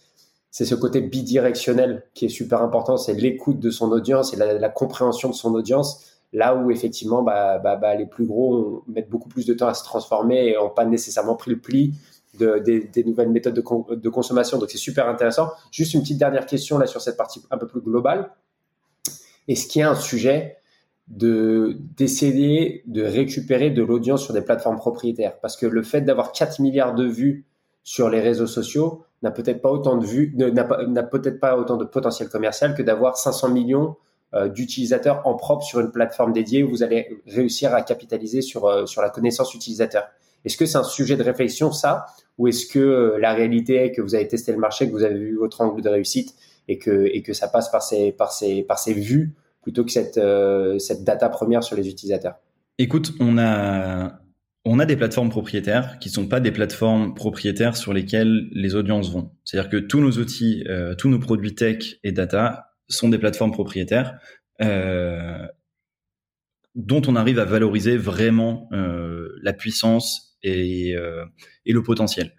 c'est 0.50 0.64
ce 0.64 0.74
côté 0.74 1.00
bidirectionnel 1.00 2.04
qui 2.14 2.26
est 2.26 2.30
super 2.30 2.62
important. 2.62 2.96
C'est 2.96 3.14
l'écoute 3.14 3.60
de 3.60 3.70
son 3.70 3.90
audience 3.92 4.32
et 4.32 4.36
la, 4.36 4.68
compréhension 4.68 5.28
de 5.28 5.34
son 5.34 5.54
audience. 5.54 6.15
Là 6.32 6.54
où 6.54 6.70
effectivement, 6.70 7.22
bah, 7.22 7.58
bah, 7.58 7.76
bah, 7.76 7.94
les 7.94 8.06
plus 8.06 8.26
gros 8.26 8.84
mettent 8.88 9.08
beaucoup 9.08 9.28
plus 9.28 9.46
de 9.46 9.54
temps 9.54 9.68
à 9.68 9.74
se 9.74 9.84
transformer 9.84 10.48
et 10.48 10.54
n'ont 10.54 10.70
pas 10.70 10.84
nécessairement 10.84 11.36
pris 11.36 11.50
le 11.50 11.58
pli 11.58 11.94
des, 12.38 13.04
nouvelles 13.04 13.30
méthodes 13.30 13.54
de, 13.54 14.08
consommation. 14.08 14.58
Donc 14.58 14.70
c'est 14.70 14.78
super 14.78 15.08
intéressant. 15.08 15.50
Juste 15.70 15.94
une 15.94 16.02
petite 16.02 16.18
dernière 16.18 16.46
question 16.46 16.78
là 16.78 16.86
sur 16.86 17.00
cette 17.00 17.16
partie 17.16 17.42
un 17.50 17.58
peu 17.58 17.66
plus 17.66 17.80
globale. 17.80 18.30
Est-ce 19.48 19.66
qu'il 19.66 19.80
y 19.80 19.82
a 19.82 19.90
un 19.90 19.94
sujet 19.94 20.56
de 21.08 21.78
d'essayer 21.96 22.82
de 22.86 23.02
récupérer 23.02 23.70
de 23.70 23.82
l'audience 23.82 24.24
sur 24.24 24.34
des 24.34 24.42
plateformes 24.42 24.76
propriétaires? 24.76 25.38
Parce 25.40 25.56
que 25.56 25.66
le 25.66 25.82
fait 25.82 26.00
d'avoir 26.02 26.32
4 26.32 26.60
milliards 26.60 26.94
de 26.94 27.06
vues 27.06 27.46
sur 27.84 28.10
les 28.10 28.20
réseaux 28.20 28.48
sociaux 28.48 29.04
n'a 29.22 29.30
peut-être 29.30 29.62
pas 29.62 29.70
autant 29.70 29.96
de 29.96 30.04
vues, 30.04 30.34
n'a 30.36 31.02
peut-être 31.04 31.40
pas 31.40 31.56
autant 31.56 31.76
de 31.76 31.84
potentiel 31.84 32.28
commercial 32.28 32.74
que 32.74 32.82
d'avoir 32.82 33.16
500 33.16 33.50
millions 33.50 33.96
d'utilisateurs 34.32 35.22
en 35.24 35.34
propre 35.34 35.64
sur 35.64 35.80
une 35.80 35.90
plateforme 35.90 36.32
dédiée 36.32 36.62
où 36.62 36.68
vous 36.68 36.82
allez 36.82 37.22
réussir 37.26 37.74
à 37.74 37.82
capitaliser 37.82 38.42
sur, 38.42 38.66
euh, 38.66 38.84
sur 38.86 39.02
la 39.02 39.10
connaissance 39.10 39.54
utilisateur. 39.54 40.04
Est-ce 40.44 40.56
que 40.56 40.66
c'est 40.66 40.78
un 40.78 40.84
sujet 40.84 41.16
de 41.16 41.22
réflexion, 41.22 41.72
ça? 41.72 42.06
Ou 42.38 42.48
est-ce 42.48 42.66
que 42.66 42.78
euh, 42.78 43.18
la 43.18 43.32
réalité 43.34 43.76
est 43.76 43.92
que 43.92 44.02
vous 44.02 44.14
avez 44.14 44.28
testé 44.28 44.52
le 44.52 44.58
marché, 44.58 44.86
que 44.86 44.92
vous 44.92 45.02
avez 45.02 45.18
vu 45.18 45.36
votre 45.36 45.60
angle 45.60 45.82
de 45.82 45.88
réussite 45.88 46.34
et 46.68 46.78
que, 46.78 47.08
et 47.12 47.22
que 47.22 47.32
ça 47.32 47.48
passe 47.48 47.70
par 47.70 47.82
ces, 47.82 48.12
par 48.12 48.32
ces, 48.32 48.62
par 48.62 48.78
ces 48.78 48.94
vues 48.94 49.34
plutôt 49.62 49.84
que 49.84 49.90
cette, 49.90 50.18
euh, 50.18 50.78
cette 50.78 51.02
data 51.02 51.28
première 51.28 51.64
sur 51.64 51.76
les 51.76 51.88
utilisateurs? 51.88 52.36
Écoute, 52.78 53.12
on 53.20 53.38
a, 53.38 54.20
on 54.64 54.78
a 54.78 54.86
des 54.86 54.96
plateformes 54.96 55.30
propriétaires 55.30 55.98
qui 55.98 56.10
sont 56.10 56.28
pas 56.28 56.40
des 56.40 56.52
plateformes 56.52 57.14
propriétaires 57.14 57.76
sur 57.76 57.92
lesquelles 57.92 58.48
les 58.52 58.74
audiences 58.74 59.10
vont. 59.10 59.30
C'est-à-dire 59.44 59.70
que 59.70 59.78
tous 59.78 60.00
nos 60.00 60.12
outils, 60.12 60.64
euh, 60.68 60.94
tous 60.94 61.08
nos 61.08 61.18
produits 61.18 61.54
tech 61.54 61.98
et 62.04 62.12
data 62.12 62.68
sont 62.88 63.08
des 63.08 63.18
plateformes 63.18 63.52
propriétaires 63.52 64.18
euh, 64.60 65.46
dont 66.74 67.02
on 67.06 67.16
arrive 67.16 67.38
à 67.38 67.46
valoriser 67.46 67.96
vraiment 67.96 68.68
euh, 68.72 69.30
la 69.42 69.54
puissance 69.54 70.36
et, 70.42 70.94
euh, 70.94 71.24
et, 71.64 71.72
le 71.72 71.82
potentiel. 71.82 72.34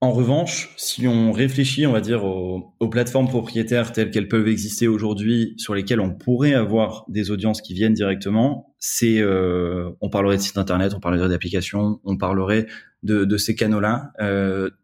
En 0.00 0.12
revanche, 0.12 0.72
si 0.78 1.06
on 1.06 1.32
réfléchit, 1.32 1.86
on 1.86 1.92
va 1.92 2.00
dire, 2.00 2.24
aux, 2.24 2.88
plateformes 2.88 3.28
propriétaires 3.28 3.92
telles 3.92 4.10
qu'elles 4.10 4.28
peuvent 4.28 4.48
exister 4.48 4.88
aujourd'hui, 4.88 5.54
sur 5.58 5.74
lesquelles 5.74 6.00
on 6.00 6.14
pourrait 6.14 6.54
avoir 6.54 7.04
des 7.08 7.30
audiences 7.30 7.60
qui 7.60 7.74
viennent 7.74 7.92
directement, 7.92 8.74
c'est, 8.78 9.22
on 9.24 10.08
parlerait 10.08 10.36
de 10.36 10.42
sites 10.42 10.56
internet, 10.56 10.94
on 10.94 11.00
parlerait 11.00 11.28
d'applications, 11.28 12.00
on 12.04 12.16
parlerait 12.16 12.68
de, 13.02 13.36
ces 13.36 13.54
canaux-là. 13.54 14.12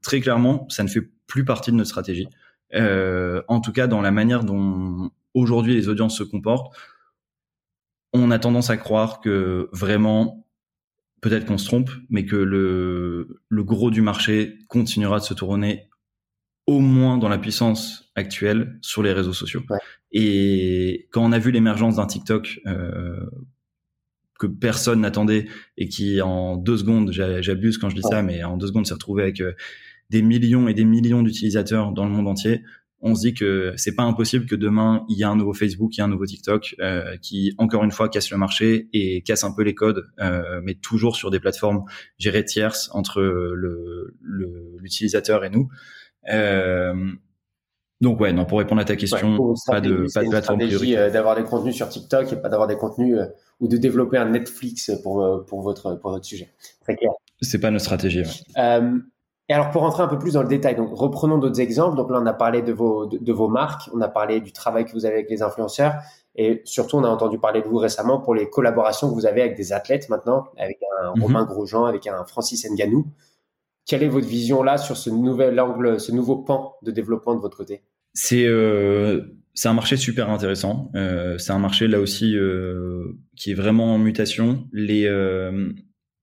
Très 0.02 0.20
clairement, 0.20 0.66
ça 0.68 0.82
ne 0.82 0.88
fait 0.88 1.08
plus 1.26 1.44
partie 1.44 1.70
de 1.70 1.76
notre 1.76 1.90
stratégie. 1.90 2.28
Euh, 2.74 3.42
en 3.48 3.60
tout 3.60 3.72
cas, 3.72 3.86
dans 3.86 4.00
la 4.00 4.10
manière 4.10 4.44
dont 4.44 5.10
aujourd'hui 5.34 5.74
les 5.74 5.88
audiences 5.88 6.18
se 6.18 6.22
comportent, 6.22 6.74
on 8.12 8.30
a 8.30 8.38
tendance 8.38 8.70
à 8.70 8.76
croire 8.76 9.20
que 9.20 9.68
vraiment, 9.72 10.46
peut-être 11.20 11.46
qu'on 11.46 11.58
se 11.58 11.66
trompe, 11.66 11.90
mais 12.10 12.24
que 12.24 12.36
le, 12.36 13.40
le 13.48 13.64
gros 13.64 13.90
du 13.90 14.02
marché 14.02 14.58
continuera 14.68 15.18
de 15.18 15.24
se 15.24 15.34
tourner 15.34 15.88
au 16.66 16.80
moins 16.80 17.18
dans 17.18 17.28
la 17.28 17.38
puissance 17.38 18.10
actuelle 18.14 18.78
sur 18.80 19.02
les 19.02 19.12
réseaux 19.12 19.32
sociaux. 19.32 19.62
Et 20.12 21.08
quand 21.10 21.22
on 21.22 21.32
a 21.32 21.38
vu 21.38 21.50
l'émergence 21.50 21.96
d'un 21.96 22.06
TikTok 22.06 22.60
euh, 22.66 23.26
que 24.38 24.46
personne 24.46 25.00
n'attendait 25.00 25.46
et 25.76 25.88
qui 25.88 26.20
en 26.20 26.56
deux 26.56 26.78
secondes, 26.78 27.12
j'abuse 27.12 27.78
quand 27.78 27.90
je 27.90 27.96
dis 27.96 28.02
ça, 28.02 28.22
mais 28.22 28.42
en 28.44 28.56
deux 28.56 28.68
secondes 28.68 28.86
s'est 28.86 28.94
retrouvé 28.94 29.24
avec 29.24 29.40
euh, 29.40 29.52
des 30.14 30.22
millions 30.22 30.68
et 30.68 30.74
des 30.74 30.84
millions 30.84 31.24
d'utilisateurs 31.24 31.90
dans 31.90 32.04
le 32.04 32.12
monde 32.12 32.28
entier, 32.28 32.62
on 33.02 33.16
se 33.16 33.22
dit 33.22 33.34
que 33.34 33.74
c'est 33.76 33.96
pas 33.96 34.04
impossible 34.04 34.46
que 34.46 34.54
demain 34.54 35.04
il 35.08 35.18
y 35.18 35.24
a 35.24 35.28
un 35.28 35.34
nouveau 35.34 35.52
Facebook, 35.52 35.96
il 35.96 35.98
y 35.98 36.00
a 36.02 36.04
un 36.04 36.08
nouveau 36.08 36.24
TikTok 36.24 36.76
euh, 36.78 37.16
qui 37.20 37.52
encore 37.58 37.82
une 37.82 37.90
fois 37.90 38.08
casse 38.08 38.30
le 38.30 38.36
marché 38.36 38.88
et 38.92 39.22
casse 39.22 39.42
un 39.42 39.52
peu 39.52 39.62
les 39.62 39.74
codes, 39.74 40.06
euh, 40.20 40.60
mais 40.62 40.74
toujours 40.76 41.16
sur 41.16 41.32
des 41.32 41.40
plateformes 41.40 41.82
gérées 42.16 42.44
tierces 42.44 42.90
entre 42.92 43.20
le 43.20 44.14
l'utilisateur 44.78 45.44
et 45.44 45.50
nous. 45.50 45.68
Euh, 46.30 46.94
donc 48.00 48.20
ouais, 48.20 48.32
non 48.32 48.44
pour 48.44 48.58
répondre 48.58 48.80
à 48.80 48.84
ta 48.84 48.94
question, 48.94 49.36
pas 49.66 49.80
de 49.80 50.06
pas 50.14 50.22
de 50.22 50.30
plateforme 50.30 50.60
d'avoir 51.12 51.34
des 51.34 51.42
contenus 51.42 51.74
sur 51.74 51.88
TikTok 51.88 52.32
et 52.32 52.36
pas 52.36 52.48
d'avoir 52.48 52.68
des 52.68 52.76
contenus 52.76 53.18
ou 53.58 53.66
de 53.66 53.76
développer 53.76 54.18
un 54.18 54.30
Netflix 54.30 54.92
pour 55.02 55.44
pour 55.46 55.62
votre 55.62 55.96
pour 55.96 56.12
votre 56.12 56.24
sujet. 56.24 56.52
Très 56.82 56.94
clair. 56.94 57.10
C'est 57.40 57.58
pas 57.58 57.72
notre 57.72 57.84
stratégie. 57.84 58.22
Ouais. 58.56 58.80
Et 59.48 59.52
alors 59.52 59.70
pour 59.70 59.82
rentrer 59.82 60.02
un 60.02 60.08
peu 60.08 60.18
plus 60.18 60.34
dans 60.34 60.42
le 60.42 60.48
détail, 60.48 60.74
donc 60.74 60.90
reprenons 60.92 61.38
d'autres 61.38 61.60
exemples. 61.60 61.96
Donc 61.96 62.10
là 62.10 62.18
on 62.20 62.26
a 62.26 62.32
parlé 62.32 62.62
de 62.62 62.72
vos 62.72 63.06
de, 63.06 63.32
vos 63.32 63.48
marques, 63.48 63.90
on 63.92 64.00
a 64.00 64.08
parlé 64.08 64.40
du 64.40 64.52
travail 64.52 64.86
que 64.86 64.92
vous 64.92 65.04
avez 65.04 65.16
avec 65.16 65.30
les 65.30 65.42
influenceurs, 65.42 65.94
et 66.34 66.62
surtout 66.64 66.96
on 66.96 67.04
a 67.04 67.08
entendu 67.08 67.38
parler 67.38 67.60
de 67.60 67.68
vous 67.68 67.76
récemment 67.76 68.20
pour 68.20 68.34
les 68.34 68.48
collaborations 68.48 69.08
que 69.10 69.14
vous 69.14 69.26
avez 69.26 69.42
avec 69.42 69.56
des 69.56 69.72
athlètes 69.72 70.08
maintenant, 70.08 70.44
avec 70.56 70.78
un 71.02 71.14
mhm. 71.14 71.22
Romain 71.22 71.44
Grosjean, 71.44 71.84
avec 71.84 72.06
un 72.06 72.24
Francis 72.24 72.66
Nganou. 72.70 73.06
Quelle 73.86 74.02
est 74.02 74.08
votre 74.08 74.26
vision 74.26 74.62
là 74.62 74.78
sur 74.78 74.96
ce 74.96 75.10
nouvel 75.10 75.60
angle, 75.60 76.00
ce 76.00 76.10
nouveau 76.10 76.36
pan 76.36 76.76
de 76.82 76.90
développement 76.90 77.34
de 77.34 77.40
votre 77.40 77.58
côté? 77.58 77.82
C'est 78.14 78.46
euh, 78.46 79.20
c'est 79.54 79.68
un 79.68 79.74
marché 79.74 79.96
super 79.96 80.30
intéressant. 80.30 80.90
Euh, 80.96 81.38
c'est 81.38 81.52
un 81.52 81.58
marché 81.58 81.86
là 81.86 82.00
aussi 82.00 82.36
euh, 82.36 83.16
qui 83.36 83.52
est 83.52 83.54
vraiment 83.54 83.94
en 83.94 83.98
mutation. 83.98 84.66
Les, 84.72 85.06
euh, 85.06 85.72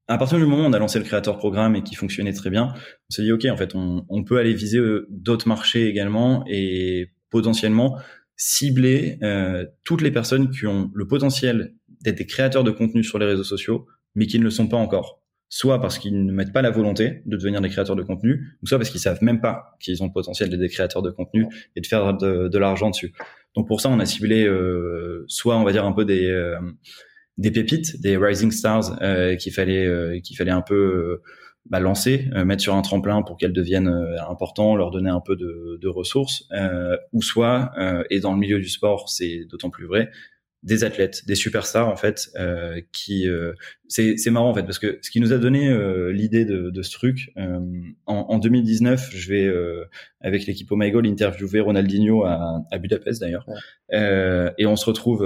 à 0.07 0.17
partir 0.17 0.37
du 0.37 0.45
moment 0.45 0.63
où 0.63 0.67
on 0.67 0.73
a 0.73 0.79
lancé 0.79 0.99
le 0.99 1.05
créateur 1.05 1.37
programme 1.37 1.75
et 1.75 1.83
qui 1.83 1.95
fonctionnait 1.95 2.33
très 2.33 2.49
bien, 2.49 2.73
on 2.73 3.11
s'est 3.13 3.23
dit 3.23 3.31
ok, 3.31 3.45
en 3.45 3.57
fait, 3.57 3.73
on, 3.75 4.23
peut 4.23 4.37
aller 4.37 4.53
viser 4.53 4.77
euh, 4.77 5.07
d'autres 5.09 5.47
marchés 5.47 5.87
également 5.87 6.43
et 6.47 7.11
potentiellement 7.29 7.97
cibler 8.35 9.19
euh, 9.23 9.65
toutes 9.85 10.01
les 10.01 10.11
personnes 10.11 10.49
qui 10.49 10.65
ont 10.67 10.91
le 10.93 11.07
potentiel 11.07 11.75
d'être 12.01 12.17
des 12.17 12.25
créateurs 12.25 12.63
de 12.63 12.71
contenu 12.71 13.03
sur 13.03 13.19
les 13.19 13.25
réseaux 13.25 13.43
sociaux, 13.43 13.87
mais 14.15 14.25
qui 14.25 14.39
ne 14.39 14.43
le 14.43 14.49
sont 14.49 14.67
pas 14.67 14.77
encore 14.77 15.21
soit 15.53 15.81
parce 15.81 15.99
qu'ils 15.99 16.25
ne 16.25 16.31
mettent 16.31 16.53
pas 16.53 16.61
la 16.61 16.71
volonté 16.71 17.21
de 17.25 17.35
devenir 17.35 17.59
des 17.59 17.67
créateurs 17.67 17.97
de 17.97 18.03
contenu, 18.03 18.57
ou 18.63 18.67
soit 18.67 18.77
parce 18.77 18.89
qu'ils 18.89 19.01
savent 19.01 19.21
même 19.21 19.41
pas 19.41 19.75
qu'ils 19.81 20.01
ont 20.01 20.05
le 20.05 20.13
potentiel 20.13 20.49
d'être 20.49 20.61
des 20.61 20.69
créateurs 20.69 21.01
de 21.01 21.11
contenu 21.11 21.45
et 21.75 21.81
de 21.81 21.85
faire 21.85 22.15
de, 22.15 22.47
de 22.47 22.57
l'argent 22.57 22.89
dessus. 22.89 23.13
Donc 23.55 23.67
pour 23.67 23.81
ça, 23.81 23.89
on 23.89 23.99
a 23.99 24.05
ciblé 24.05 24.45
euh, 24.45 25.25
soit 25.27 25.57
on 25.57 25.65
va 25.65 25.73
dire 25.73 25.85
un 25.85 25.91
peu 25.91 26.05
des 26.05 26.25
euh, 26.27 26.57
des 27.37 27.51
pépites, 27.51 28.01
des 28.01 28.17
rising 28.17 28.51
stars 28.51 29.01
euh, 29.01 29.35
qu'il 29.35 29.53
fallait 29.53 29.85
euh, 29.85 30.19
qu'il 30.19 30.37
fallait 30.37 30.51
un 30.51 30.61
peu 30.61 30.75
euh, 30.75 31.21
bah, 31.69 31.79
lancer, 31.79 32.27
mettre 32.43 32.61
sur 32.61 32.75
un 32.75 32.81
tremplin 32.81 33.21
pour 33.21 33.37
qu'elles 33.37 33.53
deviennent 33.53 33.87
importants, 34.27 34.75
leur 34.75 34.89
donner 34.89 35.11
un 35.11 35.19
peu 35.19 35.35
de, 35.35 35.77
de 35.79 35.87
ressources, 35.87 36.49
ou 37.13 37.21
soit 37.21 37.71
et 38.09 38.19
dans 38.19 38.33
le 38.33 38.39
milieu 38.39 38.57
du 38.57 38.67
sport, 38.67 39.09
c'est 39.09 39.45
d'autant 39.47 39.69
plus 39.69 39.85
vrai, 39.85 40.09
des 40.63 40.83
athlètes, 40.83 41.25
des 41.25 41.35
superstars 41.35 41.87
en 41.87 41.95
fait, 41.95 42.29
euh, 42.37 42.81
qui 42.91 43.27
euh, 43.27 43.53
c'est 43.87 44.17
c'est 44.17 44.29
marrant 44.29 44.49
en 44.49 44.53
fait 44.53 44.63
parce 44.63 44.77
que 44.77 44.99
ce 45.01 45.09
qui 45.09 45.19
nous 45.19 45.33
a 45.33 45.37
donné 45.37 45.69
euh, 45.69 46.11
l'idée 46.11 46.45
de, 46.45 46.69
de, 46.69 46.81
ce 46.83 46.91
truc 46.91 47.31
euh, 47.37 47.59
en, 48.05 48.15
en, 48.29 48.37
2019, 48.37 49.09
je 49.11 49.29
vais 49.29 49.45
euh, 49.45 49.85
avec 50.19 50.45
l'équipe 50.45 50.71
Omegle 50.71 51.07
interviewer 51.07 51.61
Ronaldinho 51.61 52.25
à, 52.25 52.61
à 52.69 52.77
Budapest 52.77 53.21
d'ailleurs, 53.21 53.45
et 53.91 54.65
on 54.65 54.75
se 54.75 54.85
retrouve 54.85 55.23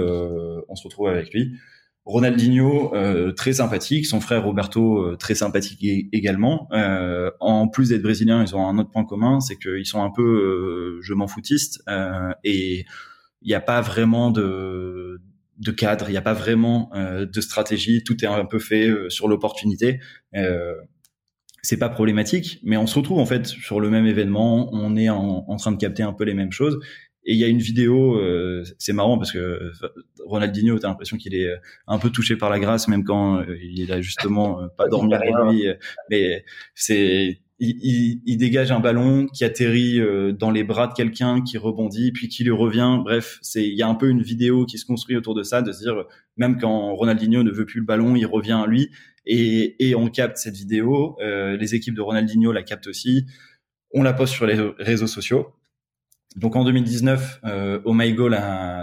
on 0.68 0.74
se 0.74 0.84
retrouve 0.84 1.08
avec 1.08 1.32
lui. 1.32 1.52
Ronaldinho 2.06 2.92
très 3.36 3.54
sympathique, 3.54 4.06
son 4.06 4.20
frère 4.20 4.44
Roberto 4.44 5.16
très 5.16 5.34
sympathique 5.34 5.84
également. 6.12 6.68
en 7.40 7.68
plus 7.68 7.90
d'être 7.90 8.02
brésilien, 8.02 8.42
ils 8.42 8.54
ont 8.54 8.66
un 8.66 8.78
autre 8.78 8.90
point 8.90 9.04
commun, 9.04 9.40
c'est 9.40 9.56
qu'ils 9.56 9.86
sont 9.86 10.02
un 10.02 10.10
peu 10.10 10.98
je 11.02 11.14
m'en 11.14 11.26
foutiste 11.26 11.82
et 12.44 12.86
il 13.42 13.48
n'y 13.48 13.54
a 13.54 13.60
pas 13.60 13.80
vraiment 13.80 14.30
de, 14.30 15.20
de 15.58 15.70
cadre, 15.70 16.08
il 16.08 16.12
n'y 16.12 16.18
a 16.18 16.22
pas 16.22 16.34
vraiment 16.34 16.90
euh, 16.94 17.26
de 17.26 17.40
stratégie, 17.40 18.02
tout 18.04 18.22
est 18.24 18.28
un 18.28 18.44
peu 18.44 18.58
fait 18.58 18.88
euh, 18.88 19.08
sur 19.08 19.28
l'opportunité. 19.28 20.00
Euh, 20.34 20.74
c'est 21.62 21.78
pas 21.78 21.88
problématique, 21.88 22.60
mais 22.62 22.76
on 22.76 22.86
se 22.86 22.96
retrouve 22.96 23.18
en 23.18 23.26
fait 23.26 23.46
sur 23.46 23.80
le 23.80 23.90
même 23.90 24.06
événement, 24.06 24.68
on 24.72 24.96
est 24.96 25.08
en 25.08 25.56
train 25.56 25.72
de 25.72 25.76
capter 25.76 26.04
un 26.04 26.12
peu 26.12 26.22
les 26.22 26.34
mêmes 26.34 26.52
choses. 26.52 26.78
Et 27.26 27.34
il 27.34 27.38
y 27.38 27.44
a 27.44 27.48
une 27.48 27.58
vidéo, 27.58 28.16
euh, 28.16 28.64
c'est 28.78 28.92
marrant 28.92 29.18
parce 29.18 29.32
que 29.32 29.72
Ronaldinho, 30.24 30.78
t'as 30.78 30.88
l'impression 30.88 31.16
qu'il 31.16 31.34
est 31.34 31.50
un 31.86 31.98
peu 31.98 32.10
touché 32.10 32.36
par 32.36 32.50
la 32.50 32.58
grâce, 32.58 32.88
même 32.88 33.04
quand 33.04 33.44
il 33.60 33.92
a 33.92 34.00
justement 34.00 34.68
pas 34.76 34.86
dormi 34.88 35.10
la 35.10 35.44
nuit. 35.44 35.66
Mais 36.08 36.44
c'est 36.74 37.40
il, 37.58 38.20
il, 38.26 38.36
dégage 38.36 38.70
un 38.70 38.80
ballon 38.80 39.26
qui 39.26 39.44
atterrit 39.44 39.98
euh, 39.98 40.32
dans 40.32 40.50
les 40.50 40.64
bras 40.64 40.88
de 40.88 40.92
quelqu'un, 40.92 41.42
qui 41.42 41.56
rebondit, 41.56 42.12
puis 42.12 42.28
qui 42.28 42.44
lui 42.44 42.50
revient. 42.50 42.98
Bref, 43.02 43.38
c'est 43.42 43.66
il 43.66 43.74
y 43.74 43.82
a 43.82 43.88
un 43.88 43.94
peu 43.94 44.08
une 44.08 44.22
vidéo 44.22 44.66
qui 44.66 44.78
se 44.78 44.84
construit 44.84 45.16
autour 45.16 45.34
de 45.34 45.42
ça, 45.42 45.62
de 45.62 45.72
se 45.72 45.80
dire 45.80 46.04
même 46.36 46.58
quand 46.58 46.94
Ronaldinho 46.94 47.42
ne 47.42 47.50
veut 47.50 47.66
plus 47.66 47.80
le 47.80 47.86
ballon, 47.86 48.14
il 48.14 48.26
revient 48.26 48.60
à 48.62 48.66
lui 48.66 48.90
et, 49.24 49.88
et 49.88 49.94
on 49.94 50.08
capte 50.08 50.36
cette 50.36 50.56
vidéo. 50.56 51.16
Euh, 51.20 51.56
les 51.56 51.74
équipes 51.74 51.94
de 51.94 52.02
Ronaldinho 52.02 52.52
la 52.52 52.62
captent 52.62 52.88
aussi. 52.88 53.26
On 53.92 54.02
la 54.02 54.12
poste 54.12 54.34
sur 54.34 54.46
les 54.46 54.58
réseaux 54.78 55.06
sociaux. 55.06 55.54
Donc 56.36 56.54
en 56.54 56.64
2019, 56.64 57.40
euh, 57.44 57.80
Oh 57.84 57.94
My 57.94 58.12
Goal, 58.12 58.38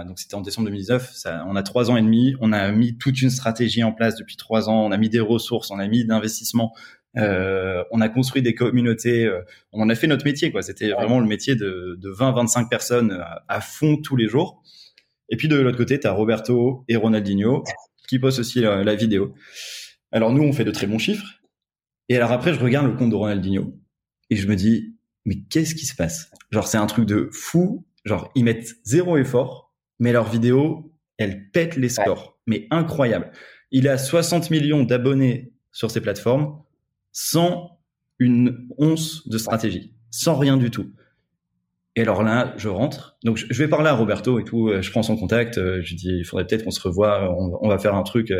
donc 0.06 0.18
c'était 0.18 0.34
en 0.34 0.40
décembre 0.40 0.66
2019, 0.66 1.12
ça, 1.14 1.44
on 1.48 1.54
a 1.54 1.62
trois 1.62 1.90
ans 1.90 1.96
et 1.96 2.02
demi, 2.02 2.34
on 2.40 2.52
a 2.52 2.72
mis 2.72 2.98
toute 2.98 3.22
une 3.22 3.30
stratégie 3.30 3.84
en 3.84 3.92
place 3.92 4.16
depuis 4.16 4.36
trois 4.36 4.68
ans, 4.68 4.84
on 4.84 4.90
a 4.90 4.96
mis 4.96 5.08
des 5.08 5.20
ressources, 5.20 5.70
on 5.70 5.78
a 5.78 5.86
mis 5.86 6.04
d'investissement 6.04 6.72
euh, 7.16 7.84
on 7.90 8.00
a 8.00 8.08
construit 8.08 8.42
des 8.42 8.54
communautés, 8.54 9.24
euh, 9.24 9.40
on 9.72 9.80
en 9.80 9.88
a 9.88 9.94
fait 9.94 10.06
notre 10.06 10.24
métier, 10.24 10.50
quoi. 10.50 10.62
C'était 10.62 10.90
vraiment 10.90 11.20
le 11.20 11.26
métier 11.26 11.54
de, 11.54 11.96
de 12.00 12.10
20-25 12.10 12.68
personnes 12.68 13.22
à, 13.48 13.60
fond 13.60 13.96
tous 13.96 14.16
les 14.16 14.28
jours. 14.28 14.62
Et 15.28 15.36
puis 15.36 15.48
de 15.48 15.56
l'autre 15.56 15.78
côté, 15.78 15.98
tu 16.00 16.06
as 16.06 16.12
Roberto 16.12 16.84
et 16.88 16.96
Ronaldinho 16.96 17.64
qui 18.08 18.18
postent 18.18 18.40
aussi 18.40 18.60
la, 18.60 18.94
vidéo. 18.94 19.34
Alors 20.12 20.32
nous, 20.32 20.42
on 20.42 20.52
fait 20.52 20.64
de 20.64 20.70
très 20.70 20.86
bons 20.86 20.98
chiffres. 20.98 21.40
Et 22.08 22.16
alors 22.16 22.32
après, 22.32 22.52
je 22.52 22.60
regarde 22.60 22.86
le 22.86 22.96
compte 22.96 23.10
de 23.10 23.14
Ronaldinho 23.14 23.74
et 24.28 24.36
je 24.36 24.46
me 24.46 24.56
dis, 24.56 24.93
mais 25.24 25.40
qu'est-ce 25.48 25.74
qui 25.74 25.86
se 25.86 25.94
passe? 25.94 26.30
Genre, 26.50 26.66
c'est 26.66 26.78
un 26.78 26.86
truc 26.86 27.06
de 27.06 27.28
fou. 27.32 27.86
Genre, 28.04 28.30
ils 28.34 28.44
mettent 28.44 28.76
zéro 28.84 29.16
effort, 29.16 29.72
mais 29.98 30.12
leur 30.12 30.28
vidéo, 30.28 30.92
elle 31.16 31.50
pète 31.50 31.76
les 31.76 31.88
scores. 31.88 32.38
Mais 32.46 32.66
incroyable. 32.70 33.30
Il 33.70 33.88
a 33.88 33.96
60 33.96 34.50
millions 34.50 34.84
d'abonnés 34.84 35.52
sur 35.72 35.90
ses 35.90 36.00
plateformes 36.00 36.60
sans 37.12 37.80
une 38.18 38.68
once 38.78 39.26
de 39.28 39.38
stratégie, 39.38 39.94
sans 40.10 40.36
rien 40.36 40.56
du 40.56 40.70
tout. 40.70 40.92
Et 41.96 42.02
alors 42.02 42.22
là, 42.22 42.54
je 42.56 42.68
rentre. 42.68 43.16
Donc, 43.24 43.36
je 43.38 43.56
vais 43.56 43.68
parler 43.68 43.88
à 43.88 43.94
Roberto 43.94 44.40
et 44.40 44.44
tout. 44.44 44.68
Euh, 44.68 44.82
je 44.82 44.90
prends 44.90 45.04
son 45.04 45.16
contact. 45.16 45.58
Euh, 45.58 45.80
je 45.82 45.94
dis, 45.94 46.08
il 46.08 46.24
faudrait 46.24 46.44
peut-être 46.44 46.64
qu'on 46.64 46.72
se 46.72 46.80
revoie. 46.80 47.32
On, 47.38 47.68
va 47.68 47.78
faire 47.78 47.94
un 47.94 48.02
truc. 48.02 48.30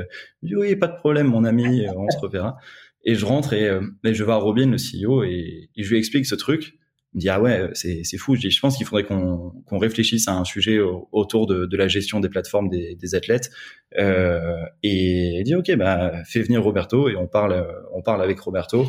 Il 0.42 0.48
dit, 0.48 0.56
oui, 0.56 0.74
pas 0.74 0.88
de 0.88 0.96
problème, 0.96 1.28
mon 1.28 1.44
ami. 1.44 1.86
On 1.94 2.10
se 2.10 2.18
reverra. 2.18 2.56
Et 3.04 3.14
je 3.14 3.24
rentre 3.24 3.52
et, 3.52 3.68
euh, 3.68 3.80
je 4.04 4.24
vois 4.24 4.36
Robin, 4.36 4.70
le 4.70 4.76
CEO, 4.76 5.24
et, 5.24 5.70
je 5.76 5.88
lui 5.88 5.98
explique 5.98 6.26
ce 6.26 6.34
truc. 6.34 6.78
Il 7.12 7.18
me 7.18 7.20
dit, 7.20 7.28
ah 7.28 7.40
ouais, 7.40 7.70
c'est, 7.74 8.16
fou. 8.16 8.34
Je 8.34 8.40
dis, 8.40 8.50
je 8.50 8.60
pense 8.60 8.76
qu'il 8.76 8.86
faudrait 8.86 9.04
qu'on, 9.04 9.52
qu'on 9.66 9.78
réfléchisse 9.78 10.26
à 10.26 10.32
un 10.32 10.44
sujet 10.44 10.80
autour 11.12 11.46
de, 11.46 11.66
de, 11.66 11.76
la 11.76 11.86
gestion 11.86 12.18
des 12.18 12.28
plateformes 12.28 12.68
des, 12.68 12.96
des 12.96 13.14
athlètes. 13.14 13.50
Euh, 13.98 14.56
et 14.82 15.38
il 15.38 15.44
dit, 15.44 15.54
ok, 15.54 15.76
bah, 15.76 16.12
fais 16.24 16.42
venir 16.42 16.60
Roberto 16.62 17.08
et 17.08 17.14
on 17.14 17.28
parle, 17.28 17.64
on 17.92 18.02
parle 18.02 18.20
avec 18.20 18.40
Roberto 18.40 18.86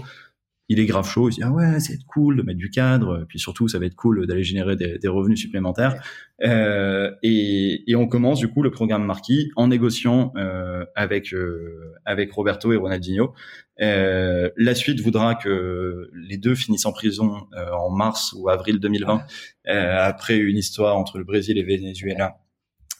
il 0.67 0.79
est 0.79 0.85
grave 0.85 1.07
chaud, 1.07 1.29
il 1.29 1.33
dit 1.33 1.43
ah 1.43 1.51
ouais 1.51 1.79
c'est 1.79 2.03
cool 2.05 2.37
de 2.37 2.41
mettre 2.41 2.57
du 2.57 2.69
cadre, 2.69 3.25
puis 3.27 3.39
surtout 3.39 3.67
ça 3.67 3.77
va 3.77 3.85
être 3.85 3.95
cool 3.95 4.25
d'aller 4.25 4.43
générer 4.43 4.75
des, 4.75 4.97
des, 4.97 5.07
revenus 5.07 5.39
supplémentaires. 5.39 6.01
Euh, 6.43 7.11
et, 7.23 7.89
et, 7.89 7.95
on 7.95 8.07
commence 8.07 8.39
du 8.39 8.47
coup 8.47 8.61
le 8.61 8.71
programme 8.71 9.05
Marquis 9.05 9.51
en 9.55 9.67
négociant 9.67 10.33
euh, 10.35 10.85
avec 10.95 11.33
euh, 11.33 11.93
avec 12.05 12.31
Roberto 12.31 12.73
et 12.73 12.77
Ronaldinho. 12.77 13.33
Euh, 13.81 14.49
la 14.57 14.75
suite 14.75 15.01
voudra 15.01 15.35
que 15.35 16.09
les 16.13 16.37
deux 16.37 16.55
finissent 16.55 16.85
en 16.85 16.93
prison 16.93 17.47
euh, 17.53 17.71
en 17.71 17.89
mars 17.89 18.33
ou 18.37 18.49
avril 18.49 18.79
2020 18.79 19.25
après 19.67 20.37
une 20.37 20.57
histoire 20.57 20.97
entre 20.97 21.17
le 21.17 21.23
Brésil 21.23 21.57
et 21.57 21.63
Venezuela. 21.63 22.37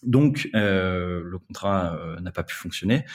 Donc 0.04 0.50
le 0.54 1.38
contrat 1.48 1.98
n'a 2.22 2.32
pas 2.32 2.44
pu 2.44 2.54
fonctionner 2.56 3.06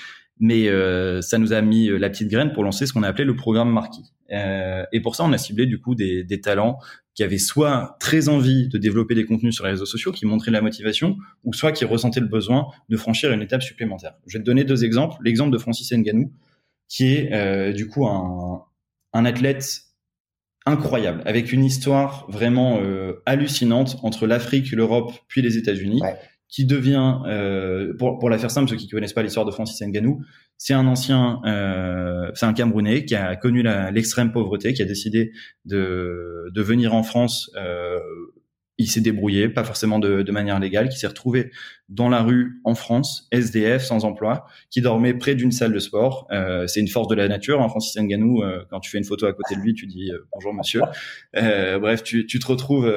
mais 0.41 0.68
euh, 0.68 1.20
ça 1.20 1.38
nous 1.38 1.53
a 1.53 1.61
mis 1.61 1.88
la 1.88 2.09
petite 2.09 2.28
graine 2.28 2.53
pour 2.53 2.64
lancer 2.64 2.86
ce 2.86 2.93
qu'on 2.93 3.03
a 3.03 3.09
appelé 3.09 3.24
le 3.24 3.36
programme 3.36 3.70
Marquis. 3.70 4.12
Euh, 4.32 4.84
et 4.93 5.01
pour 5.01 5.16
ça, 5.16 5.24
on 5.24 5.32
a 5.32 5.38
ciblé 5.38 5.66
du 5.66 5.80
coup 5.80 5.95
des, 5.95 6.24
des, 6.24 6.41
talents 6.41 6.78
qui 7.14 7.22
avaient 7.22 7.38
soit 7.38 7.97
très 8.01 8.28
envie 8.28 8.68
de 8.68 8.78
développer 8.78 9.14
des 9.14 9.26
contenus 9.26 9.55
sur 9.55 9.64
les 9.64 9.72
réseaux 9.72 9.86
sociaux, 9.86 10.12
qui 10.12 10.24
montraient 10.24 10.51
la 10.51 10.62
motivation, 10.62 11.16
ou 11.45 11.53
soit 11.53 11.72
qui 11.72 11.84
ressentaient 11.84 12.20
le 12.20 12.28
besoin 12.28 12.68
de 12.88 12.97
franchir 12.97 13.32
une 13.32 13.43
étape 13.43 13.62
supplémentaire. 13.62 14.14
Je 14.26 14.38
vais 14.38 14.43
te 14.43 14.47
donner 14.47 14.64
deux 14.64 14.84
exemples. 14.84 15.16
L'exemple 15.22 15.53
de 15.53 15.59
Francis 15.59 15.93
Nganou, 15.93 16.32
qui 16.88 17.14
est 17.14 17.32
euh, 17.32 17.72
du 17.72 17.88
coup 17.88 18.07
un, 18.07 18.64
un, 19.12 19.24
athlète 19.24 19.82
incroyable, 20.64 21.22
avec 21.26 21.53
une 21.53 21.64
histoire 21.64 22.26
vraiment 22.30 22.78
euh, 22.80 23.22
hallucinante 23.26 23.99
entre 24.03 24.26
l'Afrique, 24.26 24.70
l'Europe, 24.70 25.12
puis 25.28 25.43
les 25.43 25.59
États-Unis. 25.59 26.01
Ouais 26.01 26.16
qui 26.51 26.66
devient, 26.66 27.18
euh, 27.26 27.94
pour, 27.96 28.18
pour 28.18 28.28
la 28.28 28.38
faire 28.38 28.51
simple, 28.51 28.68
ceux 28.68 28.76
qui 28.76 28.88
connaissent 28.88 29.12
pas 29.12 29.22
l'histoire 29.22 29.46
de 29.46 29.53
Francis 29.53 29.80
Ngannou, 29.80 30.22
c'est 30.59 30.74
un 30.74 30.86
ancien, 30.86 31.40
euh, 31.46 32.30
c'est 32.34 32.46
un 32.46 32.53
Camerounais 32.53 33.05
qui 33.05 33.14
a 33.14 33.36
connu 33.36 33.62
l'extrême 33.92 34.32
pauvreté, 34.32 34.72
qui 34.72 34.82
a 34.82 34.84
décidé 34.84 35.32
de, 35.64 36.51
de 36.53 36.62
venir 36.62 36.94
en 36.94 37.03
France. 37.03 37.51
Euh, 37.57 37.98
il 38.80 38.88
s'est 38.88 39.03
débrouillé, 39.03 39.51
pas 39.51 39.62
forcément 39.62 39.98
de, 39.98 40.22
de 40.22 40.32
manière 40.32 40.59
légale, 40.59 40.88
qui 40.88 40.98
s'est 40.98 41.07
retrouvé 41.07 41.51
dans 41.90 42.09
la 42.09 42.22
rue 42.22 42.62
en 42.64 42.74
France, 42.74 43.28
SDF, 43.30 43.84
sans 43.84 44.07
emploi, 44.07 44.46
qui 44.70 44.80
dormait 44.80 45.12
près 45.12 45.34
d'une 45.34 45.53
salle 45.53 45.74
de 45.74 45.78
sport. 45.78 46.26
Euh, 46.32 46.66
c'est 46.66 46.80
une 46.80 46.88
force 46.88 47.07
de 47.09 47.14
la 47.14 47.28
nature. 47.28 47.61
Hein, 47.61 47.68
Francis 47.68 47.94
Ngannou, 48.01 48.42
euh, 48.42 48.64
quand 48.70 48.80
tu 48.80 48.90
fais 48.90 48.96
une 48.96 49.05
photo 49.05 49.26
à 49.26 49.34
côté 49.34 49.55
de 49.55 49.61
lui, 49.61 49.74
tu 49.74 49.86
dis 49.86 50.11
euh, 50.11 50.26
bonjour 50.32 50.55
monsieur. 50.55 50.80
Euh, 51.36 51.78
bref, 51.78 52.03
tu, 52.03 52.26
tu 52.26 52.38
te 52.38 52.46
retrouves 52.46 52.90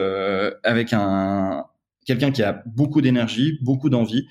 avec 0.63 0.93
un, 0.93 1.65
quelqu'un 2.05 2.31
qui 2.31 2.43
a 2.43 2.63
beaucoup 2.65 3.01
d'énergie, 3.01 3.59
beaucoup 3.61 3.89
d'envie, 3.89 4.27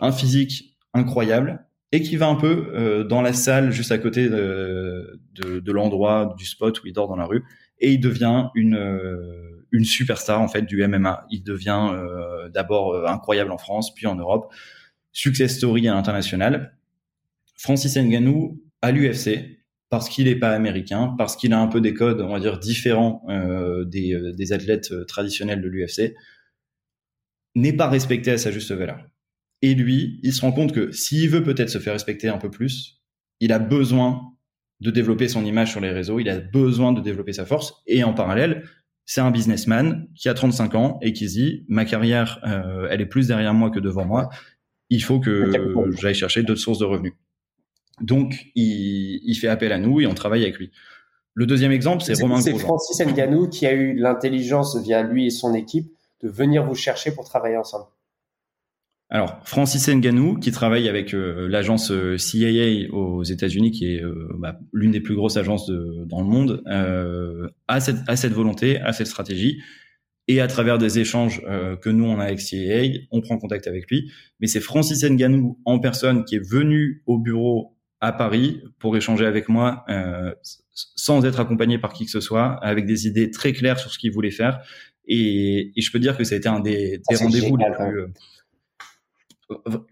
un 0.00 0.12
physique 0.12 0.76
incroyable 0.94 1.64
et 1.92 2.02
qui 2.02 2.16
va 2.16 2.28
un 2.28 2.34
peu 2.34 2.70
euh, 2.74 3.04
dans 3.04 3.22
la 3.22 3.32
salle 3.32 3.70
juste 3.70 3.92
à 3.92 3.98
côté 3.98 4.28
de, 4.28 5.18
l'endroit 5.66 6.34
du 6.36 6.44
spot 6.44 6.82
où 6.82 6.86
il 6.86 6.92
dort 6.92 7.08
dans 7.08 7.16
la 7.16 7.24
rue 7.24 7.44
et 7.80 7.92
il 7.92 8.00
devient 8.00 8.48
une 8.54 8.76
euh, 8.76 9.84
superstar 9.84 10.40
en 10.40 10.48
fait 10.48 10.62
du 10.62 10.86
MMA. 10.86 11.26
Il 11.30 11.42
devient 11.42 11.90
euh, 11.92 12.48
d'abord 12.48 13.08
incroyable 13.08 13.52
en 13.52 13.58
France, 13.58 13.94
puis 13.94 14.06
en 14.06 14.16
Europe. 14.16 14.52
Success 15.12 15.56
story 15.56 15.88
à 15.88 15.94
l'international. 15.94 16.76
Francis 17.56 17.96
Ngannou 17.96 18.60
à 18.82 18.92
l'UFC 18.92 19.58
parce 19.90 20.08
qu'il 20.10 20.26
n'est 20.26 20.36
pas 20.36 20.50
américain, 20.50 21.14
parce 21.16 21.34
qu'il 21.36 21.52
a 21.54 21.58
un 21.58 21.66
peu 21.66 21.80
des 21.80 21.94
codes, 21.94 22.20
on 22.20 22.32
va 22.32 22.40
dire, 22.40 22.58
différents 22.58 23.22
des 23.86 24.52
athlètes 24.52 25.06
traditionnels 25.06 25.62
de 25.62 25.68
l'UFC 25.68 26.14
n'est 27.54 27.72
pas 27.72 27.88
respecté 27.88 28.30
à 28.30 28.38
sa 28.38 28.50
juste 28.50 28.72
valeur. 28.72 29.04
Et 29.62 29.74
lui, 29.74 30.20
il 30.22 30.32
se 30.32 30.40
rend 30.40 30.52
compte 30.52 30.72
que 30.72 30.92
s'il 30.92 31.28
veut 31.28 31.42
peut-être 31.42 31.70
se 31.70 31.78
faire 31.78 31.92
respecter 31.92 32.28
un 32.28 32.38
peu 32.38 32.50
plus, 32.50 33.02
il 33.40 33.52
a 33.52 33.58
besoin 33.58 34.22
de 34.80 34.90
développer 34.90 35.26
son 35.28 35.44
image 35.44 35.72
sur 35.72 35.80
les 35.80 35.90
réseaux, 35.90 36.20
il 36.20 36.28
a 36.28 36.38
besoin 36.38 36.92
de 36.92 37.00
développer 37.00 37.32
sa 37.32 37.44
force. 37.44 37.74
Et 37.86 38.04
en 38.04 38.14
parallèle, 38.14 38.64
c'est 39.06 39.20
un 39.20 39.30
businessman 39.30 40.06
qui 40.14 40.28
a 40.28 40.34
35 40.34 40.74
ans 40.74 40.98
et 41.02 41.12
qui 41.12 41.28
se 41.28 41.34
dit 41.34 41.64
ma 41.68 41.84
carrière, 41.84 42.40
euh, 42.46 42.86
elle 42.90 43.00
est 43.00 43.06
plus 43.06 43.26
derrière 43.26 43.54
moi 43.54 43.70
que 43.70 43.80
devant 43.80 44.04
moi. 44.04 44.28
Il 44.90 45.02
faut 45.02 45.18
que 45.18 45.50
j'aille 46.00 46.14
chercher 46.14 46.42
d'autres 46.42 46.60
sources 46.60 46.78
de 46.78 46.84
revenus. 46.84 47.14
Donc, 48.00 48.46
il, 48.54 49.20
il, 49.24 49.34
fait 49.34 49.48
appel 49.48 49.72
à 49.72 49.78
nous 49.78 50.00
et 50.00 50.06
on 50.06 50.14
travaille 50.14 50.42
avec 50.42 50.56
lui. 50.58 50.70
Le 51.34 51.46
deuxième 51.46 51.72
exemple, 51.72 52.02
c'est 52.02 52.20
Romain 52.20 52.40
C'est 52.40 52.56
Francis 52.56 53.00
Nganou 53.00 53.48
qui 53.48 53.66
a 53.66 53.72
eu 53.72 53.94
l'intelligence 53.94 54.80
via 54.82 55.02
lui 55.02 55.26
et 55.26 55.30
son 55.30 55.54
équipe 55.54 55.88
de 56.22 56.28
venir 56.28 56.64
vous 56.64 56.74
chercher 56.74 57.12
pour 57.12 57.24
travailler 57.24 57.56
ensemble. 57.56 57.86
Alors, 59.10 59.40
Francis 59.44 59.88
Nganou, 59.88 60.38
qui 60.38 60.50
travaille 60.50 60.86
avec 60.86 61.14
euh, 61.14 61.48
l'agence 61.48 61.90
euh, 61.90 62.16
CAA 62.18 62.94
aux 62.94 63.22
États-Unis, 63.22 63.70
qui 63.70 63.94
est 63.94 64.02
euh, 64.02 64.28
bah, 64.38 64.58
l'une 64.74 64.90
des 64.90 65.00
plus 65.00 65.14
grosses 65.14 65.38
agences 65.38 65.70
dans 65.70 66.20
le 66.20 66.26
monde, 66.26 66.62
a, 67.68 67.80
cette, 67.80 67.98
a 68.06 68.16
cette 68.16 68.34
volonté, 68.34 68.78
a 68.80 68.92
cette 68.92 69.06
stratégie. 69.06 69.62
Et 70.30 70.42
à 70.42 70.46
travers 70.46 70.76
des 70.76 70.98
échanges 70.98 71.40
que 71.80 71.88
nous, 71.88 72.04
on 72.04 72.20
a 72.20 72.24
avec 72.24 72.40
CAA, 72.40 73.06
on 73.10 73.22
prend 73.22 73.38
contact 73.38 73.66
avec 73.66 73.90
lui. 73.90 74.12
Mais 74.40 74.46
c'est 74.46 74.60
Francis 74.60 75.02
Nganou 75.02 75.58
en 75.64 75.78
personne 75.78 76.26
qui 76.26 76.34
est 76.34 76.46
venu 76.46 77.02
au 77.06 77.16
bureau 77.16 77.78
à 78.00 78.12
Paris 78.12 78.62
pour 78.78 78.94
échanger 78.94 79.24
avec 79.24 79.48
moi 79.48 79.86
sans 80.74 81.24
être 81.24 81.40
accompagné 81.40 81.78
par 81.78 81.92
qui 81.92 82.04
que 82.04 82.10
ce 82.10 82.20
soit, 82.20 82.52
avec 82.62 82.86
des 82.86 83.06
idées 83.06 83.30
très 83.30 83.52
claires 83.52 83.78
sur 83.78 83.90
ce 83.90 83.98
qu'il 83.98 84.12
voulait 84.12 84.30
faire. 84.30 84.60
Et, 85.08 85.72
et, 85.74 85.80
je 85.80 85.90
peux 85.90 85.98
dire 85.98 86.16
que 86.16 86.24
ça 86.24 86.34
a 86.34 86.38
été 86.38 86.48
un 86.48 86.60
des, 86.60 87.00
des 87.08 87.16
rendez-vous 87.16 87.56
les 87.56 87.64
plus 87.76 88.12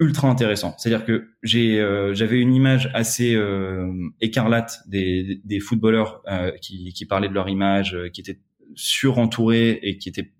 ultra 0.00 0.28
intéressant. 0.28 0.74
C'est-à-dire 0.78 1.04
que 1.06 1.28
j'ai, 1.42 1.80
euh, 1.80 2.14
j'avais 2.14 2.40
une 2.40 2.54
image 2.54 2.90
assez 2.94 3.34
euh, 3.34 3.90
écarlate 4.20 4.80
des, 4.86 5.40
des 5.44 5.60
footballeurs 5.60 6.22
euh, 6.28 6.52
qui, 6.60 6.92
qui 6.92 7.06
parlaient 7.06 7.28
de 7.28 7.34
leur 7.34 7.48
image, 7.48 7.96
qui 8.12 8.20
étaient 8.20 8.40
surentourés 8.74 9.78
et 9.82 9.98
qui 9.98 10.08
étaient 10.08 10.32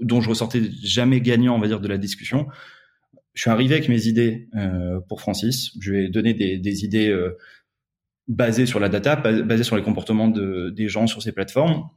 dont 0.00 0.20
je 0.20 0.28
ressortais 0.28 0.62
jamais 0.82 1.20
gagnant, 1.20 1.56
on 1.56 1.58
va 1.58 1.66
dire, 1.66 1.80
de 1.80 1.88
la 1.88 1.98
discussion. 1.98 2.46
Je 3.34 3.42
suis 3.42 3.50
arrivé 3.50 3.74
avec 3.74 3.88
mes 3.88 4.06
idées 4.06 4.48
pour 5.08 5.20
Francis. 5.20 5.72
Je 5.80 5.90
lui 5.90 6.04
ai 6.04 6.08
donné 6.08 6.34
des, 6.34 6.58
des 6.58 6.84
idées 6.84 7.12
basées 8.28 8.66
sur 8.66 8.78
la 8.78 8.88
data, 8.88 9.16
basées 9.16 9.64
sur 9.64 9.76
les 9.76 9.82
comportements 9.82 10.28
de, 10.28 10.70
des 10.70 10.88
gens 10.88 11.08
sur 11.08 11.20
ces 11.20 11.32
plateformes, 11.32 11.88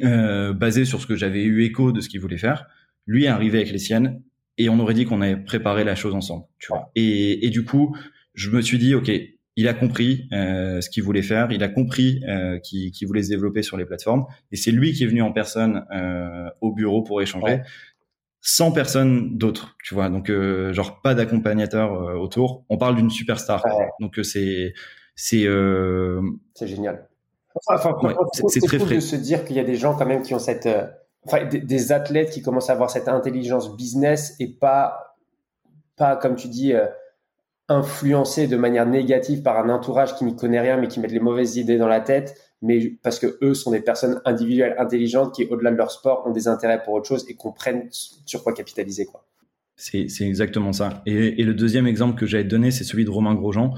basées 0.00 0.84
sur 0.84 1.00
ce 1.00 1.06
que 1.06 1.16
j'avais 1.16 1.42
eu 1.42 1.64
écho 1.64 1.92
de 1.92 2.00
ce 2.00 2.08
qu'il 2.08 2.20
voulait 2.20 2.38
faire. 2.38 2.66
Lui 3.06 3.24
est 3.24 3.28
arrivé 3.28 3.58
avec 3.58 3.72
les 3.72 3.78
siennes 3.78 4.22
et 4.58 4.68
on 4.68 4.78
aurait 4.78 4.94
dit 4.94 5.04
qu'on 5.04 5.20
avait 5.20 5.36
préparé 5.36 5.84
la 5.84 5.94
chose 5.94 6.14
ensemble. 6.14 6.44
Tu 6.58 6.68
vois. 6.68 6.90
Et, 6.94 7.46
et 7.46 7.50
du 7.50 7.64
coup, 7.64 7.96
je 8.34 8.50
me 8.50 8.60
suis 8.62 8.78
dit, 8.78 8.94
ok, 8.94 9.10
il 9.56 9.68
a 9.68 9.74
compris 9.74 10.28
euh, 10.32 10.80
ce 10.80 10.88
qu'il 10.88 11.02
voulait 11.02 11.22
faire, 11.22 11.52
il 11.52 11.62
a 11.62 11.68
compris 11.68 12.22
euh, 12.26 12.58
qu'il 12.58 13.06
voulait 13.06 13.22
se 13.22 13.28
développer 13.28 13.62
sur 13.62 13.76
les 13.76 13.84
plateformes, 13.84 14.24
et 14.50 14.56
c'est 14.56 14.70
lui 14.70 14.92
qui 14.92 15.04
est 15.04 15.06
venu 15.06 15.20
en 15.20 15.32
personne 15.32 15.84
euh, 15.94 16.48
au 16.62 16.72
bureau 16.72 17.02
pour 17.02 17.20
échanger, 17.20 17.60
sans 18.40 18.72
personne 18.72 19.36
d'autre, 19.36 19.76
tu 19.84 19.94
vois. 19.94 20.08
Donc, 20.08 20.30
euh, 20.30 20.72
genre 20.72 21.02
pas 21.02 21.14
d'accompagnateur 21.14 21.92
euh, 21.92 22.14
autour. 22.14 22.64
On 22.70 22.78
parle 22.78 22.96
d'une 22.96 23.10
superstar. 23.10 23.62
Donc 24.00 24.18
euh, 24.18 24.22
c'est 24.22 24.72
c'est 25.14 25.46
c'est 26.54 26.66
génial. 26.66 27.08
Enfin, 27.66 27.94
c'est 28.48 28.60
très 28.60 28.78
cool 28.78 28.88
de 28.88 29.00
se 29.00 29.16
dire 29.16 29.44
qu'il 29.44 29.56
y 29.56 29.60
a 29.60 29.64
des 29.64 29.76
gens 29.76 29.94
quand 29.94 30.06
même 30.06 30.22
qui 30.22 30.34
ont 30.34 30.38
cette 30.38 30.68
enfin, 31.26 31.44
des, 31.44 31.92
athlètes 31.92 32.30
qui 32.30 32.42
commencent 32.42 32.70
à 32.70 32.72
avoir 32.72 32.90
cette 32.90 33.08
intelligence 33.08 33.76
business 33.76 34.34
et 34.40 34.48
pas, 34.48 35.16
pas 35.96 36.16
comme 36.16 36.36
tu 36.36 36.48
dis, 36.48 36.72
euh, 36.72 36.86
influencés 37.68 38.48
de 38.48 38.56
manière 38.56 38.86
négative 38.86 39.42
par 39.42 39.58
un 39.64 39.70
entourage 39.70 40.14
qui 40.16 40.24
n'y 40.24 40.36
connaît 40.36 40.60
rien 40.60 40.76
mais 40.76 40.88
qui 40.88 41.00
mettent 41.00 41.12
les 41.12 41.20
mauvaises 41.20 41.56
idées 41.56 41.78
dans 41.78 41.88
la 41.88 42.00
tête, 42.00 42.36
mais 42.60 42.96
parce 43.02 43.18
que 43.18 43.38
eux 43.42 43.54
sont 43.54 43.70
des 43.70 43.80
personnes 43.80 44.20
individuelles 44.24 44.74
intelligentes 44.78 45.34
qui, 45.34 45.44
au-delà 45.46 45.70
de 45.70 45.76
leur 45.76 45.90
sport, 45.90 46.26
ont 46.26 46.32
des 46.32 46.48
intérêts 46.48 46.82
pour 46.82 46.94
autre 46.94 47.06
chose 47.06 47.24
et 47.28 47.34
comprennent 47.34 47.88
sur 47.90 48.42
quoi 48.42 48.52
capitaliser, 48.52 49.06
quoi. 49.06 49.24
C'est 49.74 50.06
exactement 50.20 50.72
ça. 50.72 51.02
Et, 51.06 51.40
et, 51.40 51.44
le 51.44 51.54
deuxième 51.54 51.88
exemple 51.88 52.16
que 52.16 52.24
j'avais 52.24 52.44
donné, 52.44 52.70
c'est 52.70 52.84
celui 52.84 53.04
de 53.04 53.10
Romain 53.10 53.34
Grosjean. 53.34 53.74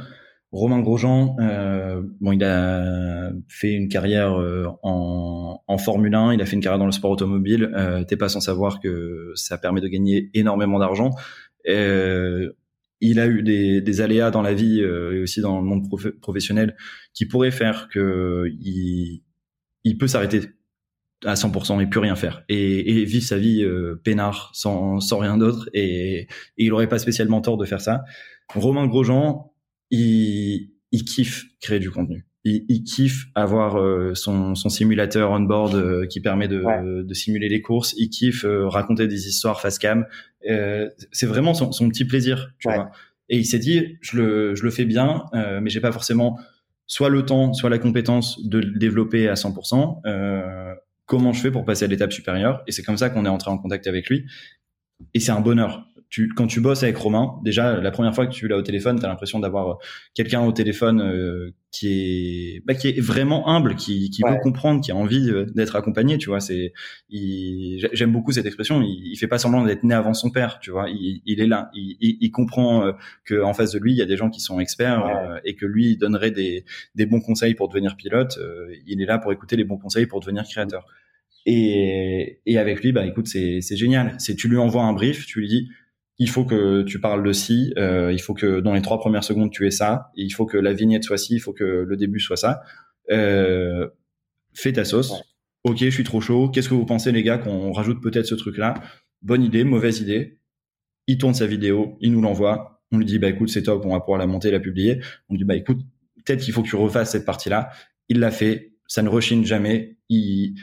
Romain 0.55 0.79
Grosjean, 0.83 1.35
euh, 1.41 2.01
bon, 2.21 2.31
il 2.31 2.45
a 2.45 3.33
fait 3.49 3.73
une 3.73 3.89
carrière 3.89 4.39
euh, 4.41 4.69
en, 4.85 5.61
en, 5.67 5.79
Formule 5.79 6.15
1, 6.15 6.35
il 6.35 6.41
a 6.41 6.47
fait 6.47 6.55
une 6.55 6.63
carrière 6.63 6.79
dans 6.79 6.87
le 6.87 6.93
sport 6.93 7.11
automobile. 7.11 7.73
Euh, 7.75 8.05
T'es 8.05 8.17
pas 8.17 8.29
sans 8.29 8.39
savoir 8.39 8.79
que 8.79 9.33
ça 9.35 9.59
permet 9.59 9.81
de 9.81 9.89
gagner 9.89 10.31
énormément 10.33 10.79
d'argent. 10.79 11.11
Euh, 11.69 12.53
il 13.01 13.19
a 13.19 13.27
eu 13.27 13.43
des, 13.43 13.81
des, 13.81 14.01
aléas 14.01 14.31
dans 14.31 14.43
la 14.43 14.55
vie 14.55 14.81
euh, 14.81 15.17
et 15.17 15.23
aussi 15.23 15.41
dans 15.41 15.61
le 15.61 15.67
monde 15.67 15.89
professionnel 16.21 16.77
qui 17.15 17.27
pourraient 17.27 17.51
faire 17.51 17.89
que 17.89 18.49
il, 18.61 19.23
il 19.83 19.99
peut 19.99 20.07
s'arrêter 20.07 20.43
à 21.25 21.35
100% 21.35 21.83
et 21.83 21.87
plus 21.87 21.99
rien 21.99 22.15
faire 22.15 22.45
et, 22.49 23.01
et 23.01 23.05
vivre 23.05 23.25
sa 23.25 23.39
vie 23.39 23.65
euh, 23.65 24.01
peinard 24.05 24.53
sans, 24.55 25.01
sans 25.01 25.19
rien 25.19 25.37
d'autre 25.37 25.69
et, 25.73 26.21
et 26.21 26.29
il 26.59 26.73
aurait 26.73 26.89
pas 26.89 27.01
spécialement 27.01 27.41
tort 27.41 27.57
de 27.57 27.65
faire 27.65 27.81
ça. 27.81 28.05
Romain 28.55 28.87
Grosjean, 28.87 29.54
il, 29.91 30.71
il 30.93 31.05
kiffe 31.05 31.45
créer 31.61 31.81
du 31.81 31.91
contenu. 31.91 32.27
Il, 32.45 32.65
il 32.69 32.85
kiffe 32.85 33.27
avoir 33.35 33.81
euh, 33.81 34.15
son, 34.15 34.55
son, 34.55 34.69
simulateur 34.69 35.31
on 35.31 35.41
board 35.41 35.75
euh, 35.75 36.07
qui 36.07 36.21
permet 36.21 36.47
de, 36.47 37.03
de, 37.03 37.15
simuler 37.15 37.49
les 37.49 37.63
courses. 37.63 37.95
Il 37.97 38.11
kiffe 38.11 38.45
euh, 38.45 38.69
raconter 38.69 39.09
des 39.09 39.27
histoires 39.27 39.61
face 39.61 39.79
cam. 39.79 40.07
c'est 40.43 41.27
vraiment 41.27 41.55
son, 41.55 41.73
son, 41.73 41.89
petit 41.89 42.05
plaisir, 42.05 42.53
tu 42.59 42.69
vois. 42.69 42.91
Et 43.31 43.39
il 43.39 43.47
s'est 43.47 43.59
dit, 43.59 43.97
je 44.03 44.19
le, 44.19 44.55
je 44.55 44.63
le 44.63 44.71
fais 44.71 44.85
bien, 44.85 45.25
mais 45.33 45.71
j'ai 45.71 45.81
pas 45.81 45.93
forcément 45.93 46.39
soit 46.87 47.09
le 47.09 47.25
temps, 47.25 47.55
soit 47.55 47.71
la 47.71 47.79
compétence 47.79 48.47
de 48.47 48.59
le 48.59 48.79
développer 48.79 49.29
à 49.29 49.35
100%. 49.35 50.77
comment 51.07 51.33
je 51.33 51.41
fais 51.41 51.51
pour 51.51 51.65
passer 51.65 51.87
à 51.87 51.89
l'étape 51.89 52.13
supérieure? 52.13 52.63
Et 52.67 52.73
c'est 52.73 52.83
comme 52.83 52.99
ça 52.99 53.09
qu'on 53.09 53.25
est 53.25 53.31
entré 53.31 53.51
en 53.51 53.57
contact 53.57 53.87
avec 53.87 54.11
lui. 54.11 54.27
Et 55.15 55.21
c'est 55.21 55.33
un 55.33 55.41
bonheur 55.41 55.87
quand 56.37 56.47
tu 56.47 56.61
bosses 56.61 56.83
avec 56.83 56.97
Romain, 56.97 57.41
déjà 57.45 57.81
la 57.81 57.91
première 57.91 58.15
fois 58.15 58.27
que 58.27 58.33
tu 58.33 58.49
l'as 58.49 58.57
au 58.57 58.63
téléphone, 58.63 58.99
tu 58.99 59.05
as 59.05 59.09
l'impression 59.09 59.39
d'avoir 59.39 59.69
euh, 59.69 59.75
quelqu'un 60.15 60.43
au 60.43 60.53
téléphone 60.53 61.01
euh, 61.01 61.51
qui 61.71 61.89
est 61.89 62.63
bah, 62.67 62.75
qui 62.75 62.89
est 62.89 63.01
vraiment 63.01 63.49
humble, 63.49 63.75
qui, 63.75 64.11
qui 64.11 64.23
veut 64.23 64.39
comprendre, 64.43 64.81
qui 64.81 64.93
a 64.93 64.97
envie 64.97 65.31
euh, 65.31 65.47
d'être 65.55 65.77
accompagné. 65.77 66.19
Tu 66.19 66.29
vois, 66.29 66.41
c'est 66.41 66.73
j'aime 67.11 68.13
beaucoup 68.13 68.33
cette 68.33 68.47
expression. 68.47 68.83
Il, 68.83 69.13
il 69.13 69.17
fait 69.17 69.27
pas 69.27 69.39
semblant 69.39 69.65
d'être 69.65 69.83
né 69.83 69.95
avant 69.95 70.15
son 70.15 70.31
père. 70.31 70.59
Tu 70.61 70.71
vois, 70.71 70.89
il, 70.89 71.21
il 71.27 71.41
est 71.41 71.47
là, 71.47 71.71
il, 71.75 71.97
il 72.01 72.31
comprend 72.31 72.93
que 73.25 73.43
en 73.43 73.53
face 73.53 73.73
de 73.73 73.79
lui 73.79 73.93
il 73.93 73.97
y 73.97 74.03
a 74.03 74.07
des 74.07 74.17
gens 74.17 74.31
qui 74.31 74.41
sont 74.41 74.61
experts 74.61 75.41
et 75.45 75.55
que 75.55 75.67
lui 75.67 75.93
il 75.93 75.97
donnerait 75.97 76.31
des 76.31 76.65
des 76.95 77.07
bons 77.07 77.21
conseils 77.21 77.55
pour 77.55 77.69
devenir 77.69 77.97
pilote. 77.97 78.39
il 78.87 79.03
est 79.03 79.07
là 79.07 79.19
pour 79.19 79.33
écouter 79.33 79.57
les 79.57 79.65
bons 79.65 79.79
conseils 79.79 80.07
pour 80.07 80.21
devenir 80.21 80.45
créateur. 80.45 80.87
Et, 81.47 82.41
et 82.47 82.59
avec 82.59 82.83
lui, 82.83 82.93
bah 82.93 83.05
écoute, 83.07 83.27
c'est 83.27 83.77
génial. 83.77 84.15
C'est 84.19 84.35
tu 84.35 84.49
lui 84.49 84.57
envoies 84.57 84.83
un 84.83 84.93
brief, 84.93 85.27
tu 85.27 85.41
lui 85.41 85.49
dis 85.49 85.69
il 86.19 86.29
faut 86.29 86.45
que 86.45 86.83
tu 86.83 87.01
parles 87.01 87.27
de 87.27 87.33
ci, 87.33 87.73
euh, 87.77 88.13
il 88.13 88.21
faut 88.21 88.35
que 88.35 88.61
dans 88.61 88.73
les 88.73 88.83
trois 88.83 88.99
premières 88.99 89.25
secondes 89.25 89.51
tu 89.51 89.67
aies 89.67 89.73
ça, 89.73 90.11
il 90.15 90.31
faut 90.31 90.47
que 90.47 90.57
la 90.57 90.73
vignette 90.73 91.05
soit 91.05 91.19
ci, 91.19 91.35
il 91.35 91.41
faut 91.41 91.53
que 91.53 91.65
le 91.65 91.97
début 91.97 92.21
soit 92.21 92.37
ça. 92.37 92.63
Euh, 93.11 93.89
fais 94.55 94.73
ta 94.73 94.85
sauce. 94.85 95.13
Ok, 95.65 95.79
je 95.79 95.91
suis 95.91 96.05
trop 96.05 96.21
chaud. 96.21 96.49
Qu'est-ce 96.49 96.69
que 96.69 96.75
vous 96.75 96.87
pensez 96.87 97.11
les 97.11 97.23
gars 97.23 97.39
qu'on 97.39 97.73
rajoute 97.73 98.03
peut-être 98.03 98.27
ce 98.27 98.35
truc-là? 98.35 98.75
Bonne 99.23 99.43
idée, 99.43 99.65
mauvaise 99.65 100.01
idée. 100.01 100.39
Il 101.07 101.19
tourne 101.19 101.35
sa 101.35 101.47
vidéo, 101.47 101.97
il 102.01 102.13
nous 102.13 102.21
l'envoie. 102.21 102.83
On 102.93 102.99
lui 102.99 103.07
dit 103.07 103.19
bah 103.19 103.29
écoute 103.29 103.49
c'est 103.49 103.65
top, 103.65 103.85
on 103.85 103.93
va 103.93 104.01
pouvoir 104.01 104.19
la 104.19 104.27
monter, 104.27 104.51
la 104.51 104.61
publier. 104.61 105.01
On 105.29 105.35
lui 105.35 105.39
dit 105.39 105.45
bah 105.45 105.57
écoute 105.57 105.81
peut-être 106.25 106.41
qu'il 106.41 106.53
faut 106.53 106.63
que 106.63 106.69
tu 106.69 106.77
refasses 106.77 107.11
cette 107.11 107.25
partie-là. 107.25 107.71
Il 108.09 108.21
l'a 108.21 108.31
fait, 108.31 108.75
ça 108.87 109.03
ne 109.03 109.09
rechine 109.09 109.45
jamais. 109.45 109.97
Il 110.09 110.55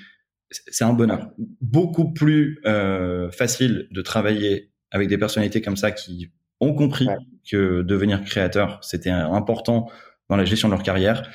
c'est 0.52 0.84
un 0.84 0.94
bonheur. 0.94 1.32
Beaucoup 1.62 2.12
plus 2.14 2.60
euh, 2.66 3.32
facile 3.32 3.88
de 3.92 4.02
travailler 4.02 4.71
avec 4.92 5.08
des 5.08 5.18
personnalités 5.18 5.62
comme 5.62 5.78
ça 5.78 5.92
qui 5.92 6.30
ont 6.60 6.74
compris 6.74 7.08
que 7.50 7.82
devenir 7.82 8.24
créateur, 8.24 8.80
c'était 8.84 9.10
important 9.10 9.90
dans 10.30 10.38
la 10.38 10.46
gestion 10.46 10.68
de 10.68 10.74
leur 10.74 10.84
carrière, 10.84 11.30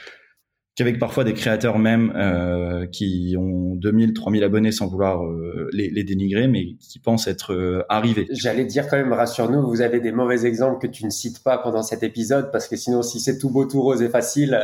qu'avec 0.76 0.98
parfois 0.98 1.24
des 1.24 1.32
créateurs 1.32 1.78
même 1.78 2.12
euh, 2.16 2.86
qui 2.86 3.34
ont 3.38 3.74
2000, 3.76 4.12
3000 4.12 4.44
abonnés 4.44 4.72
sans 4.72 4.86
vouloir 4.86 5.24
euh, 5.24 5.68
les, 5.72 5.88
les, 5.88 6.04
dénigrer, 6.04 6.48
mais 6.48 6.74
qui 6.78 6.98
pensent 6.98 7.26
être 7.26 7.54
euh, 7.54 7.82
arrivés. 7.88 8.26
J'allais 8.30 8.66
dire 8.66 8.86
quand 8.88 8.98
même, 8.98 9.12
rassure-nous, 9.12 9.66
vous 9.66 9.80
avez 9.80 10.00
des 10.00 10.12
mauvais 10.12 10.44
exemples 10.44 10.78
que 10.78 10.86
tu 10.86 11.06
ne 11.06 11.10
cites 11.10 11.42
pas 11.42 11.56
pendant 11.58 11.82
cet 11.82 12.02
épisode, 12.02 12.52
parce 12.52 12.68
que 12.68 12.76
sinon, 12.76 13.02
si 13.02 13.20
c'est 13.20 13.38
tout 13.38 13.50
beau, 13.50 13.64
tout 13.64 13.80
rose 13.82 14.02
et 14.02 14.10
facile, 14.10 14.58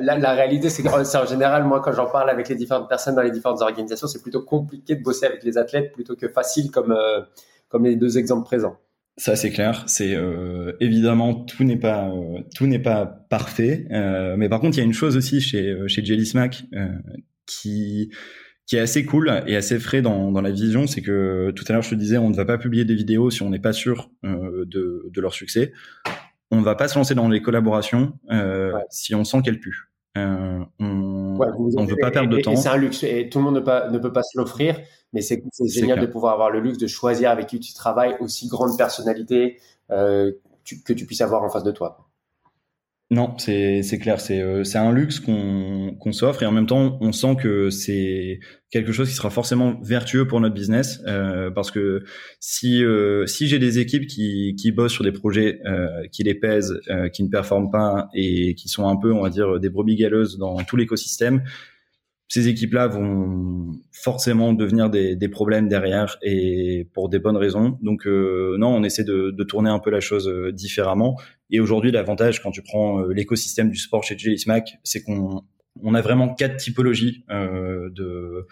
la, 0.00 0.18
la, 0.18 0.32
réalité, 0.32 0.68
c'est 0.70 0.82
que 0.82 0.88
en 0.88 1.26
général, 1.26 1.64
moi, 1.64 1.80
quand 1.80 1.92
j'en 1.92 2.06
parle 2.06 2.30
avec 2.30 2.48
les 2.48 2.54
différentes 2.54 2.88
personnes 2.88 3.14
dans 3.14 3.22
les 3.22 3.30
différentes 3.30 3.62
organisations, 3.62 4.06
c'est 4.06 4.22
plutôt 4.22 4.42
compliqué 4.42 4.96
de 4.96 5.02
bosser 5.02 5.26
avec 5.26 5.42
les 5.44 5.58
athlètes 5.58 5.92
plutôt 5.92 6.14
que 6.14 6.28
facile 6.28 6.70
comme 6.70 6.94
comme 7.68 7.84
les 7.84 7.96
deux 7.96 8.18
exemples 8.18 8.44
présents. 8.44 8.78
Ça 9.18 9.34
c'est 9.34 9.50
clair, 9.50 9.84
c'est 9.86 10.14
euh, 10.14 10.72
évidemment 10.80 11.34
tout 11.34 11.64
n'est 11.64 11.78
pas 11.78 12.10
euh, 12.10 12.40
tout 12.54 12.66
n'est 12.66 12.78
pas 12.78 13.06
parfait, 13.06 13.86
euh, 13.90 14.36
mais 14.36 14.48
par 14.50 14.60
contre 14.60 14.76
il 14.76 14.80
y 14.80 14.82
a 14.82 14.86
une 14.86 14.92
chose 14.92 15.16
aussi 15.16 15.40
chez 15.40 15.70
euh, 15.70 15.88
chez 15.88 16.04
Jelly 16.04 16.26
Smack 16.26 16.64
qui 17.46 18.10
qui 18.66 18.76
est 18.76 18.80
assez 18.80 19.04
cool 19.06 19.42
et 19.46 19.56
assez 19.56 19.78
frais 19.78 20.02
dans, 20.02 20.32
dans 20.32 20.40
la 20.40 20.50
vision, 20.50 20.86
c'est 20.86 21.00
que 21.00 21.52
tout 21.54 21.64
à 21.68 21.72
l'heure 21.72 21.82
je 21.82 21.90
te 21.90 21.94
disais, 21.94 22.18
on 22.18 22.30
ne 22.30 22.34
va 22.34 22.44
pas 22.44 22.58
publier 22.58 22.84
des 22.84 22.96
vidéos 22.96 23.30
si 23.30 23.42
on 23.42 23.50
n'est 23.50 23.60
pas 23.60 23.72
sûr 23.72 24.10
euh, 24.24 24.64
de, 24.66 25.08
de, 25.08 25.20
leur 25.20 25.32
succès. 25.32 25.72
On 26.50 26.58
ne 26.58 26.64
va 26.64 26.74
pas 26.74 26.88
se 26.88 26.98
lancer 26.98 27.14
dans 27.14 27.28
les 27.28 27.40
collaborations 27.42 28.18
euh, 28.30 28.72
si 28.90 29.14
on 29.14 29.24
sent 29.24 29.38
qu'elles 29.44 29.60
puent. 29.60 29.88
On 31.40 31.82
ne 31.82 31.88
veut 31.88 31.96
pas 32.00 32.10
perdre 32.10 32.30
de 32.30 32.40
temps. 32.40 32.56
C'est 32.56 32.68
un 32.68 32.76
luxe 32.76 33.02
et 33.02 33.28
tout 33.28 33.38
le 33.38 33.44
monde 33.44 33.56
ne, 33.56 33.60
pas, 33.60 33.88
ne 33.90 33.98
peut 33.98 34.12
pas 34.12 34.22
se 34.22 34.38
l'offrir, 34.38 34.78
mais 35.12 35.22
c'est 35.22 35.42
génial 35.66 36.00
de 36.00 36.06
pouvoir 36.06 36.34
avoir 36.34 36.50
le 36.50 36.60
luxe 36.60 36.78
de 36.78 36.86
choisir 36.86 37.30
avec 37.30 37.46
qui 37.46 37.60
tu 37.60 37.74
travailles 37.74 38.16
aussi 38.20 38.48
grande 38.48 38.76
personnalité 38.76 39.58
euh, 39.90 40.32
que 40.84 40.92
tu 40.92 41.06
puisses 41.06 41.20
avoir 41.20 41.42
en 41.42 41.48
face 41.48 41.64
de 41.64 41.70
toi. 41.70 42.05
Non, 43.08 43.36
c'est 43.38 43.98
clair, 44.00 44.20
c'est 44.20 44.40
euh, 44.40 44.64
un 44.74 44.90
luxe 44.90 45.20
qu'on 45.20 46.12
s'offre 46.12 46.42
et 46.42 46.46
en 46.46 46.50
même 46.50 46.66
temps 46.66 46.98
on 47.00 47.12
sent 47.12 47.36
que 47.40 47.70
c'est 47.70 48.40
quelque 48.72 48.90
chose 48.90 49.08
qui 49.08 49.14
sera 49.14 49.30
forcément 49.30 49.78
vertueux 49.80 50.26
pour 50.26 50.40
notre 50.40 50.56
business 50.56 51.00
euh, 51.06 51.52
parce 51.52 51.70
que 51.70 52.02
si 52.40 52.82
euh, 52.82 53.24
si 53.26 53.46
j'ai 53.46 53.60
des 53.60 53.78
équipes 53.78 54.08
qui 54.08 54.56
qui 54.58 54.72
bossent 54.72 54.92
sur 54.92 55.04
des 55.04 55.12
projets 55.12 55.60
qui 56.10 56.24
les 56.24 56.34
pèsent, 56.34 56.80
qui 57.12 57.22
ne 57.22 57.28
performent 57.28 57.70
pas 57.70 58.08
et 58.12 58.56
qui 58.56 58.68
sont 58.68 58.88
un 58.88 58.96
peu 58.96 59.12
on 59.12 59.22
va 59.22 59.30
dire 59.30 59.60
des 59.60 59.68
brebis 59.68 59.94
galeuses 59.94 60.36
dans 60.36 60.56
tout 60.64 60.76
l'écosystème, 60.76 61.44
ces 62.28 62.48
équipes-là 62.48 62.88
vont 62.88 63.72
forcément 63.92 64.52
devenir 64.52 64.90
des, 64.90 65.14
des, 65.14 65.28
problèmes 65.28 65.68
derrière 65.68 66.18
et 66.22 66.88
pour 66.92 67.08
des 67.08 67.18
bonnes 67.18 67.36
raisons. 67.36 67.78
Donc 67.82 68.06
euh, 68.06 68.56
non, 68.58 68.74
on 68.74 68.82
essaie 68.82 69.04
de, 69.04 69.30
de, 69.30 69.44
tourner 69.44 69.70
un 69.70 69.78
peu 69.78 69.90
la 69.90 70.00
chose 70.00 70.28
euh, 70.28 70.50
différemment. 70.52 71.18
Et 71.50 71.60
aujourd'hui, 71.60 71.92
l'avantage 71.92 72.42
quand 72.42 72.50
tu 72.50 72.62
prends 72.62 73.00
euh, 73.00 73.12
l'écosystème 73.12 73.70
du 73.70 73.78
sport 73.78 74.02
chez 74.02 74.18
Jelly 74.18 74.38
Smack, 74.38 74.78
c'est 74.82 75.02
qu'on 75.02 75.42
on 75.82 75.94
a 75.94 76.00
vraiment 76.00 76.34
quatre 76.34 76.56
typologies 76.56 77.24
euh, 77.30 77.90
de 77.90 78.46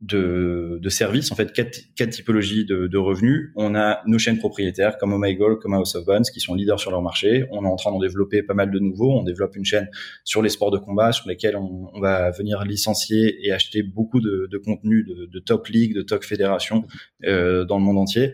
de, 0.00 0.78
de 0.80 0.88
services, 0.88 1.30
en 1.30 1.34
fait, 1.34 1.52
quatre, 1.52 2.10
typologies 2.10 2.64
de, 2.64 2.86
de, 2.86 2.98
revenus. 2.98 3.50
On 3.54 3.74
a 3.74 4.00
nos 4.06 4.18
chaînes 4.18 4.38
propriétaires 4.38 4.96
comme 4.96 5.14
My 5.18 5.34
Goal, 5.34 5.58
comme 5.58 5.74
House 5.74 5.94
of 5.94 6.06
Bones, 6.06 6.24
qui 6.32 6.40
sont 6.40 6.54
leaders 6.54 6.80
sur 6.80 6.90
leur 6.90 7.02
marché. 7.02 7.44
On 7.50 7.64
est 7.64 7.68
en 7.68 7.76
train 7.76 7.90
d'en 7.90 7.98
développer 7.98 8.42
pas 8.42 8.54
mal 8.54 8.70
de 8.70 8.78
nouveaux. 8.78 9.12
On 9.12 9.22
développe 9.22 9.56
une 9.56 9.64
chaîne 9.64 9.88
sur 10.24 10.40
les 10.40 10.48
sports 10.48 10.70
de 10.70 10.78
combat, 10.78 11.12
sur 11.12 11.28
lesquels 11.28 11.56
on, 11.56 12.00
va 12.00 12.30
venir 12.30 12.64
licencier 12.64 13.46
et 13.46 13.52
acheter 13.52 13.82
beaucoup 13.82 14.20
de, 14.20 14.48
de 14.50 14.58
contenu 14.58 15.04
de, 15.04 15.26
de, 15.26 15.38
top 15.38 15.66
league, 15.66 15.94
de 15.94 16.00
top 16.00 16.24
fédération 16.24 16.86
euh, 17.26 17.66
dans 17.66 17.76
le 17.76 17.84
monde 17.84 17.98
entier. 17.98 18.32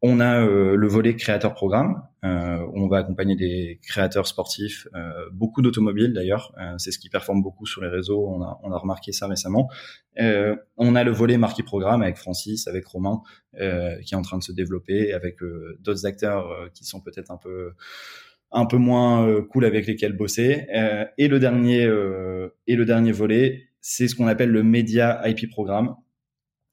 On 0.00 0.20
a 0.20 0.44
euh, 0.44 0.76
le 0.76 0.86
volet 0.86 1.16
créateur 1.16 1.54
programme, 1.54 2.02
euh, 2.24 2.58
où 2.58 2.82
on 2.82 2.88
va 2.88 2.98
accompagner 2.98 3.34
des 3.34 3.80
créateurs 3.82 4.26
sportifs, 4.28 4.86
euh, 4.94 5.28
beaucoup 5.32 5.60
d'automobiles 5.60 6.12
d'ailleurs, 6.12 6.52
euh, 6.60 6.74
c'est 6.78 6.92
ce 6.92 7.00
qui 7.00 7.08
performe 7.08 7.42
beaucoup 7.42 7.66
sur 7.66 7.80
les 7.80 7.88
réseaux, 7.88 8.28
on 8.28 8.42
a, 8.42 8.60
on 8.62 8.70
remarqué 8.70 9.10
ça 9.12 9.26
récemment. 9.26 9.68
On 10.76 10.94
a 10.94 11.04
le 11.04 11.10
volet 11.10 11.36
marqué 11.36 11.62
programme 11.62 12.02
avec 12.02 12.16
Francis, 12.16 12.66
avec 12.66 12.84
Romain, 12.86 13.22
qui 13.54 14.14
est 14.14 14.16
en 14.16 14.22
train 14.22 14.38
de 14.38 14.42
se 14.42 14.52
développer, 14.52 15.12
avec 15.12 15.36
d'autres 15.80 16.06
acteurs 16.06 16.70
qui 16.74 16.84
sont 16.84 17.00
peut-être 17.00 17.30
un 17.30 17.36
peu 17.36 17.72
un 18.50 18.66
peu 18.66 18.78
moins 18.78 19.42
cool 19.50 19.64
avec 19.64 19.86
lesquels 19.86 20.16
bosser. 20.16 20.66
et 21.18 21.28
le 21.28 21.38
dernier 21.38 21.82
et 22.66 22.76
le 22.76 22.84
dernier 22.84 23.12
volet, 23.12 23.68
c'est 23.80 24.08
ce 24.08 24.16
qu'on 24.16 24.26
appelle 24.26 24.50
le 24.50 24.64
média 24.64 25.22
IP 25.28 25.48
programme 25.50 25.94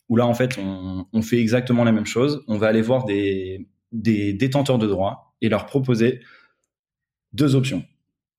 où 0.10 0.16
là 0.16 0.26
en 0.26 0.34
fait 0.34 0.58
on, 0.58 1.06
on, 1.12 1.22
fait 1.22 1.40
exactement 1.40 1.84
la 1.84 1.92
même 1.92 2.06
chose. 2.06 2.44
On 2.48 2.58
va 2.58 2.68
aller 2.68 2.82
voir 2.82 3.06
des, 3.06 3.68
des 3.92 4.34
détenteurs 4.34 4.78
de 4.78 4.88
droits 4.88 5.36
et 5.42 5.50
leur 5.50 5.66
proposer 5.66 6.22
deux 7.34 7.56
options. 7.56 7.84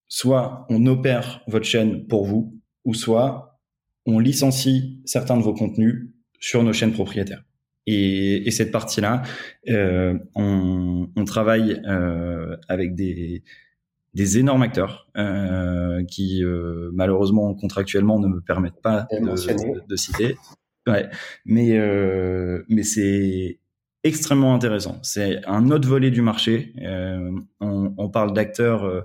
Soit 0.08 0.66
on 0.68 0.86
opère 0.86 1.42
votre 1.48 1.66
chaîne 1.66 2.06
pour 2.06 2.24
vous, 2.24 2.60
ou 2.84 2.94
soit 2.94 3.60
on 4.06 4.18
licencie 4.18 5.00
certains 5.04 5.36
de 5.36 5.42
vos 5.42 5.54
contenus 5.54 6.10
sur 6.38 6.62
nos 6.62 6.72
chaînes 6.72 6.92
propriétaires. 6.92 7.42
Et, 7.86 8.46
et 8.46 8.50
cette 8.50 8.72
partie-là, 8.72 9.22
euh, 9.68 10.18
on, 10.34 11.08
on, 11.14 11.24
travaille 11.24 11.80
euh, 11.86 12.56
avec 12.68 12.94
des, 12.94 13.44
des 14.14 14.38
énormes 14.38 14.62
acteurs 14.62 15.08
euh, 15.16 16.02
qui 16.04 16.42
euh, 16.42 16.90
malheureusement 16.94 17.54
contractuellement 17.54 18.18
ne 18.18 18.26
me 18.28 18.40
permettent 18.40 18.80
pas 18.82 19.06
de, 19.12 19.18
de, 19.18 19.86
de, 19.86 19.96
citer. 19.96 20.36
Ouais, 20.86 21.08
mais 21.44 21.76
euh, 21.78 22.62
mais 22.68 22.84
c'est 22.84 23.58
extrêmement 24.06 24.54
intéressant. 24.54 24.98
C'est 25.02 25.44
un 25.46 25.70
autre 25.70 25.88
volet 25.88 26.10
du 26.10 26.22
marché. 26.22 26.72
Euh, 26.82 27.32
on, 27.60 27.92
on, 27.98 28.08
parle 28.08 28.32
d'acteurs 28.32 28.84
euh, 28.84 29.00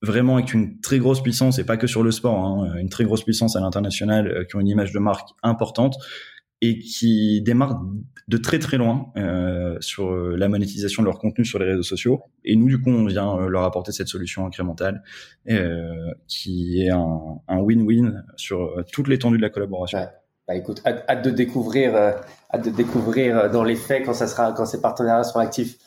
vraiment 0.00 0.36
avec 0.36 0.54
une 0.54 0.80
très 0.80 0.98
grosse 0.98 1.22
puissance, 1.22 1.58
et 1.58 1.64
pas 1.64 1.76
que 1.76 1.88
sur 1.88 2.02
le 2.02 2.12
sport, 2.12 2.38
hein, 2.38 2.74
une 2.78 2.88
très 2.88 3.04
grosse 3.04 3.24
puissance 3.24 3.56
à 3.56 3.60
l'international, 3.60 4.28
euh, 4.28 4.44
qui 4.44 4.56
ont 4.56 4.60
une 4.60 4.68
image 4.68 4.92
de 4.92 5.00
marque 5.00 5.28
importante 5.42 5.96
et 6.60 6.78
qui 6.78 7.42
démarrent 7.42 7.82
de 8.28 8.36
très 8.36 8.60
très 8.60 8.76
loin 8.76 9.12
sur 9.80 10.14
la 10.14 10.48
monétisation 10.48 11.02
de 11.02 11.08
leur 11.08 11.18
contenu 11.18 11.44
sur 11.44 11.58
les 11.58 11.64
réseaux 11.64 11.82
sociaux. 11.82 12.22
Et 12.44 12.54
nous, 12.54 12.68
du 12.68 12.80
coup, 12.80 12.90
on 12.90 13.04
vient 13.06 13.48
leur 13.48 13.64
apporter 13.64 13.90
cette 13.90 14.06
solution 14.06 14.46
incrémentale 14.46 15.02
qui 16.28 16.82
est 16.82 16.90
un 16.90 17.58
win-win 17.58 18.22
sur 18.36 18.76
toute 18.92 19.08
l'étendue 19.08 19.38
de 19.38 19.42
la 19.42 19.50
collaboration. 19.50 20.06
Bah 20.48 20.56
écoute, 20.56 20.82
hâte, 20.84 21.24
de 21.24 21.30
découvrir, 21.30 21.94
euh, 21.94 22.12
hâte 22.52 22.64
de 22.64 22.70
découvrir 22.70 23.38
euh, 23.38 23.48
dans 23.48 23.62
les 23.62 23.76
faits 23.76 24.04
quand 24.04 24.14
ça 24.14 24.26
sera, 24.26 24.52
quand 24.52 24.66
ces 24.66 24.80
partenariats 24.80 25.24
seront 25.24 25.40
actifs. 25.40 25.78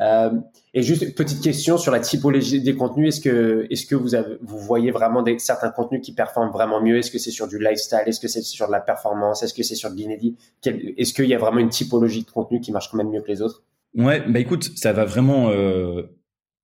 Euh, 0.00 0.30
et 0.72 0.82
juste 0.82 1.02
une 1.02 1.12
petite 1.12 1.42
question 1.42 1.76
sur 1.78 1.92
la 1.92 2.00
typologie 2.00 2.62
des 2.62 2.74
contenus. 2.74 3.08
Est-ce 3.08 3.20
que, 3.20 3.66
est-ce 3.70 3.86
que 3.86 3.94
vous 3.94 4.10
vous 4.40 4.58
voyez 4.58 4.90
vraiment 4.90 5.24
certains 5.38 5.70
contenus 5.70 6.00
qui 6.02 6.14
performent 6.14 6.50
vraiment 6.50 6.80
mieux? 6.80 6.98
Est-ce 6.98 7.10
que 7.10 7.18
c'est 7.18 7.30
sur 7.30 7.48
du 7.48 7.58
lifestyle? 7.58 8.02
Est-ce 8.06 8.20
que 8.20 8.28
c'est 8.28 8.42
sur 8.42 8.66
de 8.66 8.72
la 8.72 8.80
performance? 8.80 9.42
Est-ce 9.42 9.52
que 9.52 9.62
c'est 9.62 9.74
sur 9.74 9.90
de 9.90 9.96
l'inédit? 9.96 10.36
Est-ce 10.64 11.12
qu'il 11.12 11.26
y 11.26 11.34
a 11.34 11.38
vraiment 11.38 11.58
une 11.58 11.68
typologie 11.68 12.22
de 12.22 12.30
contenu 12.30 12.60
qui 12.60 12.72
marche 12.72 12.90
quand 12.90 12.96
même 12.96 13.10
mieux 13.10 13.20
que 13.20 13.28
les 13.28 13.42
autres? 13.42 13.62
Ouais, 13.94 14.22
bah 14.28 14.38
écoute, 14.38 14.70
ça 14.76 14.92
va 14.92 15.04
vraiment 15.04 15.50
euh, 15.50 16.02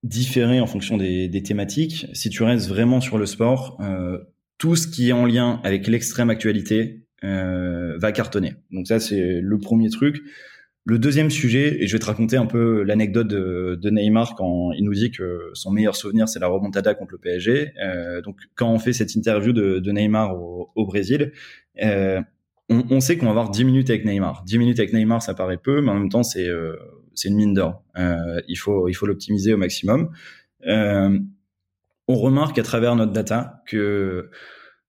différer 0.05 0.61
en 0.61 0.67
fonction 0.67 0.97
des, 0.97 1.43
thématiques. 1.43 2.07
Si 2.13 2.31
tu 2.31 2.45
restes 2.45 2.69
vraiment 2.69 3.01
sur 3.01 3.19
le 3.19 3.27
sport, 3.27 3.77
euh, 3.81 4.19
tout 4.59 4.77
ce 4.77 4.87
qui 4.87 5.09
est 5.09 5.13
en 5.13 5.27
lien 5.27 5.61
avec 5.65 5.89
l'extrême 5.89 6.31
actualité, 6.31 7.06
euh, 7.25 7.97
va 7.99 8.13
cartonner. 8.13 8.55
Donc 8.71 8.87
ça, 8.87 9.01
c'est 9.01 9.41
le 9.41 9.59
premier 9.59 9.91
truc. 9.91 10.23
Le 10.89 11.01
deuxième 11.01 11.31
sujet, 11.31 11.83
et 11.83 11.89
je 11.89 11.93
vais 11.95 11.99
te 11.99 12.07
raconter 12.07 12.37
un 12.37 12.47
peu 12.47 12.85
l'anecdote 12.85 13.27
de, 13.27 13.91
Neymar 13.91 14.37
quand 14.37 14.71
il 14.71 14.85
nous 14.85 14.95
dit 14.95 15.11
que 15.11 15.51
son 15.53 15.73
meilleur 15.73 15.97
souvenir 15.97 16.29
c'est 16.29 16.39
la 16.39 16.47
remontada 16.47 16.95
contre 16.95 17.11
le 17.11 17.19
PSG. 17.19 17.73
Euh, 17.83 18.23
donc 18.23 18.39
quand 18.55 18.71
on 18.71 18.79
fait 18.79 18.93
cette 18.93 19.17
interview 19.17 19.53
de, 19.53 19.91
Neymar 19.91 20.37
au, 20.37 20.87
Brésil, 20.87 21.33
euh, 21.83 22.23
on, 22.69 23.01
sait 23.01 23.17
qu'on 23.17 23.27
va 23.27 23.33
avoir 23.33 23.51
10 23.51 23.65
minutes 23.65 23.91
avec 23.91 24.05
Neymar. 24.05 24.45
10 24.45 24.59
minutes 24.59 24.79
avec 24.79 24.93
Neymar, 24.93 25.23
ça 25.23 25.35
paraît 25.35 25.57
peu, 25.57 25.81
mais 25.81 25.91
en 25.91 25.95
même 25.95 26.09
temps 26.09 26.23
c'est 26.23 26.49
euh, 26.49 26.77
c'est 27.15 27.31
une 27.31 27.37
mine 27.37 27.53
d'or. 27.53 27.83
Euh, 27.99 28.41
il 28.47 28.57
faut 28.57 28.87
il 28.87 28.95
faut 28.95 29.07
l'optimiser 29.07 29.55
au 29.55 29.57
maximum. 29.57 30.11
On 30.65 32.15
remarque 32.15 32.61
à 32.61 32.63
travers 32.63 32.95
notre 32.95 33.13
data 33.13 33.65
que 33.67 34.31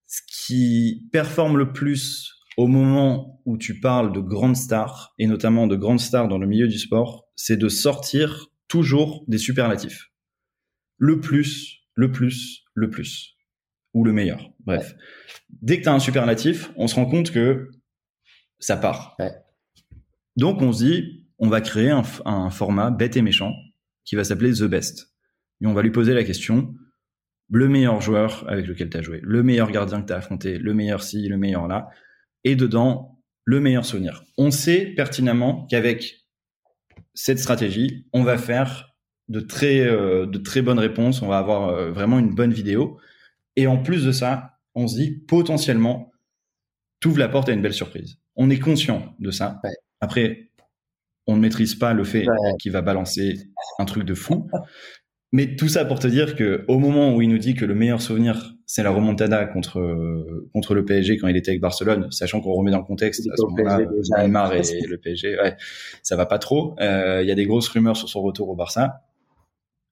ce 0.07 0.21
qui 0.27 1.07
performe 1.11 1.57
le 1.57 1.73
plus 1.73 2.33
au 2.57 2.67
moment 2.67 3.41
où 3.45 3.57
tu 3.57 3.79
parles 3.79 4.11
de 4.11 4.19
grandes 4.19 4.55
stars, 4.55 5.13
et 5.19 5.27
notamment 5.27 5.67
de 5.67 5.75
grandes 5.75 5.99
stars 5.99 6.27
dans 6.27 6.39
le 6.39 6.47
milieu 6.47 6.67
du 6.67 6.79
sport, 6.79 7.27
c'est 7.35 7.57
de 7.57 7.69
sortir 7.69 8.47
toujours 8.67 9.23
des 9.27 9.37
superlatifs. 9.37 10.11
Le 10.97 11.19
plus, 11.19 11.81
le 11.93 12.11
plus, 12.11 12.63
le 12.73 12.89
plus. 12.89 13.35
Ou 13.93 14.03
le 14.03 14.11
meilleur. 14.11 14.49
Bref. 14.65 14.95
Dès 15.61 15.77
que 15.77 15.83
tu 15.83 15.89
as 15.89 15.93
un 15.93 15.99
superlatif, 15.99 16.71
on 16.75 16.87
se 16.87 16.95
rend 16.95 17.05
compte 17.05 17.31
que 17.31 17.69
ça 18.59 18.75
part. 18.75 19.15
Ouais. 19.19 19.31
Donc 20.35 20.61
on 20.61 20.71
se 20.71 20.83
dit, 20.83 21.27
on 21.37 21.49
va 21.49 21.61
créer 21.61 21.91
un, 21.91 22.03
un 22.25 22.49
format 22.49 22.89
bête 22.89 23.17
et 23.17 23.21
méchant 23.21 23.53
qui 24.03 24.15
va 24.15 24.23
s'appeler 24.23 24.53
The 24.53 24.63
Best. 24.63 25.13
Et 25.61 25.67
on 25.67 25.73
va 25.73 25.83
lui 25.83 25.91
poser 25.91 26.13
la 26.13 26.23
question, 26.23 26.73
le 27.49 27.67
meilleur 27.69 28.01
joueur 28.01 28.45
avec 28.47 28.67
lequel 28.67 28.89
tu 28.89 28.97
as 28.97 29.01
joué, 29.01 29.19
le 29.23 29.43
meilleur 29.43 29.71
gardien 29.71 30.01
que 30.01 30.07
tu 30.07 30.13
as 30.13 30.17
affronté, 30.17 30.57
le 30.57 30.73
meilleur 30.73 31.01
ci, 31.01 31.27
le 31.27 31.37
meilleur 31.37 31.67
là, 31.67 31.89
et 32.43 32.55
dedans, 32.55 33.19
le 33.45 33.59
meilleur 33.59 33.85
souvenir. 33.85 34.23
On 34.37 34.51
sait 34.51 34.93
pertinemment 34.95 35.65
qu'avec 35.67 36.25
cette 37.13 37.39
stratégie, 37.39 38.05
on 38.13 38.23
va 38.23 38.37
faire 38.37 38.93
de 39.29 39.39
très, 39.39 39.79
euh, 39.79 40.25
de 40.25 40.37
très 40.37 40.61
bonnes 40.61 40.79
réponses, 40.79 41.21
on 41.21 41.27
va 41.27 41.37
avoir 41.37 41.69
euh, 41.69 41.91
vraiment 41.91 42.19
une 42.19 42.33
bonne 42.33 42.53
vidéo. 42.53 42.99
Et 43.55 43.67
en 43.67 43.81
plus 43.81 44.05
de 44.05 44.11
ça, 44.11 44.57
on 44.75 44.87
se 44.87 44.95
dit 44.95 45.11
potentiellement, 45.11 46.11
t'ouvres 46.99 47.19
la 47.19 47.29
porte 47.29 47.49
à 47.49 47.53
une 47.53 47.61
belle 47.61 47.73
surprise. 47.73 48.17
On 48.35 48.49
est 48.49 48.59
conscient 48.59 49.15
de 49.19 49.31
ça. 49.31 49.59
Ouais. 49.63 49.71
Après, 49.99 50.51
on 51.25 51.35
ne 51.35 51.41
maîtrise 51.41 51.75
pas 51.75 51.93
le 51.93 52.03
fait 52.03 52.27
ouais. 52.27 52.51
qu'il 52.59 52.71
va 52.71 52.81
balancer 52.81 53.49
un 53.79 53.85
truc 53.85 54.03
de 54.03 54.13
fou. 54.13 54.49
Mais 55.31 55.55
tout 55.55 55.67
ça 55.67 55.83
pour 55.85 55.99
te 55.99 56.07
dire 56.07 56.35
que 56.35 56.63
au 56.67 56.79
moment 56.79 57.13
où 57.15 57.21
il 57.21 57.29
nous 57.29 57.37
dit 57.37 57.53
que 57.53 57.65
le 57.65 57.75
meilleur 57.75 58.01
souvenir 58.01 58.57
c'est 58.67 58.83
la 58.83 58.91
remontada 58.91 59.45
contre 59.45 59.79
contre 60.53 60.75
le 60.75 60.83
PSG 60.85 61.17
quand 61.17 61.27
il 61.29 61.37
était 61.37 61.51
avec 61.51 61.61
Barcelone, 61.61 62.11
sachant 62.11 62.41
qu'on 62.41 62.51
remet 62.51 62.69
dans 62.69 62.79
le 62.79 62.83
contexte 62.83 63.27
à 63.31 63.35
ce 63.35 63.43
moment-là 63.43 63.79
Neymar 64.21 64.53
et 64.53 64.61
le 64.87 64.97
PSG, 64.97 65.39
ouais, 65.39 65.55
ça 66.03 66.17
va 66.17 66.25
pas 66.25 66.37
trop. 66.37 66.75
Euh, 66.81 67.21
il 67.23 67.27
y 67.27 67.31
a 67.31 67.35
des 67.35 67.45
grosses 67.45 67.69
rumeurs 67.69 67.95
sur 67.95 68.09
son 68.09 68.21
retour 68.21 68.49
au 68.49 68.55
Barça. 68.55 69.05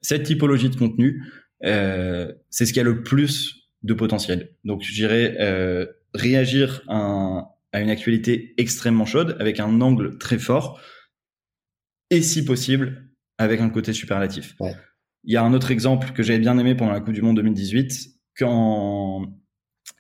Cette 0.02 0.24
typologie 0.24 0.70
de 0.70 0.76
contenu, 0.76 1.24
euh, 1.64 2.34
c'est 2.50 2.66
ce 2.66 2.74
qui 2.74 2.82
a 2.82 2.84
le 2.84 3.02
plus 3.02 3.70
de 3.84 3.94
potentiel. 3.94 4.52
Donc 4.66 4.84
je 4.84 4.94
dirais 4.94 5.38
euh, 5.40 5.86
réagir 6.14 6.84
à 6.90 6.98
un, 6.98 7.48
à 7.72 7.80
une 7.80 7.90
actualité 7.90 8.54
extrêmement 8.58 9.06
chaude 9.06 9.38
avec 9.40 9.62
un 9.62 9.80
angle 9.80 10.18
très 10.18 10.38
fort 10.38 10.82
et 12.10 12.22
si 12.22 12.44
possible 12.44 13.10
avec 13.38 13.62
un 13.62 13.70
côté 13.70 13.94
superlatif. 13.94 14.56
Il 15.26 15.34
y 15.34 15.38
a 15.38 15.43
un 15.43 15.53
autre 15.53 15.71
exemple 15.71 16.11
que 16.11 16.23
j'avais 16.23 16.39
bien 16.39 16.57
aimé 16.57 16.76
pendant 16.76 16.91
la 16.91 17.01
Coupe 17.01 17.13
du 17.13 17.21
Monde 17.21 17.38
2018 17.38 18.15
quand 18.38 19.26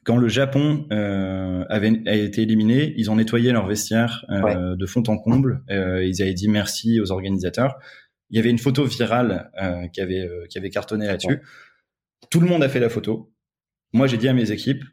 quand 0.03 0.17
le 0.17 0.27
Japon 0.27 0.87
euh, 0.91 1.63
avait 1.69 2.01
a 2.07 2.13
été 2.15 2.43
éliminé, 2.43 2.93
ils 2.95 3.09
ont 3.09 3.15
nettoyé 3.15 3.51
leur 3.51 3.67
vestiaire 3.67 4.23
euh, 4.29 4.75
de 4.75 4.85
fond 4.85 5.03
en 5.07 5.17
comble. 5.17 5.63
Euh, 5.69 6.05
ils 6.05 6.21
avaient 6.21 6.33
dit 6.33 6.47
merci 6.47 6.99
aux 7.01 7.11
organisateurs. 7.11 7.75
Il 8.29 8.37
y 8.37 8.39
avait 8.39 8.49
une 8.49 8.59
photo 8.59 8.85
virale 8.85 9.51
qui 9.93 10.01
avait 10.01 10.27
qui 10.49 10.57
avait 10.57 10.69
cartonné 10.69 11.07
là-dessus. 11.07 11.41
Tout 12.29 12.39
le 12.39 12.47
monde 12.47 12.63
a 12.63 12.69
fait 12.69 12.79
la 12.79 12.89
photo. 12.89 13.31
Moi, 13.93 14.07
j'ai 14.07 14.17
dit 14.17 14.27
à 14.27 14.33
mes 14.33 14.51
équipes 14.51 14.83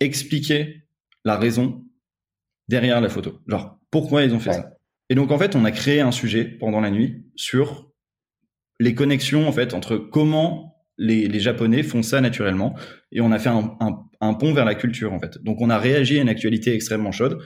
expliquez 0.00 0.84
la 1.24 1.36
raison 1.36 1.84
derrière 2.68 3.00
la 3.00 3.08
photo. 3.08 3.40
Genre 3.46 3.78
pourquoi 3.90 4.22
ils 4.22 4.34
ont 4.34 4.40
fait 4.40 4.52
ça. 4.52 4.76
Et 5.08 5.14
donc 5.14 5.30
en 5.30 5.38
fait, 5.38 5.56
on 5.56 5.64
a 5.64 5.70
créé 5.70 6.00
un 6.00 6.12
sujet 6.12 6.44
pendant 6.44 6.80
la 6.80 6.90
nuit 6.90 7.26
sur 7.36 7.91
les 8.82 8.94
connexions 8.94 9.48
en 9.48 9.52
fait 9.52 9.74
entre 9.74 9.96
comment 9.96 10.76
les, 10.98 11.26
les, 11.28 11.40
Japonais 11.40 11.82
font 11.82 12.02
ça 12.02 12.20
naturellement 12.20 12.74
et 13.12 13.20
on 13.20 13.32
a 13.32 13.38
fait 13.38 13.48
un, 13.48 13.76
un, 13.80 13.98
un, 14.20 14.34
pont 14.34 14.52
vers 14.52 14.64
la 14.64 14.74
culture 14.74 15.12
en 15.12 15.18
fait. 15.18 15.42
Donc 15.42 15.60
on 15.60 15.70
a 15.70 15.78
réagi 15.78 16.18
à 16.18 16.22
une 16.22 16.28
actualité 16.28 16.74
extrêmement 16.74 17.12
chaude. 17.12 17.38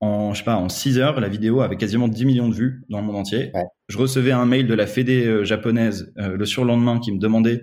En 0.00 0.34
je 0.34 0.38
sais 0.38 0.44
pas 0.44 0.56
en 0.56 0.68
6 0.68 0.98
heures, 0.98 1.20
la 1.20 1.28
vidéo 1.28 1.60
avait 1.60 1.76
quasiment 1.76 2.08
10 2.08 2.24
millions 2.24 2.48
de 2.48 2.54
vues 2.54 2.82
dans 2.88 3.00
le 3.00 3.06
monde 3.06 3.16
entier. 3.16 3.52
Je 3.88 3.96
recevais 3.96 4.32
un 4.32 4.46
mail 4.46 4.66
de 4.66 4.74
la 4.74 4.86
Fédé 4.86 5.24
euh, 5.24 5.44
japonaise 5.44 6.12
euh, 6.18 6.36
le 6.36 6.44
surlendemain 6.44 6.98
qui 6.98 7.12
me 7.12 7.18
demandait 7.18 7.62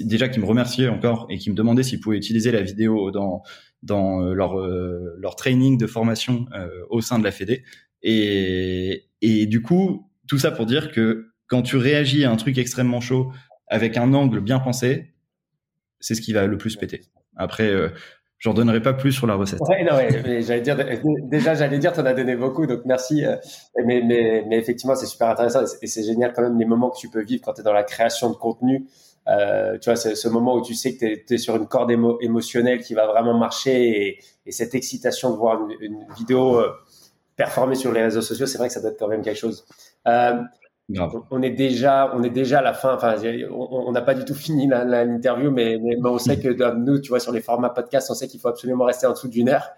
déjà 0.00 0.28
qui 0.28 0.40
me 0.40 0.46
remerciait 0.46 0.88
encore 0.88 1.26
et 1.30 1.38
qui 1.38 1.50
me 1.50 1.54
demandait 1.54 1.84
s'ils 1.84 2.00
pouvaient 2.00 2.16
utiliser 2.16 2.50
la 2.50 2.62
vidéo 2.62 3.10
dans 3.10 3.42
dans 3.82 4.22
euh, 4.22 4.32
leur 4.32 4.56
leur 4.56 5.36
training 5.36 5.78
de 5.78 5.86
formation 5.86 6.46
au 6.90 7.00
sein 7.00 7.18
de 7.18 7.24
la 7.24 7.30
Fédé 7.30 7.62
et 8.02 9.04
et 9.20 9.46
du 9.46 9.62
coup 9.62 10.10
tout 10.26 10.38
ça 10.38 10.50
pour 10.50 10.66
dire 10.66 10.90
que 10.90 11.35
quand 11.48 11.62
tu 11.62 11.76
réagis 11.76 12.24
à 12.24 12.30
un 12.30 12.36
truc 12.36 12.58
extrêmement 12.58 13.00
chaud 13.00 13.32
avec 13.68 13.96
un 13.96 14.12
angle 14.14 14.40
bien 14.40 14.58
pensé, 14.58 15.14
c'est 16.00 16.14
ce 16.14 16.20
qui 16.20 16.32
va 16.32 16.46
le 16.46 16.56
plus 16.56 16.76
péter. 16.76 17.02
Après, 17.36 17.68
euh, 17.68 17.88
j'en 18.38 18.54
donnerai 18.54 18.80
pas 18.80 18.92
plus 18.92 19.12
sur 19.12 19.26
la 19.26 19.34
recette. 19.34 19.60
Ouais, 19.68 19.84
non, 19.84 19.96
ouais, 19.96 20.42
j'allais 20.42 20.60
dire, 20.60 20.76
déjà, 21.24 21.54
j'allais 21.54 21.78
dire, 21.78 21.92
tu 21.92 22.00
en 22.00 22.06
as 22.06 22.14
donné 22.14 22.36
beaucoup, 22.36 22.66
donc 22.66 22.82
merci. 22.84 23.24
Euh, 23.24 23.36
mais, 23.84 24.02
mais, 24.02 24.44
mais 24.48 24.58
effectivement, 24.58 24.94
c'est 24.94 25.06
super 25.06 25.28
intéressant 25.28 25.62
et 25.82 25.86
c'est 25.86 26.04
génial 26.04 26.32
quand 26.32 26.42
même 26.42 26.58
les 26.58 26.64
moments 26.64 26.90
que 26.90 26.98
tu 26.98 27.08
peux 27.08 27.22
vivre 27.22 27.42
quand 27.44 27.54
tu 27.54 27.60
es 27.60 27.64
dans 27.64 27.72
la 27.72 27.84
création 27.84 28.30
de 28.30 28.36
contenu. 28.36 28.86
Euh, 29.28 29.76
tu 29.78 29.90
vois, 29.90 29.96
c'est 29.96 30.14
ce 30.14 30.28
moment 30.28 30.54
où 30.54 30.62
tu 30.62 30.74
sais 30.74 30.96
que 30.96 31.16
tu 31.26 31.34
es, 31.34 31.38
sur 31.38 31.56
une 31.56 31.66
corde 31.66 31.90
émotionnelle 31.90 32.80
qui 32.80 32.94
va 32.94 33.06
vraiment 33.06 33.36
marcher 33.36 34.06
et, 34.06 34.18
et 34.46 34.52
cette 34.52 34.74
excitation 34.74 35.32
de 35.32 35.36
voir 35.36 35.60
une, 35.60 35.76
une 35.80 36.06
vidéo 36.16 36.60
euh, 36.60 36.70
performer 37.34 37.74
sur 37.74 37.92
les 37.92 38.02
réseaux 38.02 38.22
sociaux, 38.22 38.46
c'est 38.46 38.58
vrai 38.58 38.68
que 38.68 38.74
ça 38.74 38.80
doit 38.80 38.90
être 38.90 38.98
quand 38.98 39.08
même 39.08 39.22
quelque 39.22 39.38
chose. 39.38 39.66
Euh, 40.06 40.34
on 41.30 41.42
est 41.42 41.50
déjà, 41.50 42.12
on 42.14 42.22
est 42.22 42.30
déjà 42.30 42.60
à 42.60 42.62
la 42.62 42.72
fin. 42.72 42.94
Enfin, 42.94 43.16
on 43.50 43.90
n'a 43.92 44.02
pas 44.02 44.14
du 44.14 44.24
tout 44.24 44.34
fini 44.34 44.68
l'interview, 44.68 45.50
mais, 45.50 45.78
mais, 45.82 45.96
on 46.04 46.18
sait 46.18 46.38
que 46.38 46.48
nous, 46.74 47.00
tu 47.00 47.08
vois, 47.08 47.20
sur 47.20 47.32
les 47.32 47.40
formats 47.40 47.70
podcast, 47.70 48.08
on 48.10 48.14
sait 48.14 48.28
qu'il 48.28 48.40
faut 48.40 48.48
absolument 48.48 48.84
rester 48.84 49.06
en 49.06 49.12
dessous 49.12 49.28
d'une 49.28 49.48
heure. 49.48 49.70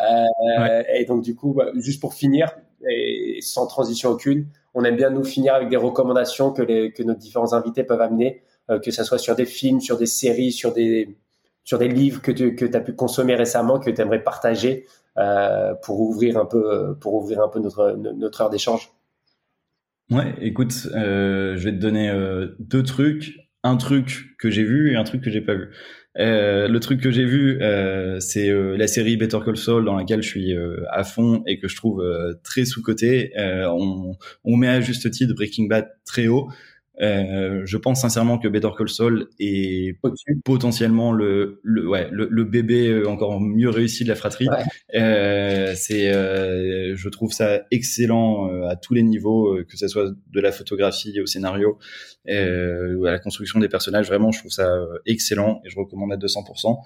Euh, 0.00 0.82
Et 0.94 1.04
donc, 1.04 1.22
du 1.22 1.34
coup, 1.34 1.54
bah, 1.54 1.66
juste 1.76 2.00
pour 2.00 2.14
finir, 2.14 2.50
et 2.88 3.38
sans 3.42 3.66
transition 3.66 4.10
aucune, 4.10 4.46
on 4.74 4.84
aime 4.84 4.96
bien 4.96 5.10
nous 5.10 5.24
finir 5.24 5.54
avec 5.54 5.68
des 5.68 5.76
recommandations 5.76 6.52
que, 6.52 6.62
les, 6.62 6.92
que 6.92 7.02
nos 7.02 7.14
différents 7.14 7.52
invités 7.52 7.84
peuvent 7.84 8.00
amener, 8.00 8.42
euh, 8.70 8.78
que 8.78 8.90
ce 8.90 9.04
soit 9.04 9.18
sur 9.18 9.36
des 9.36 9.46
films, 9.46 9.80
sur 9.80 9.96
des 9.96 10.06
séries, 10.06 10.52
sur 10.52 10.72
des, 10.72 11.16
sur 11.64 11.78
des 11.78 11.88
livres 11.88 12.20
que 12.20 12.32
tu 12.32 12.54
que 12.54 12.76
as 12.76 12.80
pu 12.80 12.94
consommer 12.94 13.36
récemment, 13.36 13.78
que 13.78 13.90
tu 13.90 14.00
aimerais 14.00 14.22
partager 14.22 14.86
euh, 15.16 15.74
pour 15.82 16.00
ouvrir 16.00 16.36
un 16.36 16.44
peu, 16.44 16.96
pour 17.00 17.14
ouvrir 17.14 17.40
un 17.40 17.48
peu 17.48 17.60
notre, 17.60 17.92
notre 17.92 18.40
heure 18.42 18.50
d'échange. 18.50 18.95
Ouais, 20.10 20.34
écoute, 20.40 20.86
euh, 20.94 21.56
je 21.56 21.64
vais 21.64 21.72
te 21.72 21.80
donner 21.80 22.08
euh, 22.10 22.54
deux 22.60 22.82
trucs. 22.82 23.38
Un 23.64 23.76
truc 23.76 24.36
que 24.38 24.50
j'ai 24.50 24.62
vu 24.62 24.92
et 24.92 24.96
un 24.96 25.02
truc 25.02 25.22
que 25.22 25.30
j'ai 25.30 25.40
pas 25.40 25.54
vu. 25.54 25.70
Euh, 26.18 26.68
le 26.68 26.80
truc 26.80 27.00
que 27.00 27.10
j'ai 27.10 27.24
vu, 27.24 27.60
euh, 27.60 28.20
c'est 28.20 28.48
euh, 28.48 28.76
la 28.76 28.86
série 28.86 29.16
Better 29.16 29.38
Call 29.44 29.56
Saul 29.56 29.84
dans 29.84 29.96
laquelle 29.96 30.22
je 30.22 30.28
suis 30.28 30.54
à 30.90 31.04
fond 31.04 31.42
et 31.46 31.58
que 31.58 31.68
je 31.68 31.76
trouve 31.76 32.02
très 32.42 32.64
sous 32.64 32.82
cotée. 32.82 33.32
On, 33.36 34.14
on, 34.44 34.56
met 34.56 34.68
à 34.68 34.80
juste 34.80 35.10
titre 35.10 35.34
Breaking 35.34 35.66
Bad 35.66 35.88
très 36.04 36.26
haut. 36.28 36.48
Euh, 37.02 37.62
je 37.64 37.76
pense 37.76 38.00
sincèrement 38.00 38.38
que 38.38 38.48
Better 38.48 38.70
Call 38.76 38.88
Saul 38.88 39.28
est 39.38 39.98
potentiellement 40.44 41.12
le, 41.12 41.60
le, 41.62 41.86
ouais, 41.86 42.08
le, 42.10 42.26
le, 42.30 42.44
bébé 42.44 42.88
euh, 42.88 43.08
encore 43.08 43.40
mieux 43.40 43.68
réussi 43.68 44.04
de 44.04 44.08
la 44.08 44.14
fratrie. 44.14 44.48
Euh, 44.94 45.74
c'est, 45.76 46.12
euh, 46.14 46.96
je 46.96 47.08
trouve 47.08 47.32
ça 47.32 47.62
excellent 47.70 48.50
euh, 48.50 48.68
à 48.68 48.76
tous 48.76 48.94
les 48.94 49.02
niveaux, 49.02 49.58
que 49.68 49.76
ce 49.76 49.88
soit 49.88 50.10
de 50.32 50.40
la 50.40 50.52
photographie 50.52 51.20
au 51.20 51.26
scénario 51.26 51.78
ou 52.28 53.06
à 53.06 53.10
la 53.10 53.18
construction 53.18 53.60
des 53.60 53.68
personnages. 53.68 54.06
Vraiment, 54.06 54.32
je 54.32 54.40
trouve 54.40 54.50
ça 54.52 54.74
excellent 55.04 55.60
et 55.64 55.70
je 55.70 55.78
recommande 55.78 56.12
à 56.12 56.16
200%. 56.16 56.78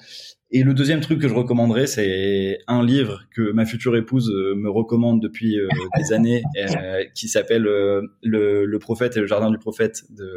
Et 0.52 0.64
le 0.64 0.74
deuxième 0.74 1.00
truc 1.00 1.20
que 1.20 1.28
je 1.28 1.34
recommanderais, 1.34 1.86
c'est 1.86 2.58
un 2.66 2.84
livre 2.84 3.22
que 3.30 3.52
ma 3.52 3.64
future 3.64 3.96
épouse 3.96 4.28
euh, 4.30 4.56
me 4.56 4.68
recommande 4.68 5.22
depuis 5.22 5.56
euh, 5.60 5.68
des 5.96 6.12
années, 6.12 6.42
euh, 6.56 7.04
qui 7.14 7.28
s'appelle 7.28 7.62
le, 7.62 8.10
le, 8.22 8.78
prophète 8.80 9.16
et 9.16 9.20
le 9.20 9.28
jardin 9.28 9.50
du 9.50 9.58
prophète 9.58 10.02
de 10.10 10.28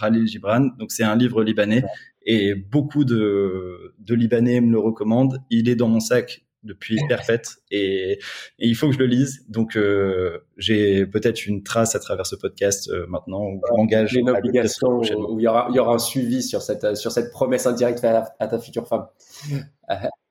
Khalil 0.00 0.26
Gibran. 0.26 0.70
Donc 0.80 0.90
c'est 0.90 1.04
un 1.04 1.14
livre 1.14 1.44
libanais 1.44 1.84
et 2.26 2.54
beaucoup 2.54 3.04
de, 3.04 3.94
de 4.00 4.14
Libanais 4.14 4.60
me 4.60 4.72
le 4.72 4.78
recommandent. 4.80 5.38
Il 5.50 5.68
est 5.68 5.76
dans 5.76 5.88
mon 5.88 6.00
sac 6.00 6.44
depuis 6.62 6.98
perpète 7.08 7.56
et, 7.70 8.12
et, 8.12 8.18
il 8.58 8.74
faut 8.74 8.88
que 8.88 8.94
je 8.94 8.98
le 8.98 9.06
lise. 9.06 9.44
Donc 9.48 9.76
euh, 9.76 10.38
j'ai 10.56 11.06
peut-être 11.06 11.46
une 11.46 11.62
trace 11.62 11.94
à 11.94 11.98
travers 11.98 12.26
ce 12.26 12.36
podcast 12.36 12.88
euh, 12.90 13.06
maintenant 13.08 13.42
où 13.44 13.60
je 13.66 13.72
m'engage. 13.76 14.14
Une 14.14 14.30
obligation 14.30 15.00
où, 15.00 15.38
il 15.38 15.42
y 15.42 15.48
aura 15.48 15.66
il 15.70 15.76
y 15.76 15.78
aura 15.78 15.94
un 15.94 15.98
suivi 15.98 16.42
sur 16.42 16.62
cette 16.62 16.96
sur 16.96 17.12
cette 17.12 17.30
promesse 17.30 17.66
indirecte 17.66 18.04
à, 18.04 18.34
à 18.38 18.48
ta 18.48 18.58
future 18.58 18.86
femme. 18.86 19.06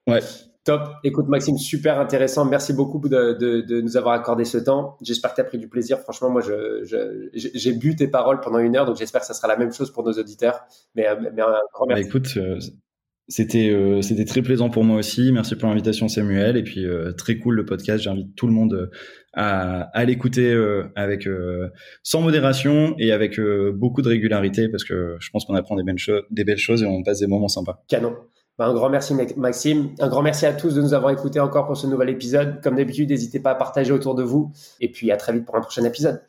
ouais. 0.08 0.22
Top. 0.64 0.90
Écoute 1.04 1.28
Maxime, 1.28 1.58
super 1.58 2.00
intéressant. 2.00 2.46
Merci 2.46 2.72
beaucoup 2.74 3.00
de, 3.10 3.34
de, 3.34 3.62
de 3.62 3.82
nous 3.82 3.98
avoir 3.98 4.14
accordé 4.14 4.46
ce 4.46 4.60
temps. 4.60 4.96
J'espère 5.02 5.32
que 5.32 5.36
tu 5.36 5.42
as 5.42 5.46
pris 5.46 5.58
du 5.58 5.68
plaisir. 5.68 5.98
Franchement, 5.98 6.30
moi, 6.30 6.42
je, 6.42 7.28
j'ai 7.34 7.74
bu 7.74 7.96
tes 7.96 8.08
paroles 8.08 8.42
pendant 8.42 8.60
une 8.60 8.76
heure, 8.76 8.86
donc 8.86 8.98
j'espère 8.98 9.22
que 9.22 9.28
ça 9.28 9.34
sera 9.34 9.48
la 9.48 9.58
même 9.58 9.74
chose 9.74 9.92
pour 9.92 10.04
nos 10.04 10.12
auditeurs. 10.12 10.62
Mais, 10.94 11.08
mais 11.34 11.42
un 11.42 11.58
grand 11.74 11.88
bah, 11.88 11.96
merci. 11.96 12.04
Bah, 12.04 12.08
écoute, 12.08 12.38
euh, 12.38 12.60
c'était 13.28 13.70
euh, 13.70 14.02
c'était 14.02 14.26
très 14.26 14.42
plaisant 14.42 14.70
pour 14.70 14.84
moi 14.84 14.98
aussi. 14.98 15.32
Merci 15.32 15.56
pour 15.56 15.70
l'invitation 15.70 16.08
Samuel 16.08 16.58
et 16.58 16.64
puis 16.64 16.86
euh, 16.86 17.14
très 17.14 17.38
cool 17.38 17.56
le 17.56 17.66
podcast. 17.66 18.04
J'invite 18.04 18.36
tout 18.36 18.48
le 18.48 18.54
monde 18.54 18.74
euh, 18.74 18.88
à, 19.34 19.84
à 19.98 20.04
l'écouter 20.04 20.54
avec 20.96 21.28
sans 22.04 22.22
modération 22.22 22.96
et 22.98 23.14
avec 23.14 23.40
beaucoup 23.74 24.02
de 24.02 24.10
régularité 24.10 24.68
parce 24.68 24.84
que 24.84 25.16
je 25.20 25.30
pense 25.30 25.46
qu'on 25.46 25.56
apprend 25.56 25.78
des 25.78 25.84
belles 25.84 25.98
choses 25.98 26.24
des 26.32 26.44
belles 26.44 26.58
choses 26.58 26.84
et 26.84 26.86
on 26.86 27.02
passe 27.02 27.20
des 27.20 27.28
moments 27.28 27.48
sympas. 27.48 27.82
Canon. 27.88 28.14
Ben, 28.60 28.66
un 28.66 28.74
grand 28.74 28.90
merci 28.90 29.16
Maxime, 29.38 29.92
un 30.00 30.10
grand 30.10 30.22
merci 30.22 30.46
à 30.46 30.52
tous 30.52 30.76
de 30.76 30.82
nous 30.82 30.94
avoir 30.94 31.14
écoutés 31.14 31.40
encore 31.40 31.66
pour 31.66 31.78
ce 31.78 31.88
nouvel 31.88 32.10
épisode. 32.10 32.62
Comme 32.62 32.76
d'habitude, 32.76 33.10
n'hésitez 33.10 33.40
pas 33.40 33.52
à 33.52 33.56
partager 33.56 33.94
autour 33.94 34.16
de 34.16 34.24
vous 34.24 34.52
et 34.82 34.92
puis 34.92 35.10
à 35.10 35.16
très 35.16 35.32
vite 35.32 35.46
pour 35.46 35.56
un 35.56 35.62
prochain 35.62 35.86
épisode. 35.86 36.22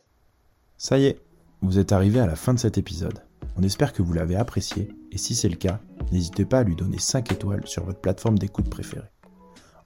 Ça 0.79 0.97
y 0.97 1.07
est, 1.07 1.19
vous 1.61 1.81
êtes 1.81 1.91
arrivé 1.91 2.21
à 2.21 2.27
la 2.27 2.37
fin 2.37 2.55
de 2.55 2.61
cet 2.61 2.79
épisode. 2.79 3.19
On 3.57 3.63
espère 3.63 3.93
que 3.93 4.03
vous 4.03 4.13
l'avez 4.13 4.37
apprécié 4.37 4.89
et 5.11 5.19
si 5.19 5.35
c'est 5.35 5.49
le 5.49 5.57
cas, 5.57 5.81
n'hésitez 6.11 6.45
pas 6.45 6.61
à 6.61 6.63
lui 6.65 6.77
donner 6.77 6.99
5 6.99 7.33
étoiles 7.33 7.67
sur 7.67 7.85
votre 7.85 8.01
plateforme 8.01 8.39
d'écoute 8.39 8.69
préférée. 8.69 9.11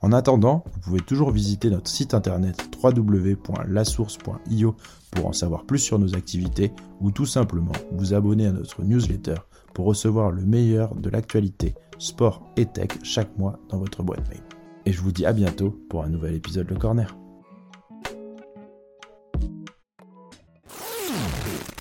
En 0.00 0.12
attendant, 0.12 0.62
vous 0.72 0.80
pouvez 0.80 1.00
toujours 1.00 1.30
visiter 1.30 1.70
notre 1.70 1.88
site 1.88 2.14
internet 2.14 2.68
www.lasource.io 2.82 4.76
pour 5.10 5.26
en 5.26 5.32
savoir 5.32 5.64
plus 5.64 5.78
sur 5.78 5.98
nos 5.98 6.14
activités 6.14 6.72
ou 7.00 7.10
tout 7.10 7.26
simplement 7.26 7.72
vous 7.92 8.14
abonner 8.14 8.46
à 8.46 8.52
notre 8.52 8.82
newsletter 8.82 9.36
pour 9.74 9.86
recevoir 9.86 10.30
le 10.30 10.44
meilleur 10.44 10.94
de 10.94 11.10
l'actualité 11.10 11.74
sport 11.98 12.46
et 12.56 12.66
tech 12.66 12.90
chaque 13.02 13.36
mois 13.38 13.58
dans 13.68 13.78
votre 13.78 14.02
boîte 14.02 14.28
mail. 14.28 14.42
Et 14.84 14.92
je 14.92 15.00
vous 15.00 15.12
dis 15.12 15.26
à 15.26 15.32
bientôt 15.32 15.70
pour 15.88 16.04
un 16.04 16.08
nouvel 16.08 16.34
épisode 16.34 16.68
Le 16.70 16.76
Corner. 16.76 17.16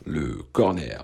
Le 0.05 0.41
Corner. 0.51 1.03